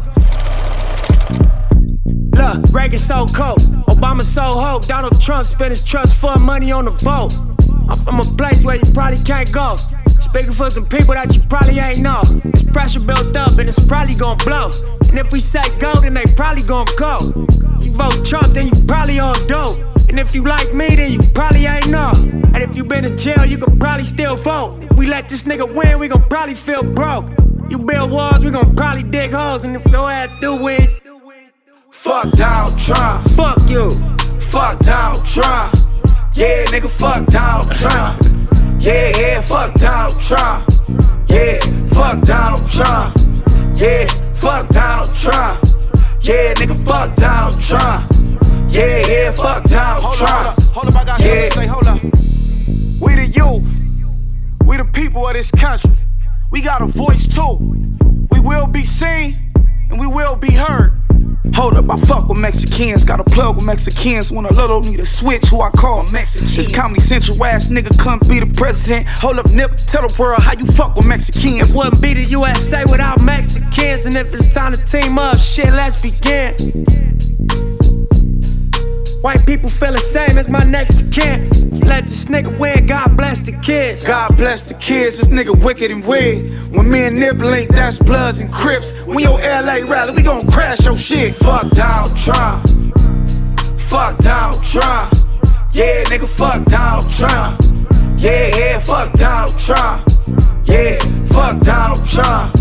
[2.32, 3.58] Look, Reagan so cold,
[3.90, 4.86] Obama so hope.
[4.86, 7.36] Donald Trump spent his trust fund money on the vote.
[7.90, 9.76] I'm from a place where you probably can't go.
[10.18, 12.22] Speaking for some people that you probably ain't know.
[12.44, 14.70] It's pressure built up and it's probably gonna blow.
[15.10, 17.18] And if we say go, then they probably gonna go.
[17.82, 19.78] You vote Trump, then you probably on dope.
[20.10, 22.10] And if you like me, then you probably ain't know.
[22.52, 24.84] And if you been in jail, you could probably still vote.
[24.96, 27.30] We let this nigga win, we gon' probably feel broke.
[27.70, 29.62] You build walls, we gon' probably dig holes.
[29.62, 30.90] And if your ass do it,
[31.92, 33.22] Fuck Donald Trump.
[33.30, 33.90] Fuck you.
[34.40, 35.74] Fuck Donald Trump.
[36.34, 38.20] Yeah, nigga, fuck Donald Trump.
[38.82, 40.68] Yeah, yeah, fuck Donald Trump.
[41.26, 43.16] Yeah, fuck Donald Trump.
[43.76, 45.62] Yeah, fuck Donald Trump.
[46.20, 48.19] Yeah, nigga, fuck Donald Trump.
[48.70, 50.48] Yeah, yeah, fuck Donald Hold Trump.
[50.48, 52.00] up, hold up, I got to say, hold up.
[53.00, 53.66] We the youth,
[54.64, 55.90] we the people of this country.
[56.52, 57.56] We got a voice too.
[58.30, 59.36] We will be seen
[59.90, 60.92] and we will be heard.
[61.54, 63.04] Hold up, I fuck with Mexicans.
[63.04, 64.30] Got a plug with Mexicans.
[64.30, 66.46] When a little need a switch, who I call Mexican.
[66.54, 69.08] This Comedy Central ass nigga couldn't be the president.
[69.08, 71.70] Hold up, Nip, tell the world how you fuck with Mexicans.
[71.70, 74.06] It wouldn't be the USA without Mexicans.
[74.06, 76.86] And if it's time to team up, shit, let's begin.
[79.22, 81.50] White people feel the same as my next of kin.
[81.80, 84.06] Let this nigga win, God bless the kids.
[84.06, 86.50] God bless the kids, this nigga wicked and weird.
[86.74, 88.92] When me and Nip link, that's Bloods and Crips.
[89.04, 91.34] When your LA rally, we gon' crash your shit.
[91.34, 92.66] Fuck Donald Trump.
[93.78, 95.12] Fuck Donald Trump.
[95.72, 97.60] Yeah, nigga, fuck Donald Trump.
[98.18, 100.08] Yeah, yeah, fuck Donald Trump.
[100.64, 102.56] Yeah, fuck Donald Trump.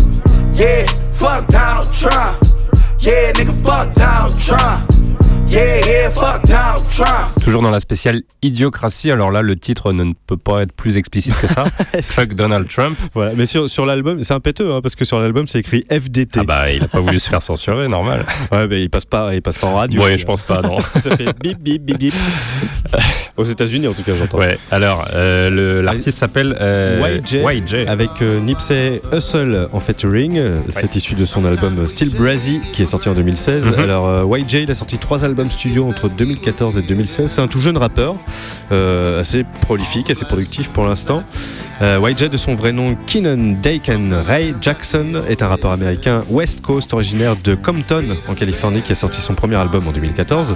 [0.52, 2.42] Yeah, fuck Donald Trump.
[2.98, 4.90] Yeah, nigga, fuck Donald Trump.
[5.50, 7.42] Yeah, yeah, fuck Donald Trump.
[7.42, 11.34] Toujours dans la spéciale Idiocratie, alors là le titre ne peut pas être plus explicite
[11.40, 11.64] que ça.
[12.02, 12.96] Fuck Donald Trump.
[13.14, 15.84] Voilà, mais sur, sur l'album, c'est un péteux, hein, parce que sur l'album c'est écrit
[15.90, 16.40] FDT.
[16.40, 18.24] Ah bah il a pas voulu se faire censurer, normal.
[18.52, 20.02] Ouais, mais il passe pas, il passe pas en radio.
[20.02, 20.76] Ouais, je pense pas, non.
[20.76, 22.14] Parce que ça fait bip bip bip bip.
[23.36, 24.38] Aux États-Unis en tout cas, j'entends.
[24.38, 30.36] Ouais, alors euh, l'artiste s'appelle euh, YJ, avec euh, Nipsey Hussle en featuring.
[30.38, 33.66] Euh, C'est issu de son album Still Brazy qui est sorti en 2016.
[33.66, 33.78] Mhm.
[33.78, 37.30] Alors euh, YJ il a sorti trois albums studio entre 2014 et 2016.
[37.30, 38.16] C'est un tout jeune rappeur,
[38.72, 41.22] euh, assez prolifique, assez productif pour l'instant.
[41.82, 46.60] Euh, YJ de son vrai nom Keenan Daken Ray Jackson est un rappeur américain West
[46.60, 50.54] Coast originaire de Compton en Californie qui a sorti son premier album en 2014.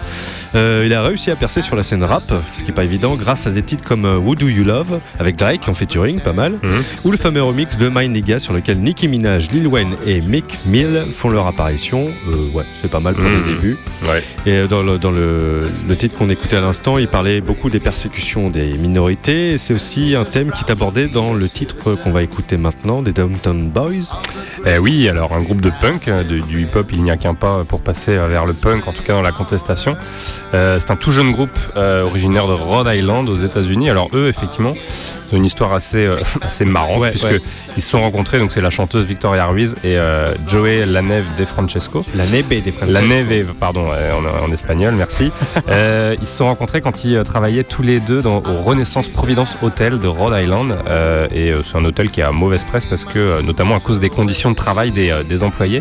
[0.55, 3.17] Euh, il a réussi à percer sur la scène rap, ce qui n'est pas évident,
[3.17, 6.35] grâce à des titres comme euh, Who Do You Love avec Drake en featuring, pas
[6.35, 6.59] mal,
[7.05, 10.59] ou le fameux remix de My Nigga sur lequel Nicki Minaj, Lil Wayne et Mick
[10.67, 12.09] Mill font leur apparition.
[12.29, 13.31] Euh, ouais, c'est pas mal pour Mhm.
[13.47, 13.79] les débuts.
[14.03, 14.23] Ouais.
[14.45, 17.71] Et euh, dans le, dans le, le titre qu'on écoutait à l'instant, il parlait beaucoup
[17.71, 19.53] des persécutions des minorités.
[19.53, 23.01] Et c'est aussi un thème qui est abordé dans le titre qu'on va écouter maintenant,
[23.01, 24.11] des Downtown Boys.
[24.67, 27.35] Eh oui, alors un groupe de punk, euh, de- du hip-hop, il n'y a qu'un
[27.35, 29.97] pas pour passer euh, vers le punk, en tout cas dans la contestation.
[30.55, 33.89] Euh, c'est un tout jeune groupe euh, originaire de Rhode Island aux États-Unis.
[33.91, 34.75] Alors eux, effectivement,
[35.31, 37.41] ils ont une histoire assez, euh, assez marrante Ouais, puisque ouais.
[37.77, 38.41] ils se sont rencontrés.
[38.41, 39.97] Donc c'est la chanteuse Victoria Ruiz et
[40.49, 42.05] Joey Laneve de Francesco.
[42.17, 42.93] La Neve des Francesco.
[42.93, 45.31] La Neve, pardon, en, en espagnol, merci.
[46.21, 49.99] Ils se sont rencontrés quand ils travaillaient tous les deux dans, au Renaissance Providence Hotel
[49.99, 50.75] de Rhode Island.
[51.05, 53.81] Euh, et euh, c'est un hôtel qui a mauvaise presse parce que, euh, notamment à
[53.81, 55.81] cause des conditions de travail des, euh, des employés.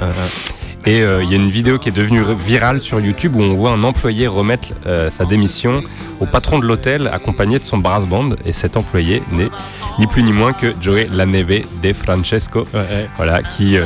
[0.85, 3.71] Et il y a une vidéo qui est devenue virale sur YouTube où on voit
[3.71, 4.67] un employé remettre
[5.11, 5.81] sa démission
[6.19, 8.31] au patron de l'hôtel accompagné de son brass band.
[8.43, 9.47] Et cet employé n'est
[9.97, 12.67] ni plus ni moins que Joey Laneve de Francesco,
[13.15, 13.77] voilà, qui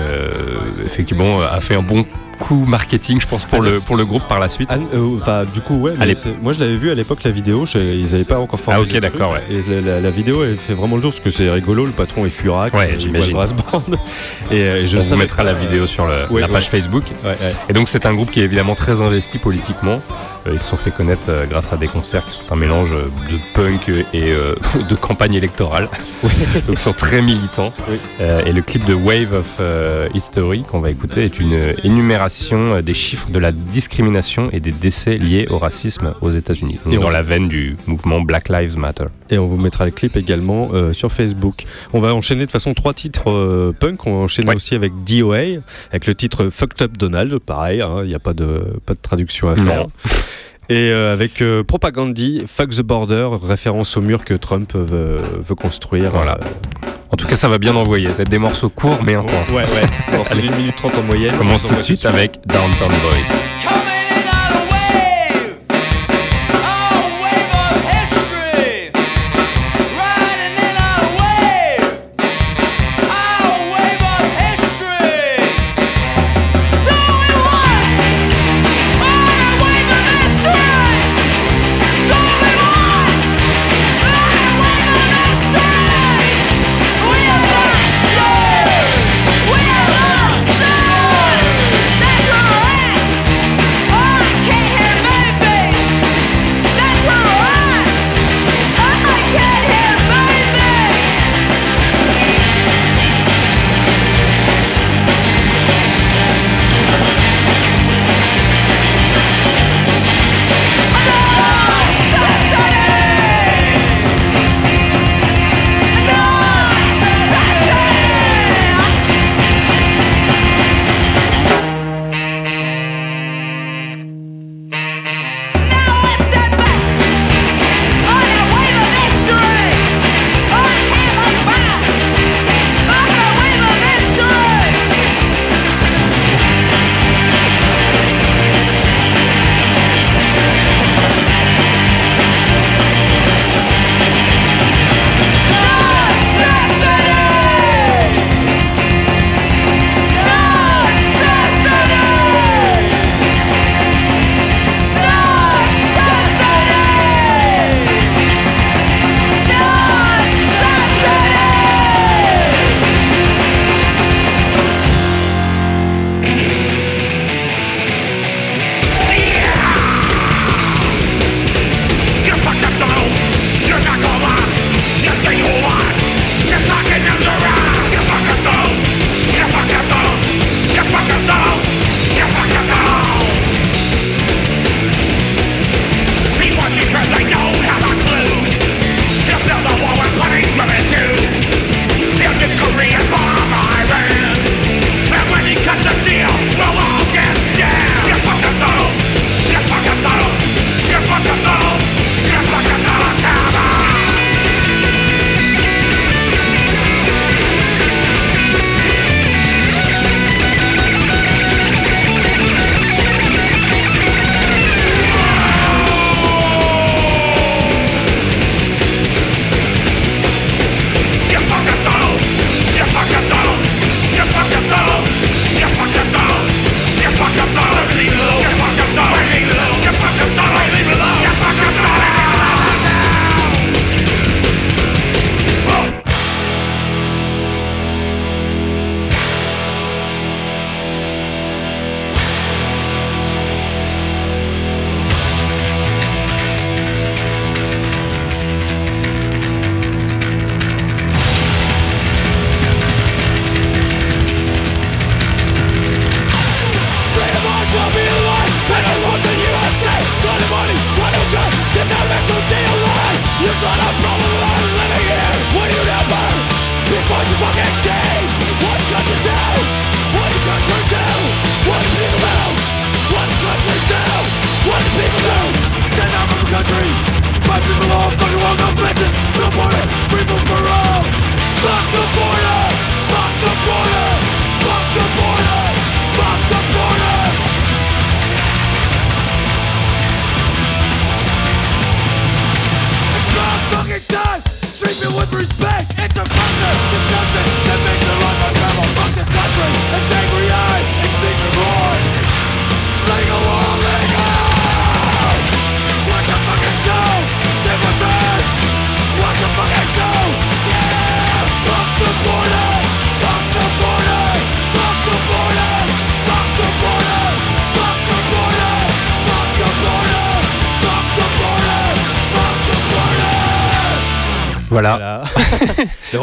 [0.84, 2.04] effectivement a fait un bon
[2.38, 4.70] coup marketing, je pense, pour le, pour le groupe par la suite.
[4.72, 5.94] Ah, euh, Enfin, du coup, ouais.
[5.98, 7.66] mais moi, je l'avais vu à l'époque la vidéo.
[7.76, 8.80] ils n'avaient pas encore formé.
[8.80, 9.44] Ah, ok, d'accord, ouais.
[9.50, 11.86] Et la, la- la vidéo, elle fait vraiment le jour parce que c'est rigolo.
[11.86, 12.78] Le patron est furax.
[12.78, 13.34] Ouais, le j'imagine.
[13.34, 13.84] brass band.
[14.52, 16.70] Et, euh, et je on vous mettra la vidéo sur le- Ouais, la page ouais.
[16.80, 17.04] Facebook.
[17.70, 20.00] Et donc c'est un groupe qui est évidemment très investi politiquement.
[20.48, 22.92] Euh, ils se sont fait connaître euh, grâce à des concerts qui sont un mélange
[22.94, 24.32] euh, de punk et
[24.90, 25.90] de campagne électorale.
[26.24, 27.74] donc ils sont très militants.
[28.20, 29.60] Et le clip de Wave of
[30.14, 35.18] History qu'on va écouter est une énumération des chiffres de la discrimination et des décès
[35.18, 36.80] liés au racisme aux États-Unis.
[36.86, 39.06] Dans on- la veine du mouvement Black Lives Matter.
[39.30, 41.64] Et on vous mettra le clip également euh, sur Facebook.
[41.94, 44.08] On va enchaîner de façon trois titres euh, punk.
[44.08, 45.60] On va enchaîner aussi avec DOA,
[45.92, 47.38] avec le titre Fucked Up Donald.
[47.40, 49.88] Pareil, hein, il n'y a pas de, pas de traduction à Non.
[50.70, 55.56] Et euh, avec euh, Propagandhi, Fuck the Border, référence au mur que Trump veut, veut
[55.56, 56.12] construire.
[56.12, 56.38] Voilà.
[57.10, 58.10] En tout cas, ça va bien envoyer.
[58.14, 59.50] C'est des morceaux courts mais intenses.
[59.52, 59.88] Ouais, ouais.
[60.18, 60.42] Morceau Allez.
[60.42, 61.32] d'une minute trente en moyenne.
[61.36, 62.06] On commence tout de suite.
[62.06, 63.77] avec Downtown Boys.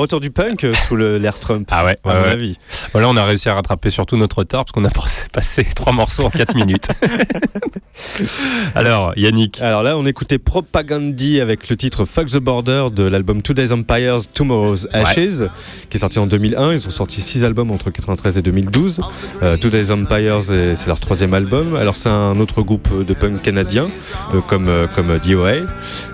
[0.05, 1.69] Retour du punk euh, sous l'ère Trump.
[1.71, 2.29] Ah ouais, à ouais, mon ouais.
[2.31, 2.59] avis.
[2.93, 5.93] Voilà, on a réussi à rattraper surtout notre retard parce qu'on a passé- passé trois
[5.93, 6.89] morceaux en 4 minutes.
[8.75, 9.61] Alors, Yannick.
[9.61, 14.19] Alors là, on écoutait Propagandy avec le titre Fuck the Border de l'album Today's Empires,
[14.33, 15.43] Tomorrow's Ashes,
[15.91, 16.73] qui est sorti en 2001.
[16.73, 19.01] Ils ont sorti six albums entre 93 et 2012.
[19.43, 21.77] Euh, Today's Empires, est- c'est leur troisième album.
[21.77, 23.89] Alors c'est un autre groupe de punk canadien,
[24.35, 25.55] euh, comme, euh, comme DOA.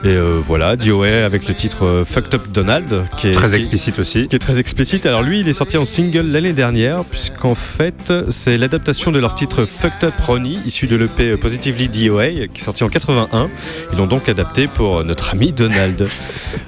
[0.04, 4.26] Et voilà, DOA avec le titre Fucked Up Donald, qui est Très qui- explicite aussi.
[4.28, 5.06] qui est très explicite.
[5.06, 9.34] Alors lui, il est sorti en single l'année dernière, puisqu'en fait, c'est l'adaptation de leur
[9.34, 13.48] titre Fucked Up Ronnie, issu de l'EP Positively DOA, qui est sorti en 81.
[13.92, 16.08] Ils l'ont donc adapté pour notre ami Donald.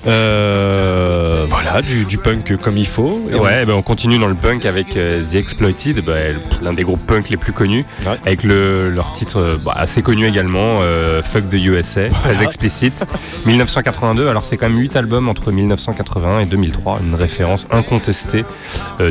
[0.06, 3.28] Euh, voilà, du, du punk comme il faut.
[3.30, 6.82] Et Ouais, ben on continue dans le punk avec euh, The Exploited, ben, l'un des
[6.82, 7.84] groupes punk les plus connus,
[8.26, 13.04] avec le, leur titre euh, bah, assez connu également, euh, Fuck the USA, très explicite.
[13.46, 18.44] 1982, alors c'est quand même 8 albums entre 1981 et 2003, une référence incontestée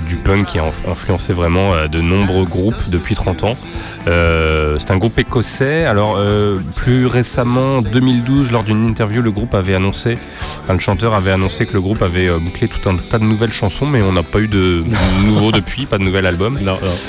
[0.08, 3.58] du punk qui a inf- influencé vraiment de nombreux groupes depuis 30 ans.
[4.06, 9.54] C'est un groupe écossais, alors euh, plus récemment, en 2012, lors d'une interview, le groupe
[9.54, 10.18] avait annoncé,
[10.64, 13.26] enfin, le chanteur avait annoncé que le groupe avait euh, bouclé tout un tas de
[13.26, 14.86] nouvelles chansons, mais on n'a pas eu de
[15.26, 16.58] nouveau depuis, pas de nouvel album.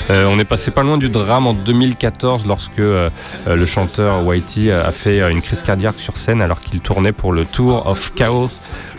[0.09, 4.91] Euh, on est passé pas loin du drame en 2014 lorsque le chanteur Whitey a
[4.91, 8.49] fait une crise cardiaque sur scène alors qu'il tournait pour le Tour of Chaos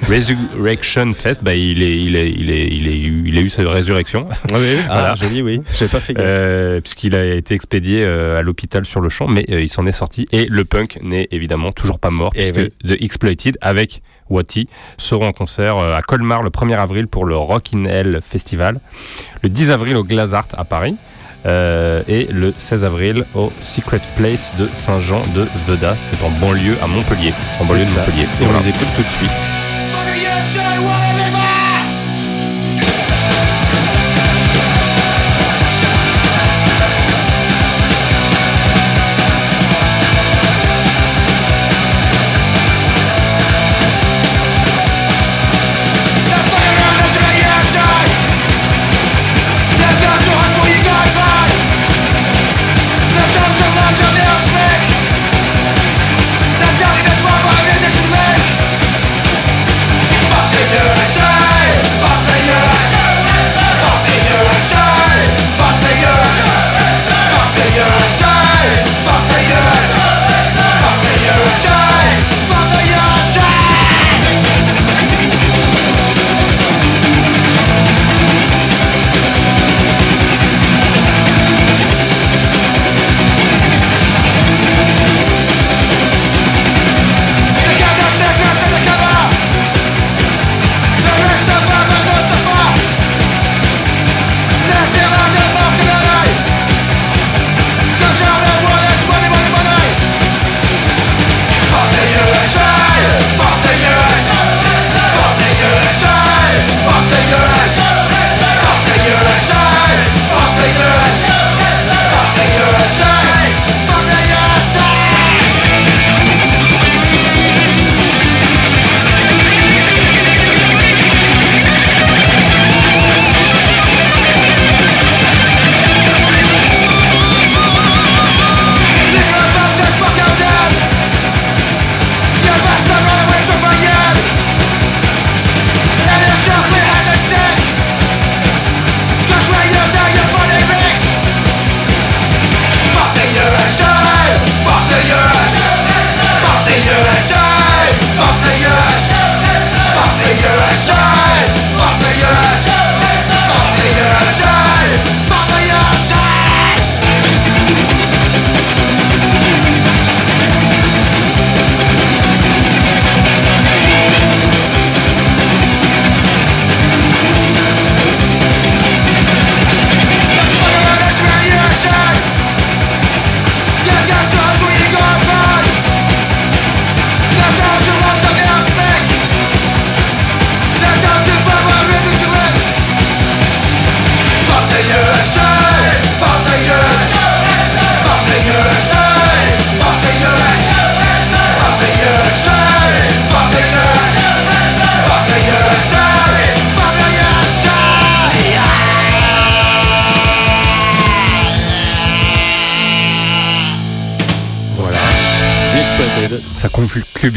[0.09, 1.43] Resurrection Fest.
[1.43, 2.98] Bah, il, est, il, est, il, est, il, est
[3.35, 4.28] il a eu sa résurrection.
[4.31, 5.61] Ah oui, ah, joli, oui.
[5.73, 6.24] J'avais pas fait gaffe.
[6.24, 9.86] Euh, puisqu'il a été expédié euh, à l'hôpital sur le champ, mais euh, il s'en
[9.86, 10.27] est sorti.
[10.31, 15.27] Et le punk n'est évidemment toujours pas mort, Eh puisque The Exploited avec Watty seront
[15.27, 18.78] en concert euh, à Colmar le 1er avril pour le Rock in Hell Festival,
[19.43, 20.97] le 10 avril au Glazart à Paris.
[21.47, 26.77] euh, et le 16 avril au Secret Place de Saint-Jean de Vedas, c'est en banlieue
[26.81, 27.35] à Montpellier.
[27.61, 27.98] En banlieue de.
[27.98, 28.28] Montpellier.
[28.40, 29.32] Et on les écoute tout de suite.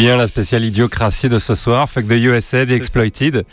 [0.07, 1.89] Bien la spéciale idiocratie de ce soir.
[1.89, 3.43] Fuck the USA, The Exploited.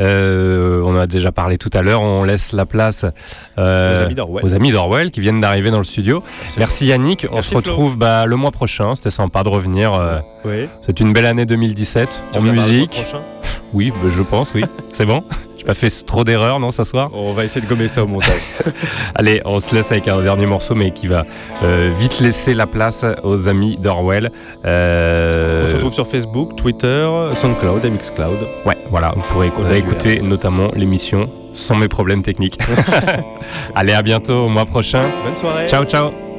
[0.00, 2.02] Euh, on en a déjà parlé tout à l'heure.
[2.02, 3.04] On laisse la place
[3.56, 3.94] euh,
[4.42, 5.12] Aux amis d'Orwell.
[5.12, 6.24] qui viennent d'arriver dans le studio.
[6.58, 7.28] Merci Yannick.
[7.30, 8.96] On Merci se retrouve bah, le mois prochain.
[8.96, 9.94] C'était sympa de revenir.
[9.94, 10.66] euh, Oui.
[10.84, 13.04] C'est une belle année 2017 Tu en musique.
[13.72, 14.64] Oui, bah, je pense, oui.
[14.92, 15.24] C'est bon
[15.62, 18.08] J'ai pas fait trop d'erreurs, non, ce soir On va essayer de gommer ça au
[18.08, 18.40] montage.
[19.14, 21.24] Allez, on se laisse avec un dernier morceau, mais qui va
[21.62, 24.32] euh, vite laisser la place aux amis d'Orwell.
[24.66, 28.40] Euh, On se retrouve sur Facebook, Twitter, SoundCloud et Mixcloud.
[28.66, 29.46] Ouais, voilà, vous pourrez
[29.78, 32.58] écouter notamment l'émission sans mes problèmes techniques.
[33.76, 35.12] Allez, à bientôt, au mois prochain.
[35.22, 35.68] Bonne soirée.
[35.68, 36.31] Ciao, ciao.